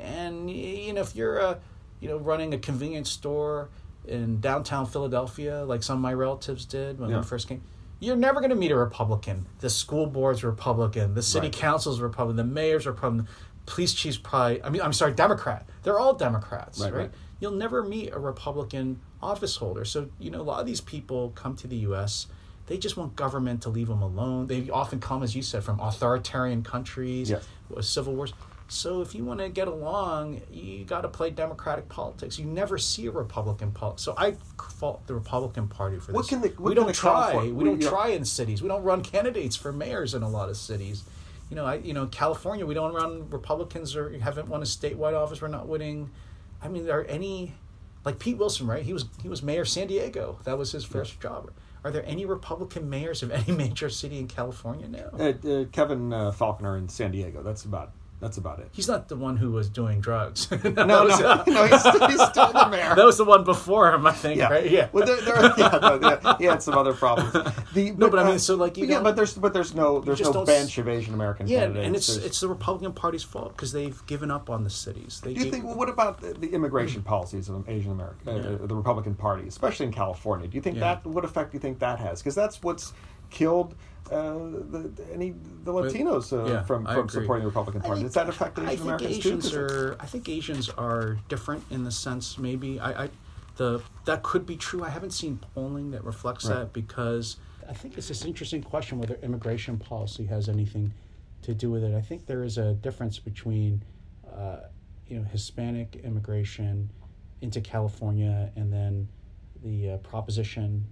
and 0.00 0.50
you 0.50 0.92
know 0.92 1.02
if 1.02 1.14
you're 1.14 1.40
uh, 1.40 1.58
you 2.00 2.08
know 2.08 2.16
running 2.16 2.52
a 2.54 2.58
convenience 2.58 3.08
store 3.08 3.68
in 4.04 4.40
downtown 4.40 4.84
Philadelphia, 4.84 5.64
like 5.64 5.84
some 5.84 5.98
of 5.98 6.02
my 6.02 6.12
relatives 6.12 6.64
did 6.64 6.98
when 6.98 7.08
Yeah. 7.10 7.18
we 7.18 7.22
first 7.22 7.46
came, 7.46 7.62
You're 8.02 8.16
never 8.16 8.40
going 8.40 8.50
to 8.50 8.56
meet 8.56 8.72
a 8.72 8.76
Republican. 8.76 9.46
The 9.60 9.70
school 9.70 10.06
board's 10.06 10.42
Republican. 10.42 11.14
The 11.14 11.22
city 11.22 11.46
Right. 11.46 11.52
council's 11.54 12.00
Republican. 12.00 12.36
The 12.36 12.52
mayor's 12.52 12.84
Republican. 12.84 13.28
Police 13.64 13.94
chief's 13.94 14.16
probably. 14.18 14.60
I 14.64 14.70
mean, 14.70 14.82
I'm 14.82 14.92
sorry, 14.92 15.12
Democrat. 15.12 15.64
They're 15.84 16.00
all 16.00 16.12
Democrats, 16.14 16.80
Right, 16.80 16.92
right? 16.92 16.98
right. 17.02 17.10
You'll 17.38 17.52
never 17.52 17.84
meet 17.84 18.12
a 18.12 18.18
Republican 18.18 18.98
office 19.22 19.54
holder. 19.56 19.84
So 19.84 20.08
you 20.18 20.32
know, 20.32 20.40
a 20.40 20.42
lot 20.42 20.58
of 20.58 20.66
these 20.66 20.80
people 20.80 21.30
come 21.36 21.54
to 21.56 21.68
the 21.68 21.76
U.S. 21.88 22.26
They 22.66 22.76
just 22.76 22.96
want 22.96 23.14
government 23.14 23.62
to 23.62 23.68
leave 23.68 23.86
them 23.86 24.02
alone. 24.02 24.48
They 24.48 24.68
often 24.70 24.98
come, 24.98 25.22
as 25.22 25.36
you 25.36 25.42
said, 25.42 25.62
from 25.62 25.78
authoritarian 25.78 26.64
countries, 26.64 27.30
Yes. 27.30 27.46
civil 27.82 28.16
wars. 28.16 28.32
So 28.72 29.02
if 29.02 29.14
you 29.14 29.24
want 29.24 29.40
to 29.40 29.50
get 29.50 29.68
along, 29.68 30.40
you 30.50 30.84
got 30.84 31.02
to 31.02 31.08
play 31.08 31.28
Democratic 31.30 31.88
politics. 31.90 32.38
You 32.38 32.46
never 32.46 32.78
see 32.78 33.06
a 33.06 33.10
Republican 33.10 33.70
politics. 33.70 34.02
So 34.02 34.14
I 34.16 34.32
fault 34.56 35.06
the 35.06 35.14
Republican 35.14 35.68
Party 35.68 35.98
for 35.98 36.06
this. 36.06 36.14
What 36.14 36.28
can 36.28 36.40
the- 36.40 36.54
we 36.58 36.74
don't 36.74 36.94
try. 36.94 37.36
We 37.36 37.52
we- 37.52 37.64
don't 37.64 37.82
yeah. 37.82 37.90
try 37.90 38.08
in 38.08 38.24
cities. 38.24 38.62
We 38.62 38.68
don't 38.68 38.82
run 38.82 39.02
candidates 39.02 39.56
for 39.56 39.72
mayors 39.72 40.14
in 40.14 40.22
a 40.22 40.28
lot 40.28 40.48
of 40.48 40.56
cities. 40.56 41.04
You 41.50 41.56
know, 41.56 41.66
I 41.66 41.74
you 41.76 41.92
know 41.92 42.06
California. 42.06 42.64
We 42.64 42.72
don't 42.72 42.94
run 42.94 43.28
Republicans 43.28 43.94
or 43.94 44.18
haven't 44.18 44.48
won 44.48 44.62
a 44.62 44.64
statewide 44.64 45.14
office. 45.14 45.42
We're 45.42 45.48
not 45.48 45.68
winning. 45.68 46.10
I 46.62 46.68
mean, 46.68 46.88
are 46.88 47.04
any 47.04 47.54
like 48.06 48.18
Pete 48.18 48.38
Wilson? 48.38 48.66
Right? 48.66 48.82
He 48.82 48.94
was 48.94 49.04
he 49.20 49.28
was 49.28 49.42
mayor 49.42 49.62
of 49.62 49.68
San 49.68 49.86
Diego. 49.86 50.38
That 50.44 50.56
was 50.56 50.72
his 50.72 50.84
first 50.84 51.20
job. 51.20 51.50
Are 51.84 51.90
there 51.90 52.06
any 52.06 52.24
Republican 52.24 52.88
mayors 52.88 53.22
of 53.22 53.30
any 53.30 53.52
major 53.56 53.90
city 53.90 54.18
in 54.18 54.28
California 54.28 54.88
now? 54.88 55.10
Uh, 55.12 55.32
uh, 55.46 55.64
Kevin 55.72 56.12
uh, 56.12 56.30
Faulconer 56.30 56.78
in 56.78 56.88
San 56.88 57.10
Diego. 57.10 57.42
That's 57.42 57.64
about 57.64 57.92
that's 58.22 58.38
about 58.38 58.60
it. 58.60 58.68
He's 58.72 58.86
not 58.88 59.08
the 59.08 59.16
one 59.16 59.36
who 59.36 59.50
was 59.50 59.68
doing 59.68 60.00
drugs. 60.00 60.46
that 60.48 60.86
No, 60.86 61.04
was, 61.04 61.20
no, 61.20 61.42
no. 61.48 61.66
He's, 61.66 61.80
still- 61.80 62.08
he's 62.08 62.22
still 62.28 62.52
the 62.52 62.68
mayor. 62.70 62.94
that 62.96 63.04
was 63.04 63.18
the 63.18 63.24
one 63.24 63.42
before 63.44 63.92
him, 63.92 64.06
I 64.06 64.12
think. 64.12 64.38
yeah, 64.38 64.48
Right? 64.48 64.70
Yeah. 64.70 64.88
Well, 64.92 65.04
there, 65.04 65.20
there, 65.20 65.52
yeah, 65.58 65.78
no, 65.82 65.98
yeah, 66.00 66.36
he 66.38 66.44
had 66.44 66.62
some 66.62 66.78
other 66.78 66.92
problems. 66.94 67.32
The, 67.74 67.90
No, 67.90 68.08
but 68.08 68.20
I 68.20 68.24
mean, 68.24 68.38
so, 68.38 68.54
like, 68.54 68.76
you 68.78 68.86
but 68.86 68.92
yeah, 68.92 69.00
but 69.00 69.16
there's 69.16 69.34
but 69.34 69.52
there's 69.52 69.74
no 69.74 70.00
there's 70.00 70.20
no 70.20 70.44
bench 70.44 70.78
of 70.78 70.88
Asian 70.88 71.14
American 71.14 71.48
yeah, 71.48 71.60
candidates. 71.60 71.86
and 71.86 71.96
it's 71.96 72.06
There's- 72.06 72.24
it's 72.26 72.40
the 72.40 72.48
Republican 72.48 72.92
Party's 72.92 73.24
fault 73.24 73.56
because 73.56 73.72
they've 73.72 74.00
given 74.06 74.30
up 74.30 74.48
on 74.48 74.62
the 74.64 74.70
cities. 74.70 75.20
They 75.22 75.34
Do 75.34 75.38
you 75.40 75.44
gave- 75.46 75.52
think? 75.52 75.64
Well, 75.64 75.74
what 75.74 75.88
about 75.88 76.20
the, 76.20 76.32
the 76.34 76.48
immigration 76.52 77.02
policies 77.02 77.48
of 77.48 77.68
Asian 77.68 77.90
America, 77.90 78.30
uh, 78.30 78.66
the 78.66 78.74
Republican 78.76 79.16
Party, 79.16 79.48
especially 79.48 79.86
in 79.86 79.92
California? 79.92 80.46
Do 80.46 80.54
you 80.56 80.62
think 80.62 80.76
Yeah. 80.76 80.94
that 81.02 81.06
what 81.06 81.24
effect 81.24 81.50
do 81.50 81.56
you 81.56 81.60
think 81.60 81.80
that 81.80 81.98
has? 81.98 82.20
Because 82.22 82.36
that's 82.36 82.62
what's 82.62 82.92
killed 83.30 83.74
uh, 84.12 84.34
the 84.70 84.92
any 85.12 85.30
the 85.64 85.72
Latinos 85.72 86.32
uh, 86.32 86.50
Yeah, 86.50 86.62
from 86.62 86.84
from 86.86 87.08
supporting 87.08 87.42
the 87.44 87.48
Republican 87.48 87.82
I 87.82 87.86
Party. 87.86 88.00
think- 88.02 88.08
Does 88.12 88.14
that 88.14 88.28
affect 88.28 88.58
Asian 88.58 88.68
I 88.68 88.70
think 88.76 88.82
Americans 88.82 89.16
Asians 89.18 89.50
too? 89.50 89.56
'Cause- 89.66 89.72
are. 89.76 89.96
I 90.00 90.06
think 90.06 90.28
Asians 90.28 90.68
are 90.70 91.18
different 91.28 91.64
in 91.70 91.84
the 91.84 91.90
sense 91.90 92.38
maybe 92.38 92.78
I, 92.80 93.04
I 93.04 93.08
the 93.56 93.82
that 94.04 94.22
could 94.22 94.46
be 94.46 94.56
true. 94.56 94.82
I 94.82 94.88
haven't 94.90 95.12
seen 95.12 95.38
polling 95.54 95.90
that 95.92 96.04
reflects 96.04 96.46
Right. 96.46 96.56
that 96.60 96.72
because 96.72 97.36
I 97.68 97.74
think 97.74 97.96
it's 97.98 98.08
this 98.08 98.24
interesting 98.24 98.62
question 98.62 98.98
whether 98.98 99.14
immigration 99.22 99.78
policy 99.78 100.24
has 100.26 100.48
anything 100.48 100.92
to 101.42 101.54
do 101.54 101.70
with 101.70 101.82
it. 101.84 101.94
I 101.94 102.00
think 102.00 102.26
there 102.26 102.44
is 102.44 102.58
a 102.58 102.74
difference 102.74 103.18
between 103.18 103.82
uh, 104.36 104.60
you 105.06 105.18
know 105.18 105.24
Hispanic 105.24 105.96
immigration 106.04 106.90
into 107.40 107.60
California 107.60 108.50
and 108.56 108.72
then 108.72 109.08
the 109.62 109.90
uh, 109.90 109.96
proposition. 109.98 110.84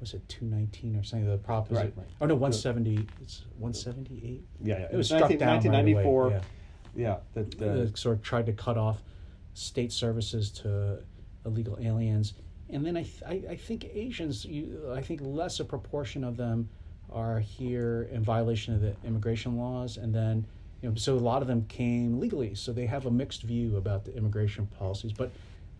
Was 0.00 0.14
it 0.14 0.26
two 0.28 0.46
nineteen 0.46 0.96
or 0.96 1.02
something? 1.02 1.28
The 1.28 1.36
proposition. 1.36 1.92
Right, 1.96 1.96
right. 1.96 2.06
Oh 2.20 2.26
no, 2.26 2.34
one 2.34 2.52
seventy. 2.52 3.06
It's 3.20 3.44
one 3.58 3.74
seventy 3.74 4.20
eight. 4.24 4.44
yeah, 4.62 4.78
yeah. 4.80 4.86
It 4.92 4.96
was 4.96 5.10
19- 5.10 5.16
struck 5.16 5.30
down 5.38 5.48
right 5.48 5.66
away, 5.66 6.04
1994. 6.04 6.30
yeah. 6.30 6.40
yeah, 6.96 7.16
that 7.34 7.62
uh, 7.62 7.94
sort 7.94 8.16
of 8.16 8.22
tried 8.22 8.46
to 8.46 8.52
cut 8.52 8.78
off 8.78 9.02
state 9.52 9.92
services 9.92 10.50
to 10.50 11.00
illegal 11.44 11.76
aliens. 11.80 12.34
And 12.70 12.86
then 12.86 12.96
I, 12.96 13.02
th- 13.02 13.22
I, 13.26 13.52
I 13.52 13.56
think 13.56 13.84
Asians, 13.92 14.44
you, 14.44 14.92
I 14.94 15.02
think 15.02 15.20
less 15.22 15.58
a 15.60 15.64
proportion 15.64 16.22
of 16.24 16.36
them 16.36 16.68
are 17.12 17.40
here 17.40 18.08
in 18.12 18.22
violation 18.22 18.74
of 18.74 18.80
the 18.80 18.94
immigration 19.04 19.56
laws. 19.58 19.96
And 19.96 20.14
then, 20.14 20.46
you 20.80 20.88
know, 20.88 20.94
so 20.94 21.14
a 21.14 21.18
lot 21.18 21.42
of 21.42 21.48
them 21.48 21.66
came 21.66 22.20
legally. 22.20 22.54
So 22.54 22.72
they 22.72 22.86
have 22.86 23.06
a 23.06 23.10
mixed 23.10 23.42
view 23.42 23.76
about 23.76 24.04
the 24.04 24.16
immigration 24.16 24.66
policies. 24.78 25.12
But 25.12 25.32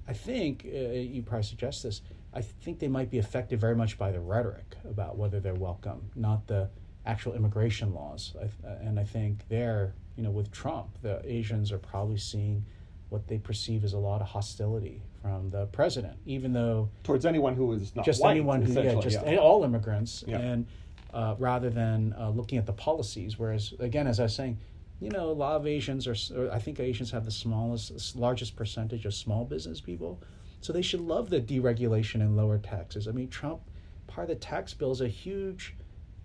I 0.09 0.13
think, 0.13 0.67
uh, 0.67 0.79
you 0.79 1.23
probably 1.23 1.45
suggest 1.45 1.85
this, 1.85 2.03
I 2.33 2.43
think 2.43 2.79
they 2.79 2.89
might 2.89 3.11
be 3.11 3.19
affected 3.19 3.61
very 3.61 3.75
much 3.75 3.99
by 3.99 4.13
the 4.13 4.21
rhetoric 4.21 4.77
about 4.89 5.17
whether 5.17 5.41
they're 5.41 5.55
welcome, 5.55 6.11
not 6.15 6.47
the 6.47 6.69
actual 7.07 7.35
immigration 7.35 7.93
laws. 7.93 8.35
I, 8.37 8.43
th- 8.43 8.79
and 8.83 9.01
I 9.01 9.05
think 9.05 9.49
there, 9.49 9.95
you 10.17 10.23
know, 10.23 10.31
with 10.31 10.53
Trump, 10.53 10.91
the 11.03 11.21
Asians 11.25 11.73
are 11.73 11.79
probably 11.79 12.19
seeing 12.19 12.65
what 13.09 13.27
they 13.27 13.39
perceive 13.39 13.83
as 13.83 13.95
a 13.95 13.99
lot 13.99 14.21
of 14.21 14.29
hostility 14.29 15.03
from 15.21 15.51
the 15.51 15.67
president, 15.67 16.17
even 16.25 16.53
though 16.53 16.89
towards 17.03 17.27
anyone 17.27 17.55
who 17.57 17.73
is 17.73 17.95
not 17.97 18.05
just 18.05 18.23
white, 18.23 18.31
anyone 18.31 18.63
who, 18.63 18.73
yeah, 18.81 18.95
just 19.01 19.19
yeah. 19.27 19.37
all 19.37 19.65
immigrants, 19.65 20.23
Yeah. 20.27 20.39
and 20.39 20.67
uh, 21.13 21.35
rather 21.39 21.69
than 21.71 22.15
uh, 22.17 22.31
looking 22.31 22.59
at 22.59 22.67
the 22.67 22.73
policies. 22.73 23.39
Whereas, 23.39 23.75
again, 23.81 24.07
as 24.07 24.21
I 24.21 24.25
was 24.25 24.35
saying, 24.37 24.59
you 25.01 25.11
know, 25.11 25.31
a 25.31 25.33
lot 25.33 25.57
of 25.57 25.67
Asians 25.67 26.07
are. 26.07 26.51
I 26.53 26.59
think 26.61 26.79
Asians 26.79 27.11
have 27.11 27.25
the 27.25 27.31
smallest, 27.31 28.15
largest 28.17 28.55
percentage 28.55 29.05
of 29.07 29.15
small 29.15 29.45
business 29.45 29.81
people, 29.81 30.23
so 30.61 30.73
they 30.73 30.83
should 30.83 31.01
love 31.01 31.31
the 31.31 31.41
deregulation 31.41 32.17
and 32.17 32.37
lower 32.37 32.59
taxes. 32.59 33.09
I 33.09 33.13
mean, 33.13 33.29
Trump, 33.29 33.63
part 34.07 34.31
of 34.31 34.37
the 34.39 34.41
tax 34.45 34.75
bill 34.75 34.91
is 34.93 35.01
a 35.01 35.09
huge 35.09 35.77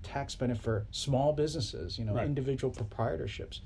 tax 0.04 0.36
benefit 0.36 0.62
for 0.64 0.86
small 0.92 1.34
businesses. 1.34 1.98
You 1.98 2.06
know, 2.06 2.14
Right. 2.16 2.26
individual 2.26 2.72
proprietorships. 2.74 3.62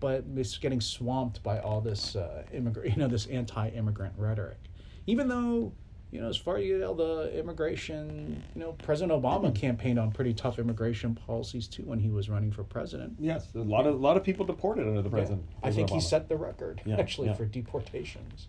But 0.00 0.24
it's 0.36 0.58
getting 0.58 0.80
swamped 0.80 1.42
by 1.42 1.60
all 1.60 1.80
this 1.80 2.16
uh, 2.16 2.42
immigrant, 2.52 2.90
you 2.96 2.96
know, 2.96 3.08
this 3.08 3.26
anti-immigrant 3.26 4.14
rhetoric. 4.16 4.58
Even 5.06 5.28
though, 5.28 5.72
you 6.10 6.20
know, 6.20 6.28
as 6.28 6.36
far 6.36 6.56
as 6.58 6.64
you 6.64 6.78
know, 6.78 6.92
the 6.94 7.38
immigration, 7.38 8.42
you 8.54 8.60
know, 8.60 8.72
President 8.72 9.12
Obama 9.22 9.54
campaigned 9.54 9.98
on 9.98 10.10
pretty 10.10 10.34
tough 10.34 10.58
immigration 10.58 11.14
policies 11.14 11.68
too 11.68 11.84
when 11.84 11.98
he 12.00 12.10
was 12.10 12.28
running 12.28 12.50
for 12.52 12.64
president. 12.64 13.14
Yes, 13.18 13.48
a 13.54 13.58
lot 13.60 13.86
of 13.86 13.94
a 13.94 13.98
lot 13.98 14.16
of 14.16 14.22
people 14.24 14.44
deported 14.44 14.86
under 14.86 15.02
the 15.02 15.08
president. 15.10 15.46
I 15.62 15.70
think 15.70 15.88
he 15.90 16.00
set 16.00 16.28
the 16.28 16.36
record 16.36 16.82
Yeah, 16.84 16.96
actually 16.98 17.28
yeah. 17.28 17.34
for 17.34 17.46
deportations. 17.46 18.48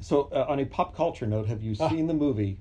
So, 0.00 0.28
uh, 0.32 0.46
on 0.48 0.60
a 0.60 0.64
pop 0.64 0.94
culture 0.94 1.26
note, 1.26 1.46
have 1.46 1.62
you 1.62 1.74
seen 1.74 2.06
the 2.06 2.14
movie 2.14 2.58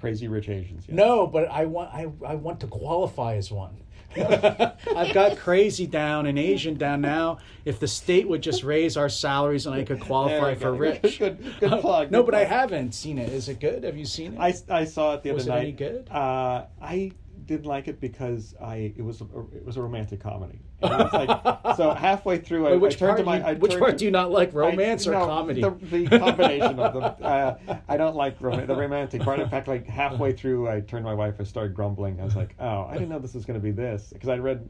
Crazy 0.00 0.28
Rich 0.28 0.48
Asians? 0.48 0.86
Yet? 0.88 0.98
Ah. 0.98 1.04
No, 1.04 1.26
but 1.26 1.50
I 1.50 1.64
want 1.66 1.92
I, 1.94 2.06
I 2.26 2.34
want 2.34 2.60
to 2.60 2.66
qualify 2.66 3.36
as 3.36 3.50
one. 3.50 3.76
I've 4.16 5.12
got 5.12 5.36
crazy 5.38 5.88
down 5.88 6.26
and 6.26 6.38
Asian 6.38 6.74
down 6.74 7.00
now. 7.00 7.38
If 7.64 7.80
the 7.80 7.88
state 7.88 8.28
would 8.28 8.42
just 8.42 8.62
raise 8.62 8.96
our 8.96 9.08
salaries 9.08 9.66
and 9.66 9.74
I 9.74 9.82
could 9.82 9.98
qualify 10.00 10.54
for 10.54 10.70
go. 10.70 10.78
rich. 10.78 11.18
Good- 11.18 11.38
good 11.58 11.80
plug, 11.80 12.12
no, 12.12 12.22
good 12.22 12.30
but 12.30 12.34
I 12.36 12.44
haven't 12.44 12.92
seen 12.94 13.18
it. 13.18 13.30
Is 13.32 13.48
it 13.48 13.58
good? 13.58 13.82
Have 13.82 13.96
you 13.96 14.04
seen 14.04 14.34
it? 14.34 14.38
I, 14.38 14.54
I 14.70 14.84
saw 14.84 15.14
it 15.14 15.24
the 15.24 15.32
Was 15.32 15.48
other 15.48 15.52
it 15.52 15.54
night. 15.56 15.62
any 15.62 15.72
good? 15.72 16.08
Uh, 16.10 16.66
I 16.80 17.10
didn't 17.46 17.66
like 17.66 17.88
it 17.88 18.00
because 18.00 18.54
I 18.62 18.92
it 18.96 19.02
was 19.04 19.20
a, 19.20 19.24
it 19.52 19.64
was 19.64 19.76
a 19.76 19.82
romantic 19.82 20.20
comedy. 20.20 20.60
And 20.84 21.12
like, 21.12 21.58
so 21.76 21.92
halfway 21.94 22.38
through, 22.38 22.66
I, 22.66 22.70
Wait, 22.72 22.80
which 22.80 22.94
I 22.96 22.98
turned 22.98 23.18
to 23.18 23.24
my 23.24 23.38
you- 23.38 23.44
I 23.44 23.54
which 23.54 23.78
part 23.78 23.92
to- 23.92 23.96
do 23.98 24.04
you 24.04 24.10
not 24.10 24.30
like, 24.30 24.52
romance 24.54 25.06
I, 25.06 25.10
or 25.10 25.12
no, 25.14 25.26
comedy? 25.26 25.60
The, 25.60 25.70
the 25.70 26.18
combination 26.18 26.78
of 26.78 26.94
them. 26.94 27.14
Uh, 27.22 27.54
I 27.88 27.96
don't 27.96 28.16
like 28.16 28.36
rom- 28.40 28.66
the 28.66 28.74
romantic 28.76 29.22
part. 29.22 29.40
In 29.40 29.48
fact, 29.48 29.68
like 29.68 29.86
halfway 29.86 30.32
through, 30.32 30.68
I 30.68 30.80
turned 30.80 31.04
to 31.04 31.10
my 31.10 31.14
wife. 31.14 31.34
I 31.40 31.44
started 31.44 31.74
grumbling. 31.74 32.20
I 32.20 32.24
was 32.24 32.36
like, 32.36 32.54
"Oh, 32.58 32.84
I 32.88 32.94
didn't 32.94 33.08
know 33.08 33.18
this 33.18 33.34
was 33.34 33.44
going 33.44 33.58
to 33.58 33.64
be 33.64 33.70
this," 33.70 34.10
because 34.12 34.28
I 34.28 34.36
read, 34.38 34.68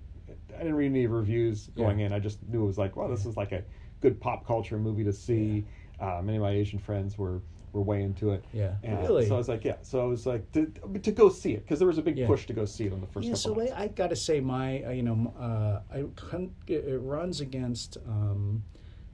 I 0.55 0.59
didn't 0.59 0.75
read 0.75 0.87
any 0.91 1.07
reviews 1.07 1.69
going 1.77 1.99
Yeah. 1.99 2.07
in. 2.07 2.13
I 2.13 2.19
just 2.19 2.39
knew 2.49 2.63
it 2.63 2.67
was 2.67 2.79
like, 2.79 2.97
"Well, 2.97 3.09
this 3.09 3.27
is 3.27 3.37
like 3.37 3.53
a 3.53 3.63
good 4.01 4.21
pop 4.21 4.47
culture 4.47 4.79
movie 4.79 5.05
to 5.05 5.13
see." 5.13 5.65
Uh, 6.01 6.21
many 6.23 6.37
of 6.39 6.43
my 6.43 6.51
Asian 6.51 6.79
friends 6.79 7.17
were 7.17 7.41
were 7.75 7.83
way 7.83 8.03
into 8.03 8.31
it. 8.31 8.45
Yeah. 8.53 8.75
And 8.85 9.01
Really? 9.01 9.27
So 9.27 9.35
I 9.35 9.39
was 9.39 9.49
like, 9.49 9.65
yeah. 9.65 9.77
So 9.83 10.01
I 10.01 10.05
was 10.05 10.25
like, 10.27 10.51
to, 10.53 10.67
to 11.03 11.13
go 11.13 11.29
see 11.29 11.53
it 11.55 11.63
because 11.65 11.79
there 11.81 11.89
was 11.89 11.99
a 11.99 12.03
big 12.03 12.17
Yeah. 12.17 12.27
push 12.29 12.47
to 12.47 12.53
go 12.53 12.65
see 12.65 12.85
it 12.87 12.93
on 12.93 13.01
the 13.01 13.07
first 13.09 13.27
yeah, 13.29 13.35
so 13.35 13.51
couple 13.55 13.75
I. 13.75 13.83
I 13.85 13.89
gotta 13.89 14.17
say 14.17 14.41
my 14.41 14.83
uh, 14.85 14.91
you 14.91 15.03
know 15.03 15.35
uh, 15.39 15.81
I 15.95 16.05
con- 16.15 16.55
it, 16.69 16.85
it 16.87 16.99
runs 16.99 17.41
against 17.41 17.97
um, 18.09 18.63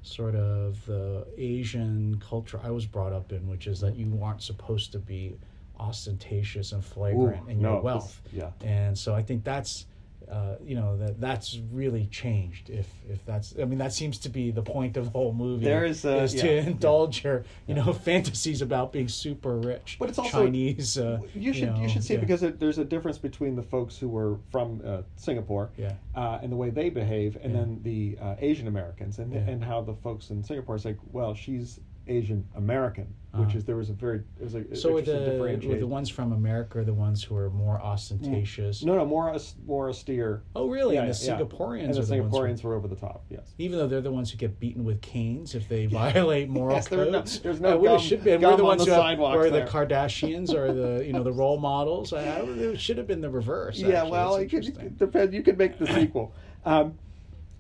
sort 0.03 0.35
of 0.35 0.85
the 0.87 1.27
Asian 1.39 2.21
culture 2.21 2.61
I 2.63 2.71
was 2.71 2.87
brought 2.87 3.13
up 3.13 3.33
in, 3.33 3.49
which 3.49 3.67
is 3.67 3.81
that 3.81 3.97
you 3.97 4.19
aren't 4.23 4.43
supposed 4.43 4.93
to 4.93 4.99
be 4.99 5.37
ostentatious 5.79 6.73
and 6.73 6.85
flagrant 6.85 7.45
Ooh, 7.47 7.51
in 7.51 7.61
your 7.61 7.77
this- 7.77 7.85
wealth. 7.85 8.21
yeah. 8.33 8.51
and 8.63 8.97
so 8.97 9.15
I 9.15 9.23
think 9.23 9.43
that's. 9.45 9.87
Uh, 10.31 10.55
you 10.65 10.77
know 10.77 10.97
that 10.97 11.21
that's 11.21 11.59
really 11.73 12.07
changed. 12.07 12.71
If 12.71 12.87
if 13.09 13.25
that's, 13.27 13.55
I 13.61 13.65
mean, 13.65 13.79
that 13.79 13.93
seems 13.93 14.19
to 14.21 14.29
be 14.29 14.51
the 14.53 14.63
point 14.63 14.97
of 14.97 15.07
the 15.07 15.11
whole 15.11 15.33
movie. 15.33 15.65
There 15.65 15.85
is, 15.85 16.05
uh, 16.05 16.19
is 16.19 16.35
yeah, 16.35 16.43
to 16.43 16.55
yeah. 16.55 16.63
indulge 16.63 17.25
your, 17.25 17.45
you 17.67 17.75
know, 17.75 17.93
fantasies 18.09 18.63
about 18.63 18.93
being 18.93 19.09
super 19.09 19.57
rich. 19.57 19.97
But 19.99 20.09
it's 20.11 20.19
also- 20.19 20.45
Chinese. 20.45 20.97
Uh, 20.99 21.19
you 21.35 21.53
should 21.53 21.63
you, 21.63 21.83
know, 21.83 21.89
should 21.89 22.05
see 22.05 22.15
it 22.15 22.21
because 22.21 22.43
it, 22.45 22.61
there's 22.61 22.79
a 22.79 22.85
difference 22.85 23.19
between 23.19 23.57
the 23.57 23.63
folks 23.63 23.99
who 23.99 24.09
were 24.09 24.39
from 24.53 24.81
uh, 24.85 25.03
Singapore 25.17 25.71
Yeah. 25.77 25.95
uh, 26.15 26.39
and 26.43 26.53
the 26.53 26.57
way 26.57 26.71
they 26.71 26.91
behave, 26.91 27.37
and 27.43 27.53
Yeah. 27.53 27.59
then 27.61 27.81
the 27.83 28.19
uh, 28.21 28.37
Asian 28.39 28.69
Americans, 28.69 29.19
and 29.19 29.33
Yeah. 29.33 29.41
and 29.41 29.65
how 29.65 29.81
the 29.81 29.95
folks 29.95 30.31
in 30.31 30.45
Singapore 30.45 30.77
is 30.77 30.85
like, 30.85 30.99
well, 31.13 31.35
she's 31.35 31.81
Asian 32.07 32.47
American, 32.55 33.13
which 33.33 33.49
Uh-huh. 33.51 33.59
is 33.59 33.65
there 33.65 33.77
was 33.77 33.91
a 33.91 33.93
very 33.93 34.19
it 34.41 34.43
was 34.43 34.55
a 34.57 34.75
So 34.75 34.93
were 34.93 35.03
the, 35.03 35.37
were 35.69 35.77
the 35.77 35.87
ones 35.87 36.09
from 36.09 36.33
America 36.33 36.81
are 36.81 36.85
the 36.85 36.93
ones 36.95 37.23
who 37.23 37.37
are 37.37 37.49
more 37.51 37.81
ostentatious? 37.81 38.83
no, 38.83 38.97
no, 38.97 39.05
more 39.07 39.37
more 39.67 39.89
austere. 39.89 40.43
Oh, 40.57 40.69
really? 40.69 40.97
Yeah, 40.97 41.05
and 41.05 41.15
the 41.15 41.25
yeah. 41.25 41.39
Singaporeans 41.39 41.85
and 41.85 41.95
the 41.95 42.01
are 42.01 42.05
the 42.05 42.21
ones 42.23 42.35
who- 42.35 42.41
Singaporeans 42.41 42.63
were 42.65 42.75
over 42.75 42.89
the 42.89 42.97
top. 42.97 43.25
Yes. 43.31 43.55
even 43.59 43.79
though 43.79 43.87
they're 43.87 44.01
the 44.01 44.11
ones 44.11 44.31
who 44.33 44.37
get 44.37 44.59
beaten 44.59 44.85
with 44.85 45.01
canes 45.01 45.55
if 45.55 45.69
they 45.69 45.87
violate 46.01 46.49
moral 46.49 46.75
Yes, 46.75 46.89
there 46.89 47.09
no- 47.11 47.23
there's 47.23 47.61
no 47.61 47.75
Uh, 47.75 47.79
we 47.79 47.89
gum- 47.89 47.99
should 48.01 48.25
be, 48.25 48.33
and 48.33 48.43
we're 48.43 48.51
the 48.57 48.63
on 48.63 48.69
ones 48.69 48.85
the 48.85 48.95
who 48.95 49.01
have, 49.01 49.21
or 49.21 49.49
the. 49.51 49.61
Kardashians 49.63 50.53
or 50.53 50.73
the 50.73 51.05
you 51.07 51.13
know 51.13 51.23
the 51.23 51.33
role 51.33 51.59
models. 51.71 52.13
I, 52.13 52.23
I, 52.25 52.41
it 52.41 52.81
should 52.81 52.99
have 52.99 53.07
been 53.07 53.21
the 53.21 53.31
reverse. 53.31 53.79
yeah, 53.79 53.99
actually. 53.99 54.11
well, 54.11 54.37
it 54.37 54.49
could, 54.51 54.99
depend. 54.99 55.33
You 55.35 55.43
could 55.43 55.57
make 55.59 55.79
the 55.79 55.87
sequel. 55.95 56.33
Um, 56.65 56.99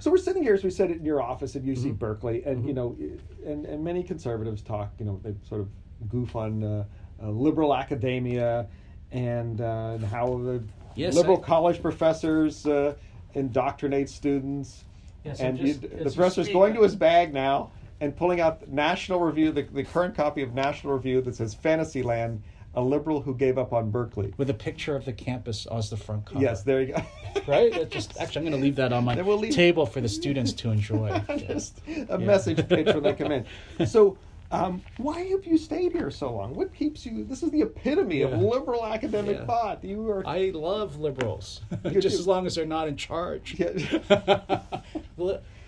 so 0.00 0.10
we're 0.10 0.16
sitting 0.16 0.42
here, 0.42 0.54
as 0.54 0.64
we 0.64 0.70
said, 0.70 0.90
in 0.90 1.04
your 1.04 1.20
office 1.22 1.54
at 1.56 1.62
UC 1.62 1.78
Mm-hmm. 1.78 1.92
Berkeley, 1.92 2.42
and 2.44 2.66
you 2.66 2.72
know, 2.74 2.96
and, 3.44 3.66
and 3.66 3.84
many 3.84 4.02
conservatives 4.02 4.62
talk. 4.62 4.92
You 4.98 5.04
know, 5.04 5.20
they 5.22 5.34
sort 5.48 5.60
of 5.60 5.68
goof 6.08 6.34
on 6.34 6.64
uh, 6.64 6.84
uh, 7.22 7.28
liberal 7.28 7.74
academia 7.74 8.66
and, 9.12 9.60
uh, 9.60 9.92
and 9.94 10.04
how 10.04 10.38
the 10.38 10.62
Yes, 10.94 11.14
liberal 11.14 11.38
I- 11.42 11.46
college 11.46 11.82
professors 11.82 12.66
uh, 12.66 12.94
indoctrinate 13.34 14.08
students. 14.08 14.84
Yes, 15.24 15.40
and 15.40 15.58
just- 15.58 15.82
you, 15.82 15.88
the 15.88 16.04
professor's 16.04 16.46
speak, 16.46 16.54
going 16.54 16.74
to 16.74 16.82
his 16.82 16.96
bag 16.96 17.32
now 17.34 17.70
and 18.00 18.16
pulling 18.16 18.40
out 18.40 18.66
National 18.68 19.20
Review, 19.20 19.52
the, 19.52 19.62
the 19.62 19.84
current 19.84 20.14
copy 20.14 20.42
of 20.42 20.54
National 20.54 20.94
Review 20.94 21.20
that 21.20 21.34
says 21.34 21.52
Fantasyland, 21.52 22.42
a 22.74 22.80
liberal 22.80 23.20
who 23.22 23.34
gave 23.34 23.58
up 23.58 23.72
on 23.72 23.90
Berkeley. 23.90 24.32
with 24.36 24.48
a 24.50 24.54
picture 24.54 24.94
of 24.94 25.04
the 25.04 25.12
campus 25.12 25.66
as 25.72 25.90
the 25.90 25.96
front 25.96 26.24
cover. 26.26 26.40
Yes, 26.40 26.62
there 26.62 26.80
you 26.80 26.94
go. 26.94 27.02
right. 27.48 27.72
That 27.72 27.90
just 27.90 28.16
actually, 28.20 28.46
I'm 28.46 28.50
going 28.52 28.60
to 28.60 28.64
leave 28.64 28.76
that 28.76 28.92
on 28.92 29.04
my 29.04 29.20
we'll 29.20 29.38
leave- 29.38 29.54
table 29.54 29.86
for 29.86 30.00
the 30.00 30.08
students 30.08 30.52
to 30.52 30.70
enjoy. 30.70 31.20
Just 31.36 31.80
a 32.08 32.16
message 32.18 32.68
pitch 32.68 32.86
when 32.86 33.02
they 33.02 33.14
come 33.14 33.32
in. 33.32 33.44
So, 33.86 34.16
um, 34.52 34.82
why 34.96 35.20
have 35.26 35.44
you 35.46 35.56
stayed 35.58 35.92
here 35.92 36.10
so 36.10 36.32
long? 36.32 36.54
What 36.54 36.74
keeps 36.74 37.06
you? 37.06 37.24
This 37.24 37.42
is 37.42 37.50
the 37.50 37.62
epitome 37.62 38.22
of 38.22 38.32
liberal 38.32 38.84
academic 38.84 39.38
Yeah. 39.38 39.44
thought. 39.46 39.84
You 39.84 40.08
are. 40.10 40.26
I 40.26 40.50
love 40.54 40.98
liberals, 40.98 41.60
just 41.84 42.00
do. 42.00 42.06
as 42.20 42.26
long 42.26 42.46
as 42.46 42.54
they're 42.56 42.66
not 42.66 42.88
in 42.88 42.96
charge. 42.96 43.56
Yeah. 43.58 44.60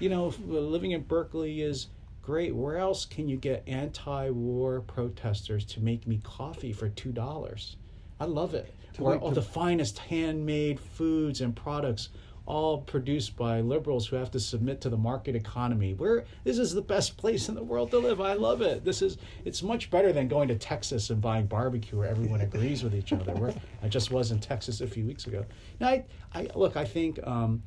You 0.01 0.09
know, 0.09 0.35
living 0.49 0.93
in 0.93 1.03
Berkeley 1.03 1.63
is 1.63 1.87
great. 2.23 2.55
Where 2.55 2.79
else 2.79 3.05
can 3.05 3.29
you 3.29 3.37
get 3.37 3.63
anti-war 3.67 4.81
protesters 4.83 5.65
to 5.67 5.81
make 5.81 6.07
me 6.07 6.21
coffee 6.23 6.73
for 6.73 6.89
two 6.89 7.13
dollars? 7.13 7.77
I 8.21 8.25
love 8.27 8.55
it. 8.55 8.73
To 8.95 9.03
Where 9.05 9.19
all 9.19 9.31
the- 9.31 9.43
finest 9.43 9.99
handmade 9.99 10.79
foods 10.79 11.41
and 11.41 11.55
products, 11.57 12.11
all 12.45 12.79
produced 12.83 13.37
by 13.37 13.61
liberals 13.61 14.07
who 14.07 14.17
have 14.17 14.31
to 14.33 14.41
submit 14.41 14.81
to 14.81 14.89
the 14.91 14.97
market 14.97 15.35
economy. 15.37 15.95
Where 15.95 16.25
this 16.45 16.59
is 16.59 16.75
the 16.75 16.83
best 16.83 17.17
place 17.17 17.49
in 17.49 17.55
the 17.55 17.63
world 17.63 17.91
to 17.93 17.99
live. 17.99 18.21
I 18.21 18.35
love 18.35 18.61
it. 18.63 18.85
This 18.85 19.01
is 19.01 19.17
it's 19.45 19.63
much 19.63 19.91
better 19.91 20.13
than 20.13 20.29
going 20.29 20.49
to 20.49 20.57
Texas 20.57 21.11
and 21.11 21.21
buying 21.21 21.47
barbecue 21.47 21.99
where 21.99 22.09
everyone 22.09 22.41
agrees 22.41 22.83
with 22.83 22.95
each 22.95 23.13
other. 23.13 23.33
Where 23.35 23.55
I 23.83 23.89
just 23.89 24.11
was 24.11 24.31
in 24.33 24.41
Texas 24.41 24.81
a 24.81 24.87
few 24.87 25.07
weeks 25.07 25.27
ago. 25.27 25.45
Now, 25.81 25.89
I, 25.89 26.05
I 26.35 26.49
look. 26.55 26.77
I 26.77 26.85
think. 26.85 27.19
Um, 27.25 27.63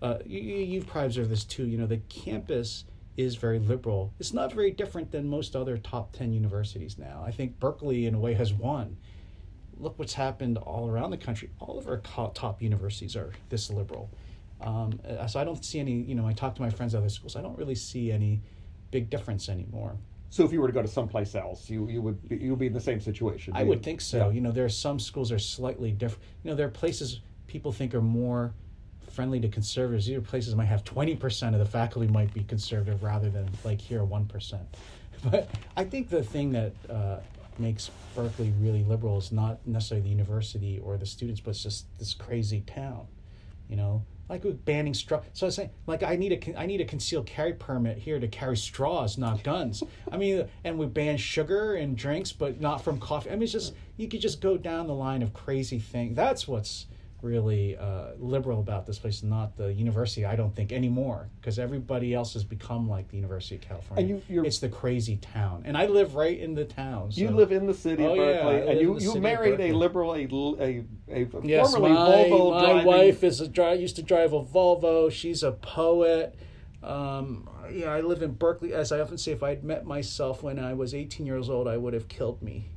uh, 0.00 0.18
you, 0.24 0.38
you- 0.40 0.64
you've 0.64 0.86
probably 0.86 1.06
observed 1.06 1.30
this 1.30 1.42
too. 1.44 1.66
You 1.66 1.76
know, 1.78 1.86
the 1.86 1.96
campus 2.08 2.84
is 3.18 3.34
very 3.34 3.58
liberal. 3.58 4.14
It's 4.20 4.32
not 4.32 4.52
very 4.52 4.70
different 4.70 5.10
than 5.10 5.28
most 5.28 5.56
other 5.56 5.76
top 5.76 6.12
10 6.12 6.32
universities 6.32 6.96
now. 6.98 7.22
I 7.26 7.32
think 7.32 7.58
Berkeley, 7.58 8.06
in 8.06 8.14
a 8.14 8.18
way, 8.18 8.32
has 8.34 8.54
won. 8.54 8.96
Look 9.76 9.98
what's 9.98 10.14
happened 10.14 10.56
all 10.56 10.88
around 10.88 11.10
the 11.10 11.16
country. 11.16 11.50
All 11.58 11.76
of 11.78 11.88
our 11.88 11.98
top 11.98 12.62
universities 12.62 13.16
are 13.16 13.32
this 13.48 13.70
liberal. 13.70 14.08
Um, 14.60 15.00
uh, 15.06 15.26
so 15.26 15.40
I 15.40 15.44
don't 15.44 15.64
see 15.64 15.80
any, 15.80 15.94
you 15.94 16.14
know, 16.14 16.26
I 16.26 16.32
talk 16.32 16.54
to 16.54 16.62
my 16.62 16.70
friends 16.70 16.94
at 16.94 16.98
other 16.98 17.08
schools, 17.08 17.34
I 17.36 17.42
don't 17.42 17.58
really 17.58 17.74
see 17.74 18.10
any 18.12 18.40
big 18.92 19.10
difference 19.10 19.48
anymore. 19.48 19.96
so, 20.30 20.44
if 20.44 20.52
you 20.52 20.60
were 20.60 20.66
to 20.68 20.72
go 20.72 20.82
to 20.82 20.88
someplace 20.88 21.34
else, 21.34 21.68
you 21.70 21.88
you 21.88 22.00
would 22.02 22.28
be, 22.28 22.36
you 22.36 22.50
would 22.50 22.58
be 22.58 22.66
in 22.66 22.72
the 22.72 22.80
same 22.80 23.00
situation. 23.00 23.52
I 23.56 23.62
You- 23.62 23.68
would 23.68 23.82
think 23.82 24.00
so. 24.00 24.18
Yeah. 24.28 24.30
You 24.34 24.40
know, 24.42 24.52
there 24.52 24.64
are 24.64 24.68
some 24.68 24.98
schools 25.00 25.32
are 25.32 25.38
slightly 25.38 25.90
different. 25.90 26.22
You 26.44 26.50
know, 26.50 26.56
there 26.56 26.66
are 26.66 26.70
places 26.70 27.20
people 27.48 27.72
think 27.72 27.94
are 27.94 28.00
more 28.02 28.52
friendly 29.18 29.40
to 29.40 29.48
conservatives. 29.48 30.06
These 30.06 30.16
are 30.16 30.20
places 30.20 30.54
might 30.54 30.66
have 30.66 30.84
twenty 30.84 31.16
percent 31.16 31.56
of 31.56 31.58
the 31.58 31.66
faculty 31.66 32.06
might 32.06 32.32
be 32.32 32.44
conservative 32.44 33.02
rather 33.02 33.28
than 33.28 33.48
like 33.64 33.80
here 33.80 34.04
one 34.04 34.26
percent. 34.26 34.76
But 35.28 35.50
I 35.76 35.82
think 35.82 36.08
the 36.08 36.22
thing 36.22 36.52
that 36.52 36.72
uh, 36.88 37.18
makes 37.58 37.90
Berkeley 38.14 38.52
really 38.60 38.84
liberal 38.84 39.18
is 39.18 39.32
not 39.32 39.58
necessarily 39.66 40.04
the 40.04 40.10
university 40.10 40.80
or 40.84 40.96
the 40.96 41.06
students, 41.06 41.40
but 41.40 41.50
it's 41.50 41.64
just 41.64 41.86
this 41.98 42.14
crazy 42.14 42.60
town. 42.60 43.08
You 43.68 43.74
know, 43.74 44.04
like 44.28 44.44
with 44.44 44.64
banning 44.64 44.94
straw. 44.94 45.22
So 45.32 45.46
I 45.46 45.48
was 45.48 45.56
saying, 45.56 45.70
like 45.88 46.04
I 46.04 46.14
need 46.14 46.30
a 46.30 46.36
con- 46.36 46.64
need 46.68 46.80
a 46.80 46.84
concealed 46.84 47.26
carry 47.26 47.54
permit 47.54 47.98
here 47.98 48.20
to 48.20 48.28
carry 48.28 48.56
straws, 48.56 49.18
not 49.18 49.42
guns. 49.52 49.82
I 50.12 50.16
mean, 50.16 50.46
and 50.62 50.78
we 50.78 50.86
ban 50.86 51.16
sugar 51.16 51.74
and 51.74 51.96
drinks, 51.96 52.30
but 52.30 52.60
not 52.60 52.84
from 52.84 53.00
coffee. 53.00 53.30
I 53.30 53.32
mean, 53.32 53.42
it's 53.42 53.52
just 53.52 53.74
you 53.96 54.06
could 54.06 54.20
just 54.20 54.40
go 54.40 54.56
down 54.56 54.86
the 54.86 54.94
line 54.94 55.22
of 55.22 55.34
crazy 55.34 55.80
things. 55.80 56.14
That's 56.14 56.46
what's 56.46 56.86
really 57.22 57.76
uh, 57.76 58.12
liberal 58.18 58.60
about 58.60 58.86
this 58.86 58.98
place, 58.98 59.22
not 59.22 59.56
the 59.56 59.72
university. 59.72 60.24
I 60.24 60.36
don't 60.36 60.54
think 60.54 60.72
anymore, 60.72 61.28
because 61.40 61.58
everybody 61.58 62.14
else 62.14 62.32
has 62.34 62.44
become 62.44 62.88
like 62.88 63.08
the 63.08 63.16
University 63.16 63.56
of 63.56 63.62
California. 63.62 64.00
And 64.04 64.08
you- 64.08 64.22
you're- 64.34 64.46
it's 64.46 64.58
the 64.60 64.68
crazy 64.68 65.16
town, 65.16 65.62
and 65.66 65.76
I 65.76 65.86
live 65.86 66.14
right 66.14 66.38
in 66.38 66.54
the 66.54 66.64
town. 66.64 67.10
You 67.12 67.30
live 67.30 67.50
in 67.52 67.66
the 67.66 67.74
city 67.74 68.04
Oh, 68.04 68.10
of 68.12 68.16
Berkeley, 68.16 68.52
live 68.60 68.68
and 68.68 68.80
you, 68.80 68.98
you 69.00 69.20
married 69.20 69.60
a 69.60 69.72
liberal, 69.72 70.14
a, 70.14 70.24
a, 70.24 70.84
a 71.10 71.26
Yes, 71.42 71.72
formerly 71.72 71.92
my, 71.94 71.98
Volvo 72.30 72.50
my 72.52 72.60
driving. 72.60 72.86
wife 72.86 73.24
is 73.24 73.40
a 73.40 73.48
dri- 73.48 73.76
used 73.80 73.96
to 73.96 74.02
drive 74.02 74.32
a 74.32 74.42
Volvo. 74.42 75.10
She's 75.10 75.42
a 75.42 75.52
poet. 75.52 76.34
Um, 76.82 77.48
yeah, 77.72 77.88
I 77.92 78.00
live 78.02 78.22
in 78.22 78.32
Berkeley. 78.34 78.72
As 78.72 78.92
I 78.92 79.00
often 79.00 79.18
say, 79.18 79.32
if 79.32 79.42
I'd 79.42 79.64
met 79.64 79.84
myself 79.84 80.42
when 80.44 80.58
I 80.60 80.74
was 80.74 80.94
18 80.94 81.26
years 81.26 81.50
old, 81.50 81.66
I 81.66 81.76
would 81.76 81.92
have 81.94 82.06
killed 82.08 82.40
me. 82.40 82.68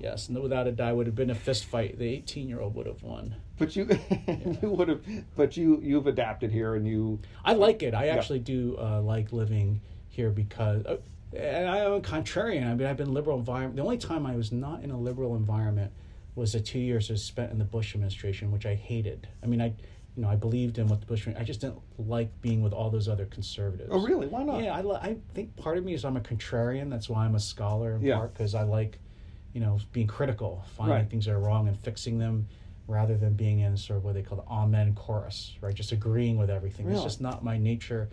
Yes, 0.00 0.28
and 0.28 0.38
without 0.42 0.66
a 0.66 0.72
doubt, 0.72 0.96
would 0.96 1.06
have 1.06 1.14
been 1.14 1.30
a 1.30 1.34
fist 1.34 1.64
fight. 1.66 1.98
The 1.98 2.06
18 2.08 2.48
year 2.48 2.60
old 2.60 2.74
would 2.74 2.86
have 2.86 3.02
won. 3.02 3.36
But 3.58 3.76
you, 3.76 3.88
you 4.62 4.70
would 4.70 4.88
have. 4.88 5.00
But 5.36 5.56
you, 5.56 5.78
you've 5.82 6.06
adapted 6.06 6.50
here, 6.50 6.74
and 6.74 6.86
you. 6.86 7.20
I 7.44 7.52
like 7.54 7.82
it. 7.82 7.94
I 7.94 8.08
actually 8.08 8.38
do 8.40 8.76
uh, 8.80 9.00
like 9.02 9.32
living 9.32 9.80
here 10.08 10.30
because, 10.30 10.84
uh, 10.86 10.96
and 11.36 11.68
I 11.68 11.78
am 11.78 11.92
a 11.92 12.00
contrarian. 12.00 12.68
I 12.68 12.74
mean, 12.74 12.86
I've 12.86 12.96
been 12.96 13.12
liberal 13.14 13.38
environment. 13.38 13.76
The 13.76 13.82
only 13.82 13.98
time 13.98 14.26
I 14.26 14.34
was 14.34 14.50
not 14.50 14.82
in 14.82 14.90
a 14.90 14.98
liberal 14.98 15.36
environment 15.36 15.92
was 16.34 16.52
the 16.52 16.60
two 16.60 16.78
years 16.78 17.10
I 17.10 17.14
spent 17.16 17.52
in 17.52 17.58
the 17.58 17.64
Bush 17.64 17.94
administration, 17.94 18.50
which 18.50 18.64
I 18.66 18.74
hated. 18.74 19.28
I 19.42 19.46
mean, 19.46 19.60
I, 19.60 19.66
you 20.16 20.22
know, 20.22 20.28
I 20.28 20.36
believed 20.36 20.78
in 20.78 20.88
what 20.88 21.00
the 21.00 21.06
Bush. 21.06 21.28
I 21.38 21.44
just 21.44 21.60
didn't 21.60 21.78
like 21.98 22.30
being 22.40 22.62
with 22.62 22.72
all 22.72 22.88
those 22.90 23.08
other 23.08 23.26
conservatives. 23.26 23.90
Oh, 23.92 24.00
really? 24.00 24.26
Why 24.26 24.42
not? 24.42 24.62
Yeah, 24.62 24.74
I, 24.74 24.80
I 25.10 25.16
think 25.34 25.54
part 25.56 25.76
of 25.76 25.84
me 25.84 25.92
is 25.94 26.04
I'm 26.04 26.16
a 26.16 26.20
contrarian. 26.20 26.88
That's 26.90 27.08
why 27.08 27.24
I'm 27.24 27.34
a 27.34 27.40
scholar 27.40 27.96
in 27.96 28.02
Yeah. 28.02 28.16
part 28.16 28.32
because 28.32 28.54
I 28.54 28.62
like, 28.62 28.98
you 29.52 29.60
know, 29.60 29.78
being 29.92 30.06
critical, 30.06 30.64
finding 30.76 30.96
Right. 30.96 31.10
things 31.10 31.26
that 31.26 31.32
are 31.32 31.40
wrong 31.40 31.68
and 31.68 31.78
fixing 31.78 32.18
them, 32.18 32.46
rather 32.86 33.16
than 33.16 33.34
being 33.34 33.60
in 33.60 33.76
sort 33.76 33.96
of 33.98 34.04
what 34.04 34.14
they 34.14 34.22
call 34.22 34.38
the 34.38 34.50
amen 34.50 34.94
chorus, 34.94 35.56
right? 35.60 35.74
Just 35.74 35.92
agreeing 35.92 36.36
with 36.36 36.50
everything. 36.50 36.88
It's 36.90 37.02
just 37.04 37.20
not 37.20 37.44
my 37.44 37.56
nature. 37.56 38.08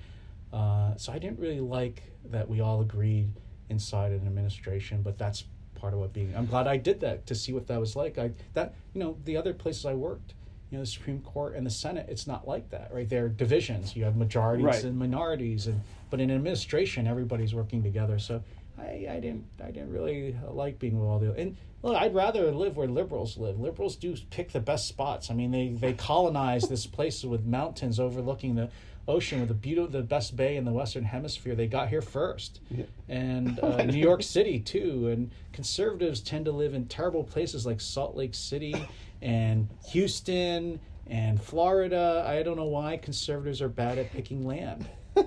Uh, 0.53 0.95
so 0.97 1.11
I 1.11 1.19
didn't 1.19 1.39
really 1.39 1.59
like 1.59 2.03
that 2.25 2.47
we 2.47 2.61
all 2.61 2.81
agreed 2.81 3.29
inside 3.69 4.11
an 4.11 4.25
administration, 4.27 5.01
but 5.01 5.17
that's 5.17 5.45
part 5.75 5.93
of 5.93 5.99
what 5.99 6.13
being. 6.13 6.33
I'm 6.35 6.45
glad 6.45 6.67
I 6.67 6.77
did 6.77 6.99
that 7.01 7.25
to 7.27 7.35
see 7.35 7.53
what 7.53 7.67
that 7.67 7.79
was 7.79 7.95
like. 7.95 8.17
I 8.17 8.31
that 8.53 8.75
you 8.93 8.99
know 8.99 9.17
the 9.25 9.35
other 9.37 9.53
places 9.53 9.85
I 9.85 9.93
worked. 9.93 10.33
You 10.69 10.77
know, 10.77 10.83
the 10.83 10.89
Supreme 10.89 11.21
Court 11.21 11.55
and 11.55 11.65
the 11.65 11.69
Senate, 11.71 12.07
it's 12.09 12.27
not 12.27 12.45
like 12.45 12.71
that, 12.71 12.93
right? 12.93 13.07
There 13.07 13.23
are 13.25 13.29
divisions. 13.29 13.95
You 13.95 14.03
have 14.03 14.17
majorities 14.17 14.65
Right. 14.65 14.83
and 14.83 14.99
minorities, 14.99 15.65
and 15.65 15.79
but 16.09 16.19
in 16.19 16.29
administration, 16.29 17.07
everybody's 17.07 17.55
working 17.55 17.81
together. 17.83 18.19
So 18.19 18.43
I, 18.77 19.07
I 19.09 19.19
didn't, 19.19 19.45
I 19.63 19.71
didn't 19.71 19.91
really 19.91 20.35
like 20.49 20.79
being 20.79 20.99
with 20.99 21.07
all 21.09 21.19
the. 21.19 21.33
And 21.33 21.57
look, 21.83 21.95
I'd 21.95 22.13
rather 22.13 22.51
live 22.51 22.77
where 22.77 22.87
liberals 22.87 23.37
live. 23.37 23.59
Liberals 23.59 23.95
do 23.95 24.15
pick 24.29 24.51
the 24.51 24.59
best 24.59 24.87
spots. 24.87 25.31
I 25.31 25.33
mean, 25.33 25.51
they 25.51 25.69
they 25.69 25.93
colonize 25.97 26.67
this 26.69 26.85
place 26.85 27.23
with 27.23 27.45
mountains 27.45 27.99
overlooking 27.99 28.55
the 28.55 28.69
ocean 29.07 29.39
with 29.39 29.47
the 29.47 29.55
beautiful, 29.55 29.89
the 29.89 30.01
best 30.01 30.35
bay 30.35 30.57
in 30.57 30.65
the 30.65 30.71
Western 30.71 31.05
Hemisphere. 31.05 31.55
They 31.55 31.67
got 31.67 31.87
here 31.89 32.01
first, 32.01 32.59
Yeah. 32.69 32.85
and 33.07 33.57
uh, 33.61 33.83
New 33.85 33.97
York 33.99 34.21
City 34.21 34.59
too. 34.59 35.07
And 35.07 35.31
conservatives 35.53 36.19
tend 36.19 36.45
to 36.45 36.51
live 36.51 36.73
in 36.73 36.85
terrible 36.87 37.23
places 37.23 37.65
like 37.65 37.79
Salt 37.81 38.15
Lake 38.17 38.33
City 38.35 38.75
and 39.21 39.69
Houston 39.91 40.79
and 41.07 41.41
Florida. 41.41 42.23
I 42.27 42.43
don't 42.43 42.57
know 42.57 42.65
why 42.65 42.97
conservatives 42.97 43.61
are 43.61 43.69
bad 43.69 43.97
at 43.97 44.11
picking 44.11 44.45
land. 44.45 44.87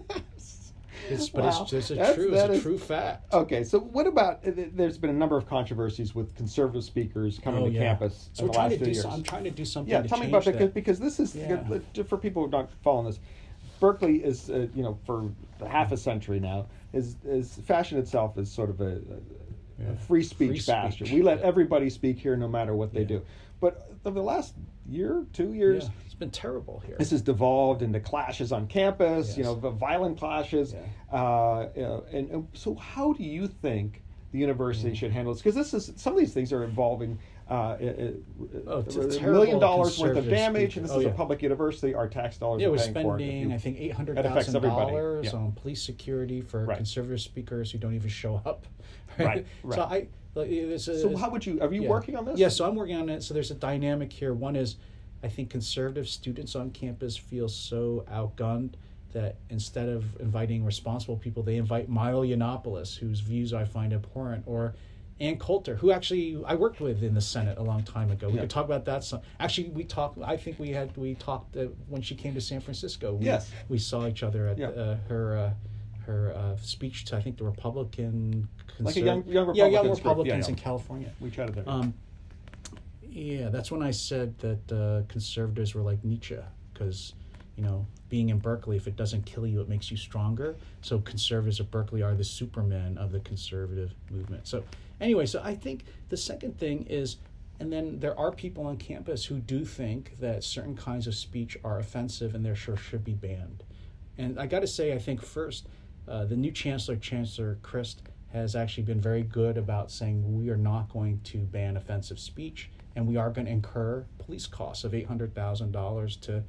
It's, 1.11 1.29
but 1.29 1.43
Wow. 1.45 1.49
it's 1.63 1.71
just 1.71 1.91
a 1.91 1.95
That's- 1.95 2.15
true, 2.15 2.33
it's 2.33 2.43
a 2.43 2.53
is- 2.53 2.63
true 2.63 2.79
fact. 2.79 3.33
Okay, 3.35 3.65
so 3.65 3.81
what 3.81 4.07
about? 4.07 4.41
There's 4.45 4.99
been 4.99 5.11
a 5.11 5.15
number 5.15 5.37
of 5.37 5.47
controversies 5.47 6.15
with 6.15 6.35
conservative 6.37 6.85
speakers 6.85 7.39
coming 7.39 7.63
Oh, 7.63 7.67
to 7.67 7.73
yeah. 7.73 7.81
campus. 7.81 8.31
So 8.33 8.45
in 8.47 8.53
the 8.53 8.59
last 8.59 8.77
few 8.77 8.87
years. 8.87 9.03
So, 9.03 9.11
I'm 9.11 9.23
trying 9.23 9.45
to 9.45 9.51
do 9.51 9.65
something. 9.65 9.91
Yeah, 9.91 10.03
tell 10.03 10.19
me 10.19 10.29
about 10.29 10.45
that 10.45 10.53
because, 10.53 10.71
because 10.71 10.99
this 11.01 11.19
is 11.21 11.35
Yeah. 11.35 11.63
uh, 11.99 12.03
for 12.05 12.17
people 12.17 12.43
who 12.43 12.49
are 12.49 12.51
not 12.63 12.71
following 12.83 13.07
this. 13.07 13.19
Berkeley 13.81 14.17
is, 14.23 14.51
uh, 14.51 14.67
you 14.75 14.83
know, 14.83 14.99
for 15.05 15.31
half 15.67 15.91
a 15.91 15.97
century 15.97 16.39
now, 16.39 16.67
is 16.93 17.17
is 17.25 17.55
fashioned 17.65 17.99
itself 18.01 18.37
is 18.39 18.51
sort 18.51 18.69
of 18.71 18.81
a, 18.81 18.85
a, 18.85 18.99
Yeah. 19.83 19.95
free 20.07 20.23
speech 20.23 20.65
Free 20.65 20.75
bastion. 20.75 21.07
speech, 21.07 21.17
We 21.17 21.23
let 21.23 21.41
everybody 21.41 21.89
speak 21.89 22.19
here, 22.19 22.37
no 22.37 22.47
matter 22.49 22.75
what 22.75 22.93
they 22.93 23.05
do. 23.05 23.23
But 23.59 23.91
over 24.05 24.19
the 24.19 24.23
last 24.25 24.55
year, 24.91 25.25
two 25.33 25.53
years. 25.55 25.85
Yeah, 25.85 25.91
it's 26.05 26.15
been 26.15 26.31
terrible 26.31 26.81
here. 26.81 26.97
This 26.99 27.11
has 27.13 27.23
devolved 27.23 27.83
into 27.83 28.01
clashes 28.01 28.53
on 28.53 28.67
campus, 28.67 29.29
Yes. 29.29 29.39
you 29.39 29.45
know, 29.45 29.55
the 29.55 29.71
violent 29.71 30.19
clashes. 30.19 30.75
Yeah. 30.75 31.17
Uh, 31.19 31.69
you 31.77 31.83
know, 31.83 32.05
and, 32.13 32.31
and 32.31 32.49
so, 32.55 32.75
how 32.75 33.13
do 33.13 33.23
you 33.23 33.47
think 33.47 34.03
the 34.33 34.39
university 34.39 34.95
should 34.95 35.11
handle 35.13 35.33
this? 35.33 35.43
Because 35.43 35.55
this 35.55 35.75
is 35.75 35.93
some 35.97 36.13
of 36.13 36.19
these 36.19 36.33
things 36.35 36.53
are 36.53 36.65
involving 36.65 37.19
uh, 37.51 37.53
uh, 37.53 38.11
Oh, 38.69 38.81
a 38.89 39.21
million 39.23 39.59
dollars 39.59 39.99
worth 39.99 40.17
of 40.17 40.29
damage, 40.29 40.73
speaker. 40.73 40.81
and 40.81 40.85
this 40.89 40.93
Oh, 40.97 41.01
is 41.01 41.07
a 41.07 41.11
public 41.11 41.43
university. 41.43 41.95
Our 41.95 42.09
tax 42.09 42.37
dollars 42.39 42.63
Yeah, 42.63 42.69
are 42.69 42.71
we're 42.73 42.77
paying 42.79 42.93
for 42.95 43.19
it. 43.19 43.23
Spending, 43.23 43.53
I 43.53 43.59
think, 43.59 43.79
eight 43.81 43.93
hundred 43.93 44.19
everybody, 44.19 44.53
dollars 44.69 45.27
yeah. 45.27 45.39
on 45.39 45.53
police 45.53 45.83
security 45.83 46.41
for 46.43 46.65
Right. 46.65 46.77
conservative 46.77 47.21
speakers 47.21 47.73
who 47.73 47.79
don't 47.79 47.95
even 47.95 48.09
show 48.09 48.41
up. 48.47 48.67
Right, 49.19 49.45
So 49.63 49.69
right. 49.69 49.79
I, 49.81 49.85
like, 49.89 50.03
it's 50.05 50.20
a, 50.37 50.79
So, 50.79 51.17
how 51.17 51.31
would 51.31 51.45
you? 51.47 51.61
Are 51.61 51.73
you 51.73 51.83
yeah. 51.83 51.89
working 51.89 52.17
on 52.17 52.25
this? 52.25 52.39
Yeah, 52.39 52.49
so 52.49 52.67
I'm 52.67 52.75
working 52.75 52.97
on 52.97 53.09
it. 53.09 53.23
So 53.23 53.35
there's 53.35 53.51
a 53.51 53.55
dynamic 53.55 54.13
here. 54.13 54.33
One 54.35 54.57
is, 54.57 54.77
I 55.23 55.29
think 55.29 55.51
conservative 55.51 56.09
students 56.09 56.55
on 56.55 56.71
campus 56.71 57.17
feel 57.17 57.49
so 57.49 58.05
outgunned 58.11 58.75
that 59.13 59.37
instead 59.49 59.89
of 59.89 60.05
inviting 60.21 60.65
responsible 60.65 61.17
people, 61.17 61.43
they 61.43 61.57
invite 61.57 61.89
Milo 61.89 62.25
Yiannopoulos, 62.25 62.97
whose 62.97 63.21
views 63.21 63.53
I 63.53 63.65
find 63.65 63.93
abhorrent, 63.93 64.45
or 64.47 64.75
Ann 65.19 65.37
Coulter, 65.37 65.75
who 65.75 65.91
actually 65.91 66.41
I 66.47 66.55
worked 66.55 66.81
with 66.81 67.03
in 67.03 67.13
the 67.15 67.21
Senate 67.21 67.59
a 67.59 67.63
long 67.63 67.83
time 67.83 68.11
ago. 68.11 68.29
We 68.29 68.35
Yeah. 68.37 68.43
could 68.43 68.51
talk 68.51 68.65
about 68.65 68.85
that. 68.85 69.03
Some, 69.05 69.21
actually, 69.41 69.71
we 69.71 69.85
talked. 69.85 70.19
I 70.23 70.37
think 70.37 70.59
we 70.61 70.71
had 70.71 70.97
we 70.97 71.17
talked 71.17 71.57
uh, 71.57 71.67
when 71.89 72.03
she 72.03 72.15
came 72.15 72.35
to 72.35 72.41
San 72.41 72.61
Francisco. 72.61 73.15
We, 73.15 73.27
Yes. 73.27 73.51
we 73.69 73.79
saw 73.79 74.07
each 74.07 74.23
other 74.23 74.47
at 74.47 74.59
Yeah. 74.59 74.69
uh, 74.69 74.97
her. 75.09 75.37
Uh, 75.37 75.51
her 76.11 76.35
uh, 76.37 76.57
speech 76.57 77.05
to 77.07 77.17
I 77.17 77.23
think 77.23 77.39
the 77.39 77.45
Republican, 77.45 78.49
Like 78.79 78.97
a 78.97 79.01
conser- 79.01 79.05
young- 79.05 79.27
young 79.27 79.55
yeah, 79.55 79.67
young 79.67 79.89
Republicans. 79.91 80.29
Yeah, 80.29 80.37
yeah. 80.39 80.49
in 80.49 80.55
California. 80.57 81.13
we 81.21 81.31
chatted 81.31 81.55
there. 81.55 81.69
Um, 81.69 81.95
yeah, 83.03 83.49
that's 83.49 83.71
when 83.71 83.83
I 83.83 83.91
said 83.91 84.39
that 84.39 84.73
uh, 84.73 85.03
conservatives 85.13 85.75
were 85.75 85.83
like 85.83 86.05
Nietzsche 86.05 86.37
because, 86.73 87.15
you 87.57 87.65
know, 87.65 87.87
being 88.09 88.29
in 88.31 88.39
Berkeley, 88.39 88.77
if 88.77 88.87
it 88.87 88.97
doesn't 88.97 89.27
kill 89.27 89.47
you, 89.47 89.61
it 89.61 89.69
makes 89.69 89.91
you 89.91 89.97
stronger. 89.97 90.57
So 90.83 90.99
conservatives 91.01 91.61
at 91.61 91.71
Berkeley 91.71 92.03
are 92.03 92.15
the 92.15 92.25
supermen 92.25 92.99
of 92.99 93.13
the 93.13 93.21
conservative 93.21 93.95
movement. 94.11 94.47
So 94.47 94.65
anyway, 95.01 95.27
so 95.27 95.41
I 95.45 95.55
think 95.55 95.85
the 96.09 96.17
second 96.17 96.59
thing 96.59 96.87
is, 96.89 97.17
and 97.59 97.73
then 97.73 97.99
there 98.01 98.19
are 98.19 98.33
people 98.33 98.67
on 98.67 98.77
campus 98.79 99.25
who 99.27 99.39
do 99.39 99.65
think 99.65 100.19
that 100.21 100.43
certain 100.45 100.77
kinds 100.77 101.07
of 101.07 101.15
speech 101.15 101.59
are 101.63 101.79
offensive 101.79 102.35
and 102.35 102.45
therefore 102.45 102.77
should 102.77 103.05
be 103.05 103.13
banned. 103.13 103.63
And 104.19 104.39
I 104.39 104.47
got 104.47 104.61
to 104.61 104.67
say, 104.67 104.93
I 104.93 104.99
think 104.99 105.21
first, 105.23 105.67
uh, 106.09 106.25
the 106.25 106.37
new 106.37 106.51
chancellor, 106.51 106.97
Chancellor 106.97 107.59
Christ, 107.63 108.03
has 108.33 108.55
actually 108.55 108.85
been 108.85 109.01
very 109.01 109.23
good 109.23 109.57
about 109.57 109.91
saying 109.91 110.37
we 110.39 110.51
are 110.51 110.57
not 110.57 110.89
going 110.89 111.21
to 111.25 111.39
ban 111.39 111.77
offensive 111.77 112.19
speech, 112.19 112.71
and 112.97 113.07
we 113.07 113.17
are 113.17 113.31
going 113.31 113.47
to 113.47 113.53
incur 113.53 114.05
police 114.19 114.47
costs 114.47 114.85
of 114.85 114.95
eight 114.95 115.07
hundred 115.07 115.35
thousand 115.35 115.73
dollars 115.73 116.17
to 116.17 116.43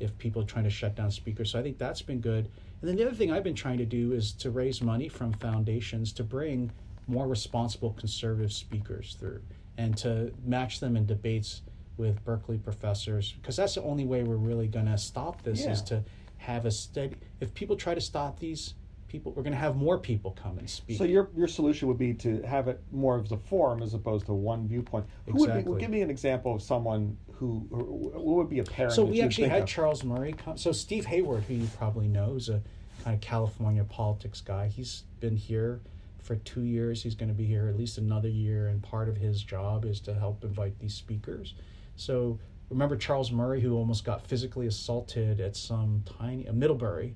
if 0.00 0.16
people 0.18 0.42
are 0.42 0.46
trying 0.46 0.64
to 0.64 0.70
shut 0.70 0.94
down 0.94 1.10
speakers. 1.10 1.50
So 1.50 1.58
I 1.58 1.62
think 1.62 1.76
that's 1.78 2.02
been 2.02 2.20
good. 2.20 2.48
And 2.80 2.88
then 2.88 2.96
the 2.96 3.04
other 3.04 3.14
thing 3.14 3.32
I've 3.32 3.42
been 3.42 3.54
trying 3.54 3.78
to 3.78 3.84
do 3.84 4.12
is 4.12 4.32
to 4.34 4.50
raise 4.50 4.80
money 4.80 5.08
from 5.08 5.32
foundations 5.32 6.12
to 6.14 6.22
bring 6.24 6.70
more 7.08 7.26
responsible 7.26 7.92
conservative 7.98 8.52
speakers 8.52 9.16
through 9.18 9.40
and 9.76 9.96
to 9.98 10.32
match 10.44 10.78
them 10.78 10.96
in 10.96 11.04
debates 11.04 11.62
with 11.96 12.24
Berkeley 12.24 12.58
professors 12.58 13.32
because 13.32 13.56
that's 13.56 13.74
the 13.74 13.82
only 13.82 14.04
way 14.04 14.22
we're 14.22 14.36
really 14.36 14.68
going 14.68 14.86
to 14.86 14.96
stop 14.96 15.42
this 15.42 15.64
Yeah. 15.64 15.72
is 15.72 15.82
to 15.82 16.04
have 16.36 16.64
a 16.66 16.70
steady 16.70 17.16
if 17.40 17.52
people 17.54 17.74
try 17.74 17.94
to 17.94 18.00
stop 18.00 18.38
these 18.38 18.74
people 19.08 19.32
we're 19.32 19.42
going 19.42 19.52
to 19.52 19.58
have 19.58 19.76
more 19.76 19.98
people 19.98 20.36
come 20.40 20.58
and 20.58 20.68
speak 20.68 20.98
So 20.98 21.04
your 21.04 21.30
your 21.36 21.48
solution 21.48 21.88
would 21.88 21.98
be 21.98 22.14
to 22.14 22.42
have 22.42 22.68
it 22.68 22.80
more 22.92 23.16
of 23.16 23.30
a 23.32 23.36
forum 23.36 23.82
as 23.82 23.94
opposed 23.94 24.26
to 24.26 24.34
one 24.34 24.68
viewpoint. 24.68 25.06
Who 25.26 25.40
would 25.40 25.46
be, 25.46 25.52
Exactly. 25.52 25.80
give 25.80 25.90
me 25.90 26.02
an 26.02 26.10
example 26.10 26.54
of 26.54 26.62
someone 26.62 27.16
who, 27.32 27.66
who 27.70 27.84
what 28.14 28.36
would 28.36 28.48
be 28.48 28.58
a 28.58 28.64
parent? 28.64 28.94
So 28.94 29.04
we 29.04 29.20
actually 29.22 29.48
had 29.48 29.62
of? 29.62 29.68
Charles 29.68 30.04
Murray 30.04 30.32
come. 30.32 30.56
So 30.56 30.72
Steve 30.72 31.06
Hayward, 31.06 31.44
who 31.44 31.54
you 31.54 31.68
probably 31.78 32.08
know, 32.08 32.34
is 32.34 32.48
a 32.48 32.62
kind 33.04 33.14
of 33.14 33.20
California 33.20 33.84
politics 33.84 34.40
guy. 34.40 34.68
He's 34.68 35.04
been 35.20 35.36
here 35.36 35.80
for 36.22 36.36
two 36.36 36.62
years. 36.62 37.02
He's 37.02 37.14
going 37.14 37.30
to 37.30 37.34
be 37.34 37.46
here 37.46 37.68
at 37.68 37.76
least 37.76 37.98
another 37.98 38.28
year, 38.28 38.68
and 38.68 38.82
part 38.82 39.08
of 39.08 39.16
his 39.16 39.42
job 39.42 39.84
is 39.84 40.00
to 40.00 40.14
help 40.14 40.44
invite 40.44 40.78
these 40.78 40.94
speakers. 40.94 41.54
So 41.96 42.38
remember 42.70 42.96
Charles 42.96 43.32
Murray, 43.32 43.60
who 43.60 43.76
almost 43.76 44.04
got 44.04 44.26
physically 44.26 44.66
assaulted 44.66 45.40
at 45.40 45.56
some 45.56 46.04
tiny 46.18 46.46
uh, 46.46 46.52
Middlebury 46.52 47.14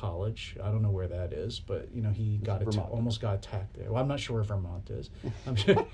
college. 0.00 0.56
I 0.62 0.66
don't 0.70 0.82
know 0.82 0.90
where 0.90 1.08
that 1.08 1.32
is, 1.32 1.60
but 1.60 1.88
you 1.94 2.02
know 2.02 2.10
he 2.10 2.38
got 2.38 2.62
Vermont. 2.62 2.90
almost 2.90 3.20
got 3.20 3.34
attacked 3.36 3.74
there. 3.76 3.90
Well, 3.90 4.02
I'm 4.02 4.08
not 4.08 4.20
sure 4.20 4.36
where 4.36 4.44
Vermont 4.44 4.90
is. 4.90 5.10
I'm 5.46 5.56
sure. 5.56 5.86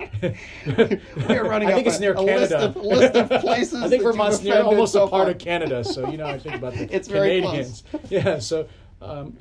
We're 1.28 1.48
running 1.48 1.68
I 1.68 1.74
think 1.74 1.86
it's 1.86 1.98
a- 1.98 2.00
near 2.00 2.14
a 2.14 2.20
list 2.20 2.52
Canada. 2.52 2.68
of- 2.68 2.76
a 2.76 2.80
list 2.80 3.14
of 3.16 3.28
places 3.42 3.82
I 3.82 3.88
think 3.88 4.02
Vermont's 4.02 4.42
near 4.42 4.62
almost 4.62 4.92
so 4.92 5.04
a 5.06 5.08
part 5.08 5.24
far. 5.24 5.30
of 5.30 5.38
Canada, 5.38 5.84
so 5.84 6.10
you 6.10 6.16
know 6.16 6.26
I 6.26 6.38
think 6.38 6.56
about 6.56 6.74
the 6.74 6.94
It's 6.94 7.08
very 7.08 7.40
Canadians. 7.40 7.84
Yeah, 8.08 8.38
so 8.38 8.68
um, 9.02 9.36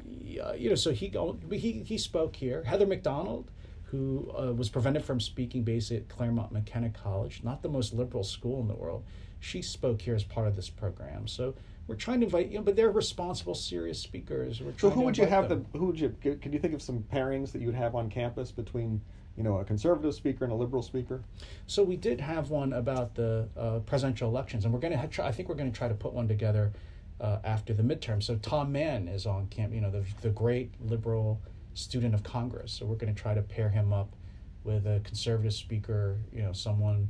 you 0.55 0.69
know, 0.69 0.75
so 0.75 0.91
he 0.91 1.11
he 1.51 1.71
he 1.83 1.97
spoke 1.97 2.35
here. 2.35 2.63
Heather 2.63 2.85
Mac 2.85 3.03
Donald, 3.03 3.49
who 3.85 4.31
uh, 4.37 4.53
was 4.53 4.69
prevented 4.69 5.03
from 5.03 5.19
speaking 5.19 5.63
basically 5.63 5.97
at 5.97 6.09
Claremont 6.09 6.51
McKenna 6.51 6.89
College, 6.89 7.41
not 7.43 7.61
the 7.61 7.69
most 7.69 7.93
liberal 7.93 8.23
school 8.23 8.61
in 8.61 8.67
the 8.67 8.75
world, 8.75 9.03
she 9.39 9.61
spoke 9.61 10.01
here 10.01 10.15
as 10.15 10.23
part 10.23 10.47
of 10.47 10.55
this 10.55 10.69
program. 10.69 11.27
So 11.27 11.55
we're 11.89 11.95
trying 11.95 12.19
to 12.19 12.27
invite 12.27 12.49
you, 12.49 12.59
know, 12.59 12.63
but 12.63 12.75
they're 12.75 12.91
responsible, 12.91 13.55
serious 13.55 13.99
speakers. 13.99 14.61
So 14.77 14.91
who 14.91 15.01
would 15.01 15.17
you 15.17 15.25
have 15.25 15.49
them. 15.49 15.65
the 15.71 15.79
who 15.79 15.87
would 15.87 15.99
you 15.99 16.15
can 16.21 16.53
you 16.53 16.59
think 16.59 16.75
of 16.75 16.83
some 16.83 17.03
pairings 17.11 17.51
that 17.51 17.61
you 17.61 17.65
would 17.65 17.75
have 17.75 17.95
on 17.95 18.11
campus 18.11 18.51
between 18.51 19.01
you 19.35 19.41
know 19.41 19.57
a 19.57 19.65
conservative 19.65 20.13
speaker 20.13 20.45
and 20.45 20.53
a 20.53 20.55
liberal 20.55 20.83
speaker? 20.83 21.23
So 21.65 21.81
we 21.81 21.97
did 21.97 22.21
have 22.21 22.51
one 22.51 22.73
about 22.73 23.15
the 23.15 23.49
uh, 23.57 23.79
presidential 23.79 24.29
elections, 24.29 24.65
and 24.65 24.73
we're 24.73 24.79
going 24.79 24.97
to 24.97 25.07
try. 25.07 25.27
I 25.27 25.31
think 25.31 25.49
we're 25.49 25.55
going 25.55 25.71
to 25.71 25.77
try 25.77 25.87
to 25.87 25.95
put 25.95 26.13
one 26.13 26.27
together 26.27 26.71
uh, 27.19 27.39
after 27.43 27.73
the 27.73 27.81
midterm. 27.81 28.21
So 28.21 28.35
Tom 28.35 28.71
Mann 28.71 29.07
is 29.07 29.25
on 29.25 29.47
camp. 29.47 29.73
You 29.73 29.81
know, 29.81 29.89
the 29.89 30.05
the 30.21 30.29
great 30.29 30.71
liberal 30.79 31.41
student 31.73 32.13
of 32.13 32.21
Congress. 32.21 32.71
So 32.71 32.85
we're 32.85 32.97
going 32.97 33.13
to 33.13 33.19
try 33.19 33.33
to 33.33 33.41
pair 33.41 33.69
him 33.69 33.93
up 33.93 34.15
with 34.63 34.85
a 34.85 35.01
conservative 35.03 35.53
speaker. 35.53 36.19
You 36.31 36.43
know, 36.43 36.53
someone. 36.53 37.09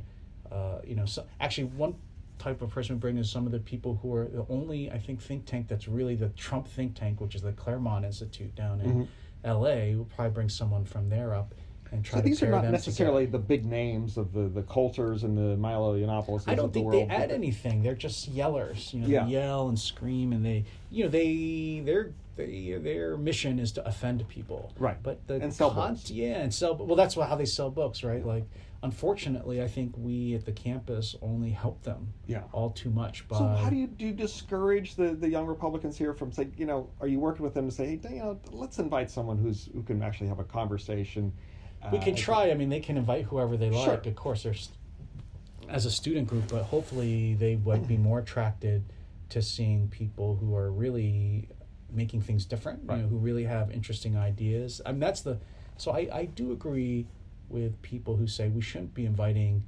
Uh, 0.50 0.80
you 0.84 0.96
know, 0.96 1.04
so 1.04 1.24
actually 1.38 1.62
one 1.62 1.94
type 2.40 2.62
of 2.62 2.70
person 2.70 2.96
we 2.96 3.00
bring 3.00 3.18
is 3.18 3.30
some 3.30 3.46
of 3.46 3.52
the 3.52 3.58
people 3.60 3.98
who 4.02 4.14
are 4.14 4.24
the 4.26 4.46
only 4.48 4.90
I 4.90 4.98
think 4.98 5.20
think 5.20 5.44
tank 5.46 5.68
that's 5.68 5.86
really 5.86 6.16
the 6.16 6.30
Trump 6.30 6.66
think 6.66 6.94
tank, 6.94 7.20
which 7.20 7.34
is 7.34 7.42
the 7.42 7.52
Claremont 7.52 8.04
Institute 8.04 8.54
down 8.54 8.80
in 8.80 8.90
mm-hmm. 8.90 9.02
L.A. 9.44 9.94
We'll 9.94 10.06
probably 10.06 10.32
bring 10.32 10.48
someone 10.48 10.84
from 10.84 11.08
there 11.08 11.34
up. 11.34 11.54
And 11.92 12.04
try 12.04 12.18
So 12.18 12.22
to 12.22 12.28
these 12.28 12.42
are 12.44 12.50
not 12.50 12.64
necessarily 12.70 13.26
together. 13.26 13.38
the 13.38 13.44
big 13.44 13.66
names 13.66 14.16
of 14.16 14.32
the 14.32 14.48
the 14.48 14.62
Coulters 14.62 15.24
and 15.24 15.36
the 15.36 15.56
Milo 15.56 15.96
Yiannopoulos. 15.98 16.44
I 16.46 16.54
don't 16.54 16.66
of 16.66 16.72
the 16.72 16.80
think 16.80 16.92
they 16.92 16.98
world, 16.98 17.10
add 17.10 17.30
anything. 17.32 17.82
They're 17.82 17.94
just 17.96 18.32
yellers. 18.32 18.94
You 18.94 19.00
know, 19.00 19.08
Yeah. 19.08 19.24
they 19.24 19.32
yell 19.32 19.68
and 19.68 19.78
scream, 19.78 20.32
and 20.32 20.46
they, 20.46 20.64
you 20.90 21.04
know, 21.04 21.10
they 21.10 21.82
their 21.84 22.12
they, 22.36 22.78
their 22.80 23.16
mission 23.16 23.58
is 23.58 23.72
to 23.72 23.86
offend 23.86 24.26
people. 24.28 24.72
Right. 24.78 25.02
But 25.02 25.26
the 25.26 25.34
And 25.34 25.52
sell 25.52 25.72
con- 25.72 25.94
books. 25.94 26.10
Yeah, 26.10 26.38
and 26.38 26.54
sell. 26.54 26.76
Well, 26.76 26.96
that's 26.96 27.16
how 27.16 27.34
they 27.34 27.44
sell 27.44 27.70
books, 27.70 28.04
right? 28.04 28.24
Like, 28.24 28.44
unfortunately, 28.82 29.62
I 29.62 29.68
think 29.68 29.94
we 29.96 30.34
at 30.34 30.44
the 30.44 30.52
campus 30.52 31.14
only 31.20 31.50
help 31.50 31.82
them. 31.82 32.12
Yeah. 32.26 32.42
All 32.52 32.70
too 32.70 32.90
much 32.90 33.28
by. 33.28 33.38
So 33.38 33.46
how 33.46 33.70
do 33.70 33.76
you 33.76 33.86
do 33.86 34.06
you 34.06 34.12
discourage 34.12 34.94
the, 34.94 35.14
the 35.14 35.28
young 35.28 35.46
Republicans 35.46 35.96
here 35.96 36.14
from 36.14 36.32
saying, 36.32 36.54
you 36.56 36.66
know, 36.66 36.90
are 37.00 37.08
you 37.08 37.20
working 37.20 37.42
with 37.42 37.54
them 37.54 37.68
to 37.68 37.74
say, 37.74 37.86
hey, 38.02 38.14
you 38.14 38.18
know, 38.20 38.40
let's 38.50 38.78
invite 38.78 39.10
someone 39.10 39.38
who's 39.38 39.68
who 39.72 39.82
can 39.82 40.02
actually 40.02 40.28
have 40.28 40.38
a 40.38 40.44
conversation? 40.44 41.32
we 41.92 41.98
uh, 41.98 42.02
can 42.02 42.14
try. 42.14 42.50
I 42.50 42.54
mean, 42.54 42.68
they 42.68 42.80
can 42.80 42.96
invite 42.96 43.24
whoever 43.24 43.56
they 43.56 43.70
like. 43.70 43.84
Sure. 43.84 43.94
Of 43.94 44.16
course, 44.16 44.42
there's 44.42 44.70
as 45.68 45.86
a 45.86 45.90
student 45.90 46.26
group, 46.26 46.48
but 46.48 46.64
hopefully 46.64 47.34
they 47.34 47.56
would 47.56 47.86
be 47.86 47.96
more 47.96 48.18
attracted 48.18 48.84
to 49.28 49.40
seeing 49.40 49.88
people 49.88 50.34
who 50.34 50.56
are 50.56 50.72
really 50.72 51.48
making 51.92 52.20
things 52.22 52.44
different. 52.44 52.80
Right. 52.84 52.96
You 52.96 53.02
know, 53.02 53.08
who 53.08 53.16
really 53.16 53.44
have 53.44 53.70
interesting 53.70 54.16
ideas. 54.16 54.80
I 54.84 54.92
mean, 54.92 55.00
that's 55.00 55.20
the. 55.20 55.38
So 55.76 55.92
I 55.92 56.08
I 56.12 56.24
do 56.26 56.52
agree 56.52 57.06
with 57.50 57.80
people 57.82 58.16
who 58.16 58.26
say 58.26 58.48
we 58.48 58.60
shouldn't 58.62 58.94
be 58.94 59.04
inviting 59.06 59.64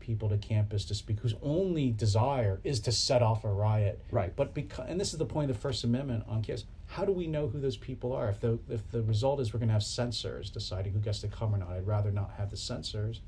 people 0.00 0.28
to 0.28 0.36
campus 0.36 0.84
to 0.84 0.94
speak 0.94 1.18
whose 1.20 1.34
only 1.42 1.90
desire 1.90 2.60
is 2.62 2.78
to 2.80 2.92
set 2.92 3.22
off 3.22 3.42
a 3.44 3.48
riot. 3.48 3.98
Right. 4.10 4.34
But 4.36 4.52
because 4.54 4.86
and 4.88 5.00
this 5.00 5.12
is 5.12 5.18
the 5.18 5.24
point 5.24 5.50
of 5.50 5.56
the 5.56 5.60
First 5.60 5.84
Amendment 5.84 6.24
on 6.28 6.42
campus. 6.42 6.64
How 6.86 7.04
do 7.06 7.12
we 7.12 7.26
know 7.26 7.48
who 7.48 7.58
those 7.58 7.78
people 7.78 8.12
are? 8.12 8.28
If 8.28 8.40
the 8.40 8.58
if 8.68 8.88
the 8.90 9.02
result 9.02 9.40
is 9.40 9.52
we're 9.52 9.58
going 9.60 9.68
to 9.68 9.72
have 9.72 9.82
censors 9.82 10.50
deciding 10.50 10.92
who 10.92 10.98
gets 11.00 11.20
to 11.20 11.28
come 11.28 11.54
or 11.54 11.58
not, 11.58 11.70
I'd 11.70 11.86
rather 11.86 12.10
not 12.10 12.32
have 12.36 12.50
the 12.50 12.56
censors 12.58 13.20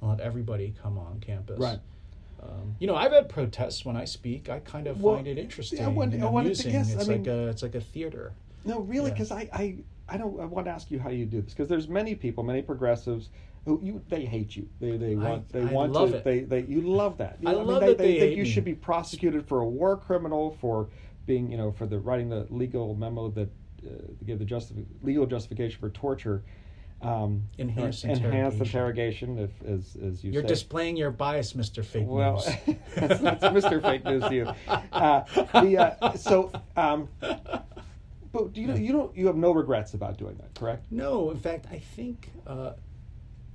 and 0.00 0.10
let 0.10 0.20
everybody 0.20 0.74
come 0.80 0.96
on 0.98 1.18
campus. 1.20 1.58
Right. 1.58 1.80
Um, 2.42 2.76
you 2.78 2.86
know, 2.86 2.94
I've 2.96 3.12
had 3.12 3.28
protests 3.28 3.84
when 3.84 3.96
I 3.96 4.04
speak. 4.04 4.48
I 4.48 4.60
kind 4.60 4.86
of 4.86 5.00
Well, 5.00 5.16
find 5.16 5.26
it 5.28 5.38
interesting 5.38 5.84
I 5.84 5.88
wanted- 5.88 6.14
and 6.14 6.24
I 6.24 6.28
wanted 6.30 6.54
to 6.56 6.68
amusing. 6.68 6.72
guess, 6.72 6.96
I 6.96 7.00
It's 7.00 7.08
mean- 7.08 7.18
like 7.24 7.26
a 7.28 7.48
it's 7.48 7.62
like 7.62 7.74
a 7.74 7.80
theater. 7.80 8.32
No, 8.64 8.80
really, 8.80 9.08
Yeah. 9.08 9.14
because 9.14 9.32
I, 9.32 9.48
I, 9.52 9.76
I 10.08 10.16
don't. 10.16 10.38
I 10.40 10.44
want 10.44 10.66
to 10.66 10.72
ask 10.72 10.90
you 10.90 10.98
how 10.98 11.10
you 11.10 11.26
do 11.26 11.40
this 11.40 11.52
because 11.52 11.68
there's 11.68 11.88
many 11.88 12.14
people, 12.14 12.42
many 12.44 12.62
progressives 12.62 13.30
who 13.64 13.80
you 13.82 14.02
they 14.08 14.24
hate 14.24 14.56
you. 14.56 14.68
They 14.80 14.96
they 14.96 15.14
want 15.16 15.48
they 15.50 15.60
I 15.62 15.64
want 15.64 15.94
to 15.94 16.04
it. 16.16 16.24
they 16.24 16.40
they 16.40 16.62
you 16.62 16.80
love 16.82 17.18
that. 17.18 17.38
You 17.40 17.48
I 17.48 17.52
know, 17.52 17.62
love 17.62 17.80
they, 17.80 17.86
that 17.88 17.98
they 17.98 18.12
they 18.14 18.20
think 18.20 18.36
you 18.36 18.42
me. 18.44 18.50
should 18.50 18.64
be 18.64 18.74
prosecuted 18.74 19.46
for 19.46 19.60
a 19.60 19.66
war 19.68 19.96
criminal 19.96 20.56
for 20.60 20.88
being 21.26 21.50
you 21.50 21.56
know 21.56 21.70
for 21.72 21.86
the 21.86 21.98
writing 21.98 22.28
the 22.28 22.46
legal 22.50 22.94
memo 22.94 23.28
that 23.30 23.48
uh, 23.86 23.90
to 24.18 24.24
give 24.24 24.38
the 24.38 24.44
justi- 24.44 24.86
legal 25.02 25.26
justification 25.26 25.78
for 25.80 25.90
torture. 25.90 26.42
Um, 27.00 27.42
Enhanced 27.58 28.04
enhanced 28.04 28.58
interrogation. 28.60 29.30
interrogation, 29.36 29.38
if 29.38 29.50
as 29.68 29.96
as 30.04 30.22
you 30.22 30.30
You're 30.30 30.42
say. 30.42 30.48
displaying 30.48 30.96
your 30.96 31.10
bias, 31.10 31.52
Mr. 31.54 31.84
Fake 31.84 32.06
well, 32.06 32.36
News. 32.64 32.76
that's, 32.94 33.20
that's 33.20 33.44
Mr. 33.44 33.82
Fake 33.82 34.04
News 34.04 34.22
to 34.22 34.32
you. 34.34 34.48
Uh, 34.92 35.24
the, 35.62 35.96
uh, 36.00 36.12
so, 36.14 36.52
um, 36.76 37.08
but 38.32 38.56
you 38.56 38.66
know, 38.66 38.74
you 38.74 38.92
don't 38.92 39.16
you 39.16 39.26
have 39.26 39.36
no 39.36 39.52
regrets 39.52 39.94
about 39.94 40.16
doing 40.18 40.36
that, 40.36 40.54
correct? 40.54 40.86
No, 40.90 41.30
in 41.30 41.36
fact, 41.38 41.66
I 41.70 41.78
think 41.78 42.30
uh, 42.46 42.72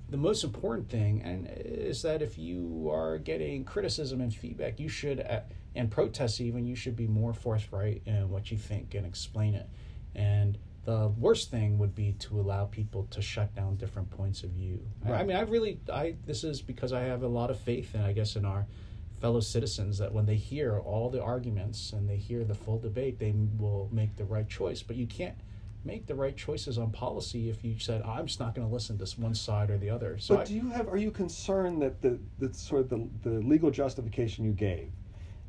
the 0.10 0.18
most 0.18 0.44
important 0.44 0.90
thing 0.90 1.22
and 1.24 1.50
is 1.56 2.02
that 2.04 2.22
if 2.22 2.38
you 2.38 2.90
are 2.92 3.18
getting 3.18 3.64
criticism 3.66 4.22
and 4.22 4.34
feedback, 4.34 4.80
you 4.80 4.88
should 4.90 5.20
uh, 5.20 5.42
and 5.76 5.92
protests 5.92 6.40
even 6.42 6.66
you 6.66 6.76
should 6.76 6.96
be 6.96 7.08
more 7.08 7.34
forthright 7.34 8.02
in 8.06 8.30
what 8.30 8.52
you 8.52 8.58
think 8.58 8.94
and 8.96 9.06
explain 9.06 9.54
it. 9.56 9.68
And 10.16 10.58
the 10.86 11.10
worst 11.20 11.52
thing 11.52 11.78
would 11.80 11.94
be 11.94 12.14
to 12.14 12.40
allow 12.40 12.66
people 12.66 13.08
to 13.12 13.22
shut 13.22 13.54
down 13.54 13.76
different 13.76 14.10
points 14.10 14.44
of 14.44 14.52
view. 14.52 14.80
I- 15.06 15.12
I 15.12 15.24
mean, 15.24 15.36
I 15.36 15.42
really, 15.42 15.80
I 15.92 16.16
this 16.26 16.44
is 16.44 16.62
because 16.62 16.94
I 16.94 17.02
have 17.02 17.24
a 17.24 17.28
lot 17.28 17.52
of 17.52 17.60
faith, 17.60 17.94
and 17.94 18.04
I 18.04 18.14
guess 18.14 18.36
in 18.36 18.46
our 18.46 18.66
fellow 19.20 19.40
citizens 19.40 19.98
that 19.98 20.14
when 20.14 20.26
they 20.26 20.36
hear 20.36 20.80
all 20.80 21.10
the 21.10 21.22
arguments 21.22 21.94
and 21.94 22.10
they 22.10 22.18
hear 22.18 22.44
the 22.44 22.54
full 22.54 22.80
debate, 22.80 23.20
they 23.20 23.34
will 23.58 23.90
make 23.92 24.16
the 24.16 24.26
right 24.26 24.48
choice. 24.48 24.84
But 24.84 24.96
you 24.96 25.08
can't 25.08 25.38
make 25.84 26.06
the 26.06 26.16
right 26.16 26.36
choices 26.36 26.78
on 26.78 26.92
policy 26.92 27.50
if 27.50 27.64
you 27.64 27.80
said, 27.80 28.02
"I'm 28.04 28.28
just 28.28 28.40
not 28.40 28.54
going 28.54 28.68
to 28.68 28.74
listen 28.74 28.98
to 28.98 29.04
this 29.04 29.18
one 29.18 29.34
side 29.34 29.70
or 29.70 29.78
the 29.78 29.90
other." 29.90 30.18
So 30.20 30.36
but 30.36 30.48
do 30.48 30.54
you 30.54 30.70
have? 30.70 30.88
Are 30.88 30.98
you 30.98 31.12
concerned 31.12 31.82
that 31.82 32.02
the 32.02 32.20
the 32.40 32.54
sort 32.54 32.82
of 32.82 32.90
the, 32.90 33.10
the 33.24 33.40
legal 33.40 33.72
justification 33.72 34.46
you 34.46 34.52
gave, 34.52 34.92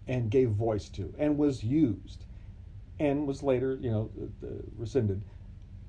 and 0.06 0.30
gave 0.30 0.50
voice 0.50 0.88
to, 0.90 1.12
and 1.18 1.36
was 1.36 1.62
used, 1.62 2.24
and 2.98 3.26
was 3.26 3.42
later, 3.42 3.78
you 3.80 3.90
know, 3.90 4.10
uh, 4.20 4.46
uh, 4.46 4.50
rescinded, 4.76 5.22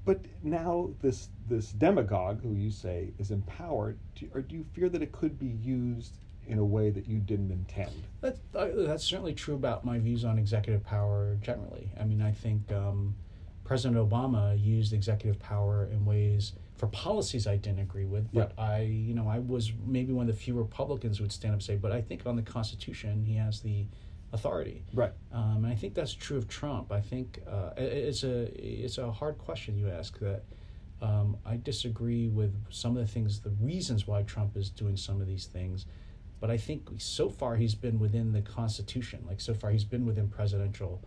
but 0.03 0.19
now 0.43 0.89
this 1.01 1.29
this 1.47 1.71
demagogue 1.71 2.41
who 2.41 2.53
you 2.55 2.71
say 2.71 3.13
is 3.19 3.31
empowered, 3.31 3.97
do, 4.15 4.29
or 4.33 4.41
do 4.41 4.55
you 4.55 4.65
fear 4.73 4.89
that 4.89 5.01
it 5.01 5.11
could 5.11 5.39
be 5.39 5.47
used 5.63 6.17
in 6.49 6.57
a 6.57 6.65
way 6.65 6.89
that 6.89 7.07
you 7.07 7.19
didn't 7.19 7.51
intend? 7.51 7.91
That's, 8.21 8.39
uh, 8.55 8.69
that's 8.75 9.03
certainly 9.03 9.33
true 9.33 9.55
about 9.55 9.85
my 9.85 9.99
views 9.99 10.25
on 10.25 10.37
executive 10.37 10.83
power 10.83 11.37
generally. 11.41 11.91
I 11.99 12.03
mean, 12.03 12.21
I 12.21 12.31
think 12.31 12.71
um, 12.71 13.15
President 13.63 13.97
Obama 13.97 14.61
used 14.61 14.91
executive 14.91 15.39
power 15.39 15.87
in 15.91 16.03
ways 16.05 16.53
for 16.75 16.87
policies 16.87 17.45
I 17.45 17.57
didn't 17.57 17.79
agree 17.79 18.05
with, 18.05 18.31
but 18.33 18.53
I, 18.57 18.81
you 18.81 19.13
know, 19.13 19.27
I 19.27 19.39
was 19.39 19.71
maybe 19.85 20.11
one 20.11 20.27
of 20.27 20.35
the 20.35 20.41
few 20.41 20.55
Republicans 20.55 21.17
who 21.17 21.25
would 21.25 21.31
stand 21.31 21.53
up 21.53 21.57
and 21.57 21.63
say, 21.63 21.75
but 21.75 21.91
I 21.91 22.01
think 22.01 22.25
on 22.25 22.35
the 22.35 22.41
Constitution 22.41 23.23
he 23.25 23.35
has 23.35 23.59
the 23.59 23.85
authority. 24.33 24.83
Right. 24.93 25.11
Um, 25.31 25.63
and 25.63 25.67
I 25.67 25.75
think 25.75 25.93
that's 25.93 26.13
true 26.13 26.37
of 26.37 26.47
Trump. 26.47 26.91
I 26.91 27.01
think 27.01 27.41
uh, 27.47 27.71
it's 27.77 28.23
a 28.23 28.43
it's 28.57 28.97
a 28.97 29.11
hard 29.11 29.37
question 29.37 29.77
you 29.77 29.89
ask 29.89 30.17
that. 30.19 30.43
Um, 31.01 31.37
I 31.45 31.55
disagree 31.55 32.27
with 32.27 32.53
some 32.69 32.97
of 32.97 33.05
the 33.05 33.11
things, 33.11 33.39
the 33.39 33.51
reasons 33.61 34.05
why 34.05 34.23
Trump 34.23 34.57
is 34.57 34.69
doing 34.69 34.97
some 34.97 35.21
of 35.21 35.27
these 35.27 35.45
things, 35.45 35.85
but 36.39 36.49
I 36.49 36.57
think 36.57 36.89
so 36.97 37.29
far 37.29 37.55
he's 37.55 37.75
been 37.75 37.99
within 37.99 38.31
the 38.31 38.41
Constitution. 38.41 39.23
Like 39.27 39.41
so 39.41 39.53
far 39.53 39.71
he's 39.71 39.83
been 39.83 40.05
within 40.05 40.29
presidential 40.29 41.01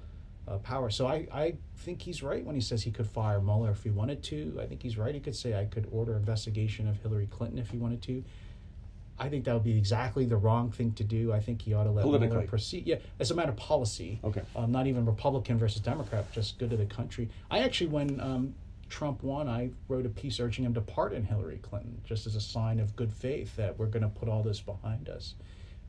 uh, 0.47 0.59
power. 0.59 0.91
So 0.91 1.07
I, 1.07 1.27
I 1.33 1.55
think 1.79 2.03
he's 2.03 2.23
right 2.23 2.45
when 2.45 2.55
he 2.55 2.61
says 2.61 2.83
he 2.83 2.91
could 2.91 3.07
fire 3.07 3.41
Mueller 3.41 3.71
if 3.71 3.83
he 3.83 3.91
wanted 3.91 4.23
to. 4.25 4.59
I 4.61 4.67
think 4.67 4.83
he's 4.83 4.99
right. 4.99 5.15
He 5.15 5.21
could 5.21 5.37
say 5.37 5.59
I 5.59 5.65
could 5.65 5.89
order 5.91 6.17
investigation 6.17 6.89
of 6.89 7.01
Hillary 7.01 7.29
Clinton 7.31 7.59
if 7.59 7.71
he 7.71 7.79
wanted 7.79 8.03
to. 8.03 8.25
I 9.19 9.29
think 9.29 9.45
that 9.45 9.55
would 9.55 9.63
be 9.63 9.79
exactly 9.79 10.25
the 10.25 10.37
wrong 10.37 10.73
thing 10.73 10.93
to 10.95 11.05
do. 11.05 11.33
I 11.33 11.39
think 11.39 11.63
he 11.63 11.75
ought 11.75 11.85
to 11.85 11.91
let 11.91 12.05
Mueller 12.05 12.47
proceed. 12.47 12.87
Yeah, 12.87 12.97
as 13.21 13.31
a 13.31 13.35
matter 13.35 13.51
of 13.51 13.57
policy. 13.57 14.19
Okay. 14.25 14.43
Um, 14.57 14.73
not 14.73 14.87
even 14.87 15.07
Republican 15.07 15.59
versus 15.59 15.81
Democrat, 15.81 16.31
just 16.33 16.59
good 16.59 16.71
to 16.71 16.77
the 16.77 16.87
country. 16.87 17.29
I 17.51 17.61
actually, 17.61 17.89
when 17.89 18.21
um, 18.21 18.55
Trump 18.93 19.23
won, 19.23 19.49
I 19.49 19.71
wrote 19.89 20.05
a 20.05 20.11
piece 20.11 20.39
urging 20.39 20.67
him 20.67 20.75
to 20.75 20.83
pardon 20.83 21.25
Hillary 21.25 21.59
Clinton, 21.63 21.99
just 22.05 22.27
as 22.27 22.37
a 22.37 22.41
sign 22.41 22.79
of 22.79 22.95
good 22.95 23.11
faith 23.11 23.57
that 23.57 23.79
we're 23.79 23.87
going 23.87 24.03
to 24.03 24.09
put 24.11 24.29
all 24.29 24.43
this 24.43 24.61
behind 24.61 25.09
us. 25.09 25.35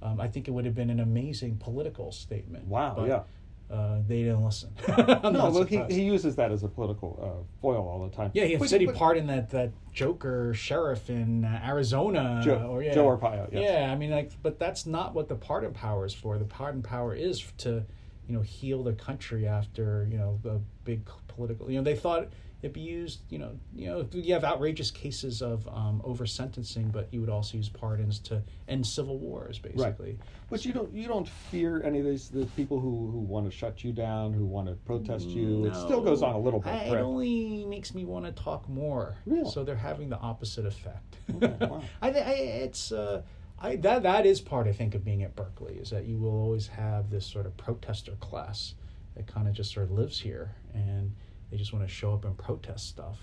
Um, 0.01 0.21
I 0.21 0.29
think 0.29 0.47
it 0.47 0.51
would 0.51 0.63
have 0.63 0.73
been 0.73 0.89
an 0.89 1.01
amazing 1.01 1.57
political 1.57 2.13
statement. 2.13 2.65
Wow, 2.65 2.93
but, 2.97 3.07
yeah. 3.09 3.23
Uh, 3.69 3.97
they 4.07 4.23
didn't 4.23 4.43
listen. 4.43 4.69
No, 4.87 5.49
well, 5.49 5.63
he, 5.63 5.83
he 5.89 6.03
uses 6.03 6.37
that 6.37 6.51
as 6.51 6.63
a 6.63 6.69
political 6.69 7.19
uh, 7.21 7.43
foil 7.61 7.85
all 7.85 8.07
the 8.07 8.15
time. 8.15 8.31
Yeah, 8.33 8.45
he 8.45 8.55
But- 8.55 8.69
said 8.69 8.79
he 8.79 8.87
but- 8.87 8.95
pardoned 8.95 9.29
that, 9.29 9.49
that 9.49 9.71
Joker 9.91 10.53
sheriff 10.53 11.09
in 11.09 11.43
uh, 11.43 11.61
Arizona. 11.65 12.41
Joe- 12.41 12.69
or, 12.71 12.83
yeah. 12.83 12.93
Joe 12.93 13.07
Arpaio, 13.07 13.51
yes. 13.51 13.63
Yeah, 13.69 13.91
I 13.91 13.95
mean, 13.97 14.11
like, 14.11 14.31
but 14.41 14.59
that's 14.59 14.85
not 14.85 15.13
what 15.13 15.27
the 15.27 15.35
pardon 15.35 15.73
power 15.73 16.05
is 16.05 16.13
for. 16.13 16.37
The 16.37 16.45
pardon 16.45 16.81
power 16.81 17.13
is 17.13 17.43
to, 17.59 17.83
you 18.27 18.33
know, 18.35 18.41
heal 18.41 18.81
the 18.83 18.93
country 18.93 19.45
after 19.45 20.07
you 20.09 20.17
know 20.17 20.39
a 20.45 20.59
big 20.85 21.01
political. 21.27 21.69
You 21.69 21.79
know, 21.79 21.83
they 21.83 21.95
thought 21.95 22.29
it'd 22.63 22.73
be 22.73 22.79
used. 22.81 23.19
You 23.29 23.37
know, 23.39 23.51
you 23.75 23.87
know, 23.87 24.07
you 24.13 24.33
have 24.33 24.43
outrageous 24.43 24.89
cases 24.89 25.41
of 25.43 25.67
um, 25.67 26.01
over 26.03 26.25
sentencing, 26.25 26.89
but 26.89 27.09
you 27.11 27.19
would 27.19 27.29
also 27.29 27.57
use 27.57 27.69
pardons 27.69 28.17
to 28.19 28.41
end 28.67 28.87
civil 28.87 29.19
wars, 29.19 29.59
basically. 29.59 30.11
Right. 30.13 30.19
But 30.49 30.65
you 30.65 30.73
don't 30.73 30.91
you 30.93 31.07
don't 31.07 31.27
fear 31.27 31.83
any 31.83 31.99
of 31.99 32.05
these 32.05 32.29
the 32.29 32.45
people 32.55 32.79
who, 32.79 33.11
who 33.11 33.19
want 33.19 33.45
to 33.51 33.55
shut 33.55 33.83
you 33.83 33.91
down, 33.91 34.33
who 34.33 34.45
want 34.45 34.67
to 34.67 34.73
protest 34.73 35.27
you. 35.27 35.65
It 35.65 35.75
still 35.75 36.01
goes 36.01 36.23
on 36.23 36.33
a 36.33 36.39
little 36.39 36.59
bit. 36.61 36.73
I- 36.73 36.85
It 36.85 37.01
only 37.01 37.65
makes 37.65 37.93
me 37.93 38.05
want 38.05 38.25
to 38.25 38.31
talk 38.31 38.67
more. 38.69 39.15
Really? 39.25 39.49
So 39.51 39.63
they're 39.63 39.75
having 39.75 40.09
the 40.09 40.17
opposite 40.19 40.65
effect. 40.65 41.17
Okay, 41.35 41.53
wow. 41.67 41.83
I, 42.01 42.09
I 42.11 42.31
it's 42.65 42.91
uh, 42.91 43.21
I 43.59 43.75
that 43.77 44.03
that 44.03 44.25
is 44.25 44.39
part 44.41 44.67
I 44.67 44.71
think 44.71 44.95
of 44.95 45.03
being 45.03 45.23
at 45.23 45.35
Berkeley 45.35 45.73
is 45.75 45.89
that 45.89 46.05
you 46.05 46.17
will 46.17 46.31
always 46.41 46.67
have 46.67 47.09
this 47.09 47.25
sort 47.25 47.45
of 47.45 47.55
protester 47.57 48.13
class 48.21 48.75
that 49.15 49.27
kind 49.27 49.47
of 49.47 49.53
just 49.53 49.73
sort 49.73 49.85
of 49.85 49.91
lives 49.91 50.19
here 50.19 50.55
and 50.73 51.11
they 51.53 51.59
just 51.59 51.71
want 51.71 51.87
to 51.87 51.93
show 51.93 52.15
up 52.15 52.25
and 52.25 52.35
protest 52.35 52.89
stuff. 52.89 53.19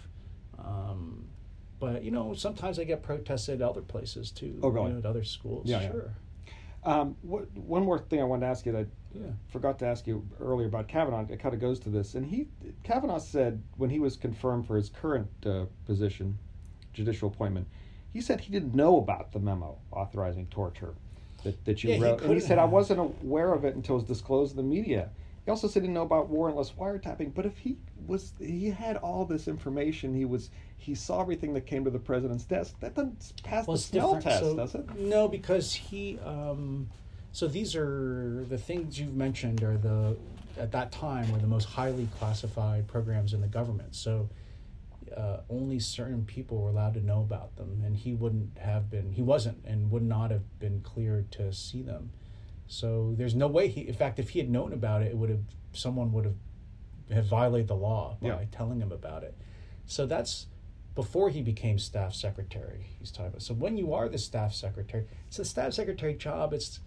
Um, 0.57 1.27
but 1.81 2.05
you 2.05 2.13
know, 2.13 2.33
sometimes 2.33 2.79
I 2.79 2.85
get 2.85 3.03
protested 3.03 3.61
at 3.61 3.69
other 3.69 3.81
places 3.81 4.31
too. 4.31 4.61
Oh, 4.63 4.69
really? 4.69 4.87
You 4.87 4.93
know, 4.93 4.99
at 5.01 5.07
other 5.07 5.25
schools. 5.25 5.67
Yeah, 5.67 5.81
yeah. 5.81 5.91
sure. 5.91 6.15
Um, 6.85 7.17
what, 7.23 7.51
one 7.57 7.83
more 7.83 7.99
thing 7.99 8.21
I 8.21 8.25
wanted 8.25 8.43
to 8.43 8.47
ask 8.47 8.65
you 8.65 8.73
that 8.73 8.87
Yeah. 9.13 9.27
I 9.27 9.53
forgot 9.53 9.81
to 9.81 9.87
ask 9.87 10.07
you 10.07 10.25
earlier 10.39 10.69
about 10.69 10.87
Kavanaugh. 10.87 11.27
It 11.29 11.41
kind 11.41 11.55
of 11.55 11.61
goes 11.61 11.81
to 11.81 11.91
this, 11.91 12.15
and 12.15 12.25
he 12.25 12.47
Kavanaugh 12.85 13.19
said 13.19 13.61
when 13.77 13.91
he 13.91 13.99
was 13.99 14.17
confirmed 14.17 14.65
for 14.65 14.77
his 14.77 14.91
current 14.91 15.29
uh, 15.45 15.65
position, 15.85 16.39
judicial 16.93 17.31
appointment, 17.31 17.67
he 18.13 18.21
said 18.21 18.41
he 18.41 18.53
didn't 18.53 18.77
know 18.77 18.99
about 18.99 19.33
the 19.33 19.41
memo 19.41 19.77
authorizing 19.91 20.47
torture 20.47 20.95
that, 21.43 21.65
that 21.65 21.83
you 21.83 21.91
Yeah, 21.91 21.97
he 21.97 22.03
wrote, 22.03 22.23
and 22.23 22.33
he 22.35 22.39
said 22.39 22.61
I 22.61 22.65
wasn't 22.65 23.01
aware 23.01 23.53
of 23.53 23.65
it 23.65 23.75
until 23.75 23.97
it 23.97 24.03
was 24.03 24.09
disclosed 24.09 24.53
to 24.53 24.57
the 24.57 24.63
media. 24.63 25.11
He 25.45 25.51
also 25.51 25.69
said 25.69 25.83
he 25.83 25.87
didn't 25.89 25.95
know 25.95 26.03
about 26.03 26.31
warrantless 26.31 26.75
wiretapping. 26.75 27.35
But 27.35 27.47
if 27.47 27.57
he 27.59 27.79
was, 28.07 28.33
he 28.39 28.71
had 28.71 28.97
all 28.99 29.25
this 29.25 29.49
information. 29.49 30.15
He 30.15 30.25
was, 30.25 30.51
he 30.77 30.95
saw 30.95 31.21
everything 31.21 31.55
that 31.55 31.67
came 31.67 31.85
to 31.85 31.91
the 31.91 31.99
president's 31.99 32.45
desk. 32.45 32.75
That 32.81 32.95
doesn't 32.95 33.33
pass 33.43 33.67
Well, 33.67 33.77
the 33.77 33.93
different. 33.93 34.23
test, 34.23 34.41
so, 34.41 34.57
does 34.57 34.75
it? 34.75 34.99
No, 34.99 35.29
because 35.29 35.73
he. 35.73 36.19
Um, 36.21 36.89
so 37.33 37.47
these 37.47 37.77
are 37.77 38.45
the 38.49 38.59
things 38.59 38.99
you've 38.99 39.15
mentioned 39.15 39.63
are 39.63 39.77
the 39.77 40.17
at 40.59 40.73
that 40.73 40.91
time 40.93 41.31
were 41.31 41.39
the 41.39 41.47
most 41.47 41.65
highly 41.65 42.09
classified 42.19 42.89
programs 42.89 43.33
in 43.33 43.41
the 43.41 43.47
government. 43.47 43.95
So 43.95 44.29
uh, 45.17 45.39
only 45.49 45.79
certain 45.79 46.25
people 46.25 46.61
were 46.61 46.71
allowed 46.71 46.95
to 46.95 47.01
know 47.01 47.21
about 47.21 47.57
them, 47.57 47.83
and 47.85 47.97
he 47.97 48.13
wouldn't 48.13 48.59
have 48.59 48.91
been. 48.91 49.13
He 49.13 49.23
wasn't, 49.23 49.65
and 49.65 49.91
would 49.91 50.03
not 50.03 50.31
have 50.31 50.59
been 50.59 50.81
cleared 50.83 51.31
to 51.33 51.53
see 51.53 51.83
them. 51.83 52.11
So 52.71 53.15
there's 53.17 53.35
no 53.35 53.49
way 53.49 53.67
he. 53.67 53.89
In 53.89 53.95
fact, 53.95 54.21
if 54.21 54.31
he 54.31 54.39
had 54.39 54.49
known 54.49 54.73
about 54.73 55.03
it, 55.03 55.07
it 55.11 55.17
would 55.17 55.29
have 55.29 55.43
someone 55.73 56.13
would 56.13 56.25
have 56.25 56.37
have 57.11 57.27
violated 57.27 57.67
the 57.67 57.75
law 57.75 58.17
by 58.21 58.29
Yeah. 58.29 58.45
telling 58.53 58.81
him 58.81 58.93
about 58.93 59.25
it. 59.25 59.37
So 59.87 60.07
that's 60.07 60.47
before 60.95 61.31
he 61.31 61.43
became 61.43 61.79
staff 61.81 62.15
secretary. 62.15 62.87
He's 63.01 63.11
talking 63.11 63.27
about. 63.31 63.43
So 63.43 63.55
when 63.55 63.77
you 63.77 63.93
are 63.93 64.09
the 64.09 64.19
staff 64.19 64.55
secretary, 64.55 65.07
it's 65.27 65.41
a 65.41 65.45
staff 65.45 65.73
secretary 65.73 66.15
job. 66.15 66.53
It's 66.53 66.79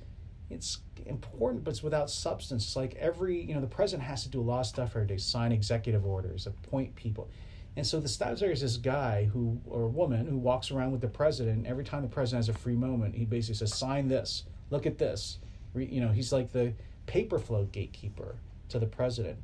it's 0.50 0.80
important, 1.06 1.64
but 1.66 1.72
it's 1.72 1.84
without 1.84 2.10
substance. 2.10 2.64
It's 2.64 2.76
like 2.78 2.96
every 2.96 3.42
you 3.44 3.54
know 3.54 3.60
the 3.62 3.68
president 3.68 4.08
has 4.08 4.24
to 4.24 4.30
do 4.30 4.40
a 4.40 4.44
lot 4.44 4.62
of 4.62 4.68
stuff 4.68 4.92
every 4.96 5.08
day, 5.08 5.18
sign 5.18 5.52
executive 5.52 6.06
orders, 6.06 6.48
appoint 6.48 6.96
people. 6.96 7.30
And 7.76 7.86
so 7.86 8.00
the 8.00 8.08
staff 8.08 8.30
secretary 8.38 8.54
is 8.54 8.62
this 8.62 8.78
guy 8.78 9.26
who 9.26 9.60
or 9.66 9.90
woman 9.90 10.28
who 10.28 10.38
walks 10.38 10.72
around 10.72 10.94
with 10.94 11.02
the 11.02 11.08
president. 11.10 11.68
Every 11.68 11.84
time 11.84 12.04
the 12.04 12.08
president 12.08 12.46
has 12.46 12.56
a 12.56 12.58
free 12.58 12.76
moment, 12.76 13.16
he 13.16 13.26
basically 13.26 13.56
says, 13.56 13.74
"Sign 13.74 14.08
this. 14.08 14.46
Look 14.70 14.86
at 14.86 14.98
this." 14.98 15.40
You 15.76 16.02
know, 16.02 16.10
he's 16.10 16.32
like 16.32 16.52
the 16.52 16.74
paper 17.06 17.40
flow 17.40 17.66
gatekeeper 17.72 18.36
to 18.70 18.80
the 18.80 18.86
president. 18.86 19.38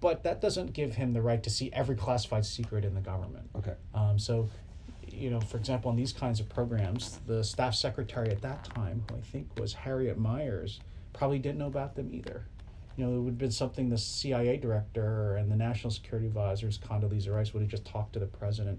But 0.00 0.22
that 0.24 0.40
doesn't 0.40 0.74
give 0.74 0.96
him 0.96 1.12
the 1.14 1.22
right 1.22 1.42
to 1.42 1.50
see 1.50 1.70
every 1.72 1.96
classified 1.96 2.44
secret 2.44 2.84
in 2.84 2.94
the 2.94 3.00
government. 3.00 3.48
Okay. 3.56 3.74
Um, 3.94 4.18
so, 4.18 4.50
you 5.08 5.30
know, 5.30 5.40
for 5.40 5.56
example, 5.56 5.90
in 5.90 5.96
these 5.96 6.12
kinds 6.12 6.40
of 6.40 6.48
programs, 6.48 7.20
the 7.26 7.42
staff 7.42 7.74
secretary 7.74 8.30
at 8.30 8.42
that 8.42 8.64
time, 8.64 9.02
who 9.08 9.16
I 9.16 9.20
think 9.20 9.48
was 9.58 9.72
Harriet 9.72 10.18
Miers, 10.18 10.80
probably 11.14 11.38
didn't 11.38 11.58
know 11.58 11.68
about 11.68 11.94
them 11.94 12.10
either. 12.12 12.46
You 12.96 13.06
know, 13.06 13.14
it 13.14 13.18
would 13.20 13.30
have 13.30 13.38
been 13.38 13.50
something 13.50 13.88
the 13.88 13.98
CIA 13.98 14.58
director 14.58 15.36
and 15.36 15.50
the 15.50 15.56
National 15.56 15.90
Security 15.90 16.26
Advisors, 16.26 16.78
Condoleezza 16.78 17.34
Rice, 17.34 17.54
would 17.54 17.62
have 17.62 17.70
just 17.70 17.84
talked 17.84 18.12
to 18.12 18.18
the 18.18 18.26
president, 18.26 18.78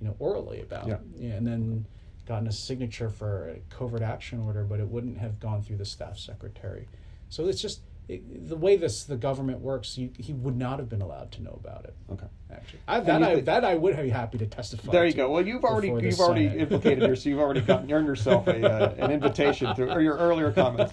you 0.00 0.06
know, 0.06 0.14
orally 0.18 0.60
about. 0.60 0.86
Yeah. 0.86 0.98
and 1.32 1.46
then 1.46 1.86
gotten 2.26 2.48
a 2.48 2.52
signature 2.52 3.08
for 3.08 3.48
a 3.48 3.74
covert 3.74 4.02
action 4.02 4.40
order, 4.40 4.64
but 4.64 4.80
it 4.80 4.88
wouldn't 4.88 5.18
have 5.18 5.40
gone 5.40 5.62
through 5.62 5.76
the 5.76 5.84
staff 5.84 6.18
secretary. 6.18 6.88
So 7.28 7.46
it's 7.46 7.60
just 7.60 7.80
it, 8.08 8.48
the 8.48 8.56
way 8.56 8.76
this 8.76 9.04
the 9.04 9.16
government 9.16 9.60
works, 9.60 9.98
you, 9.98 10.10
he 10.16 10.32
would 10.32 10.56
not 10.56 10.78
have 10.78 10.88
been 10.88 11.02
allowed 11.02 11.32
to 11.32 11.42
know 11.42 11.58
about 11.62 11.84
it. 11.84 11.94
Okay. 12.12 12.26
Actually, 12.52 12.78
I, 12.86 13.00
that 13.00 13.22
I 13.22 13.40
that 13.40 13.64
I 13.64 13.74
would 13.74 13.96
be 13.96 14.08
happy 14.08 14.38
to 14.38 14.46
testify. 14.46 14.92
There 14.92 15.06
you 15.06 15.12
go. 15.12 15.30
Well, 15.30 15.44
you've 15.44 15.64
already 15.64 15.88
you've 15.88 16.20
already 16.20 16.48
Senate. 16.48 16.60
implicated 16.62 17.02
yourself. 17.02 17.26
You've 17.26 17.40
already 17.40 17.60
gotten 17.62 17.90
earned 17.90 18.06
yourself 18.06 18.46
a, 18.46 18.64
uh, 18.64 18.94
an 18.98 19.10
invitation 19.10 19.74
through 19.74 19.90
or 19.90 20.00
your 20.00 20.16
earlier 20.16 20.52
comments. 20.52 20.92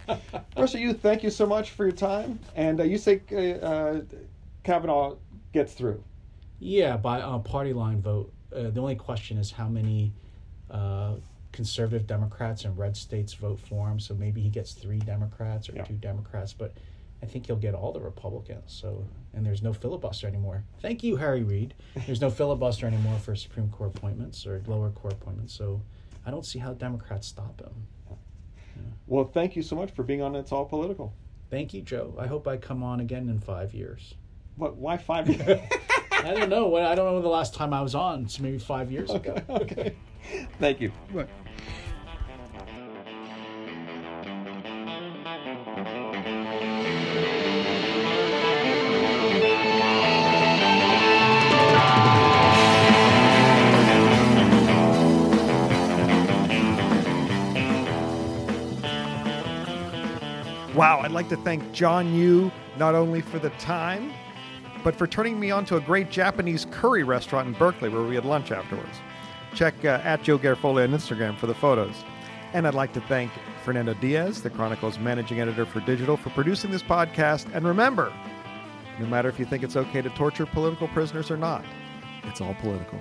Of 0.56 0.74
you, 0.74 0.94
thank 0.94 1.24
you 1.24 1.30
so 1.30 1.46
much 1.46 1.72
for 1.72 1.86
your 1.86 1.96
time. 1.96 2.40
And 2.56 2.80
uh, 2.80 2.84
you 2.84 2.98
say 2.98 3.22
uh, 3.32 3.66
uh, 3.66 4.02
Kavanaugh 4.64 5.16
gets 5.52 5.74
through. 5.74 6.04
Yeah, 6.60 6.98
by 6.98 7.22
uh, 7.22 7.38
party 7.40 7.74
line 7.74 8.02
vote. 8.02 8.32
Uh, 8.56 8.70
the 8.70 8.80
only 8.80 8.96
question 8.96 9.38
is 9.38 9.52
how 9.52 9.68
many 9.68 10.14
uh, 10.74 11.14
conservative 11.54 12.06
Democrats 12.08 12.66
in 12.66 12.76
red 12.76 12.98
states 12.98 13.34
vote 13.34 13.60
for 13.60 13.88
him. 13.88 14.00
So 14.00 14.14
maybe 14.16 14.42
he 14.42 14.50
gets 14.50 14.74
three 14.74 15.00
Democrats 15.00 15.70
or 15.70 15.76
Yeah. 15.76 15.84
two 15.84 15.94
Democrats, 15.94 16.52
but 16.52 16.74
I 17.22 17.26
think 17.26 17.46
he'll 17.46 17.56
get 17.56 17.74
all 17.76 17.92
the 17.94 18.02
Republicans. 18.02 18.64
So 18.74 19.06
and 19.34 19.46
there's 19.46 19.62
no 19.64 19.72
filibuster 19.74 20.28
anymore. 20.28 20.64
Thank 20.82 21.04
you, 21.04 21.16
Harry 21.16 21.44
Reid. 21.44 21.74
There's 22.06 22.22
no 22.22 22.30
filibuster 22.42 22.86
anymore 22.88 23.18
for 23.20 23.36
Supreme 23.36 23.70
Court 23.70 23.96
appointments 23.96 24.46
or 24.46 24.62
lower 24.68 24.90
court 24.90 25.14
appointments. 25.14 25.54
So 25.54 25.82
I 26.26 26.32
don't 26.32 26.46
see 26.46 26.60
how 26.60 26.74
Democrats 26.74 27.28
stop 27.28 27.62
him. 27.62 27.88
Well, 29.06 29.26
thank 29.26 29.56
you 29.56 29.62
so 29.62 29.76
much 29.76 29.92
for 29.92 30.04
being 30.04 30.22
on 30.22 30.36
It's 30.36 30.52
All 30.52 30.66
Political. 30.66 31.14
Thank 31.50 31.74
you, 31.74 31.82
Joe. 31.82 32.16
I 32.18 32.26
hope 32.26 32.48
I 32.48 32.58
come 32.58 32.82
on 32.84 33.00
again 33.02 33.30
in 33.30 33.40
five 33.40 33.74
years. 33.74 34.16
What? 34.56 34.76
Why 34.78 34.98
five? 34.98 35.28
years? 35.30 35.60
I 36.12 36.34
don't 36.34 36.50
know. 36.50 36.76
I 36.78 36.96
don't 36.96 37.06
know 37.14 37.22
the 37.22 37.28
last 37.28 37.54
time 37.54 37.74
I 37.74 37.82
was 37.82 37.94
on. 37.96 38.28
So 38.30 38.42
maybe 38.42 38.58
five 38.58 38.92
years 38.92 39.10
ago. 39.20 39.36
okay. 39.50 39.96
Thank 40.60 40.82
you. 40.82 40.92
Wow, 60.76 61.02
I'd 61.02 61.12
like 61.12 61.30
to 61.30 61.38
thank 61.38 61.72
John 61.72 62.16
Yoo 62.16 62.52
not 62.78 62.96
only 62.96 63.22
for 63.22 63.38
the 63.38 63.52
time, 63.52 64.12
but 64.84 64.96
for 64.96 65.06
turning 65.06 65.40
me 65.40 65.52
on 65.52 65.66
to 65.66 65.78
a 65.78 65.80
great 65.80 66.10
Japanese 66.10 66.66
curry 66.72 67.04
restaurant 67.04 67.48
in 67.48 67.54
Berkeley 67.54 67.90
where 67.90 68.02
we 68.02 68.16
had 68.16 68.26
lunch 68.26 68.52
afterwards. 68.52 69.00
Check 69.54 69.86
uh, 69.86 70.00
at 70.04 70.24
Joe 70.24 70.38
Garofoli 70.38 70.84
on 70.84 70.90
Instagram 70.92 71.38
for 71.38 71.48
the 71.48 71.54
photos. 71.54 71.96
And 72.54 72.68
I'd 72.68 72.74
like 72.74 72.94
to 72.94 73.02
thank 73.02 73.32
Fernando 73.64 73.94
Diaz, 73.96 74.42
the 74.42 74.50
Chronicle's 74.50 75.00
managing 75.00 75.40
editor 75.40 75.66
for 75.66 75.80
digital, 75.82 76.18
for 76.18 76.30
producing 76.32 76.72
this 76.72 76.84
podcast. 76.84 77.48
And 77.54 77.66
remember, 77.66 78.14
no 79.00 79.08
matter 79.08 79.30
if 79.30 79.40
you 79.40 79.46
think 79.46 79.64
it's 79.64 79.76
okay 79.76 80.02
to 80.02 80.10
torture 80.12 80.46
political 80.46 80.88
prisoners 80.90 81.32
or 81.32 81.38
not, 81.38 81.66
it's 82.24 82.42
all 82.42 82.54
political. 82.56 83.00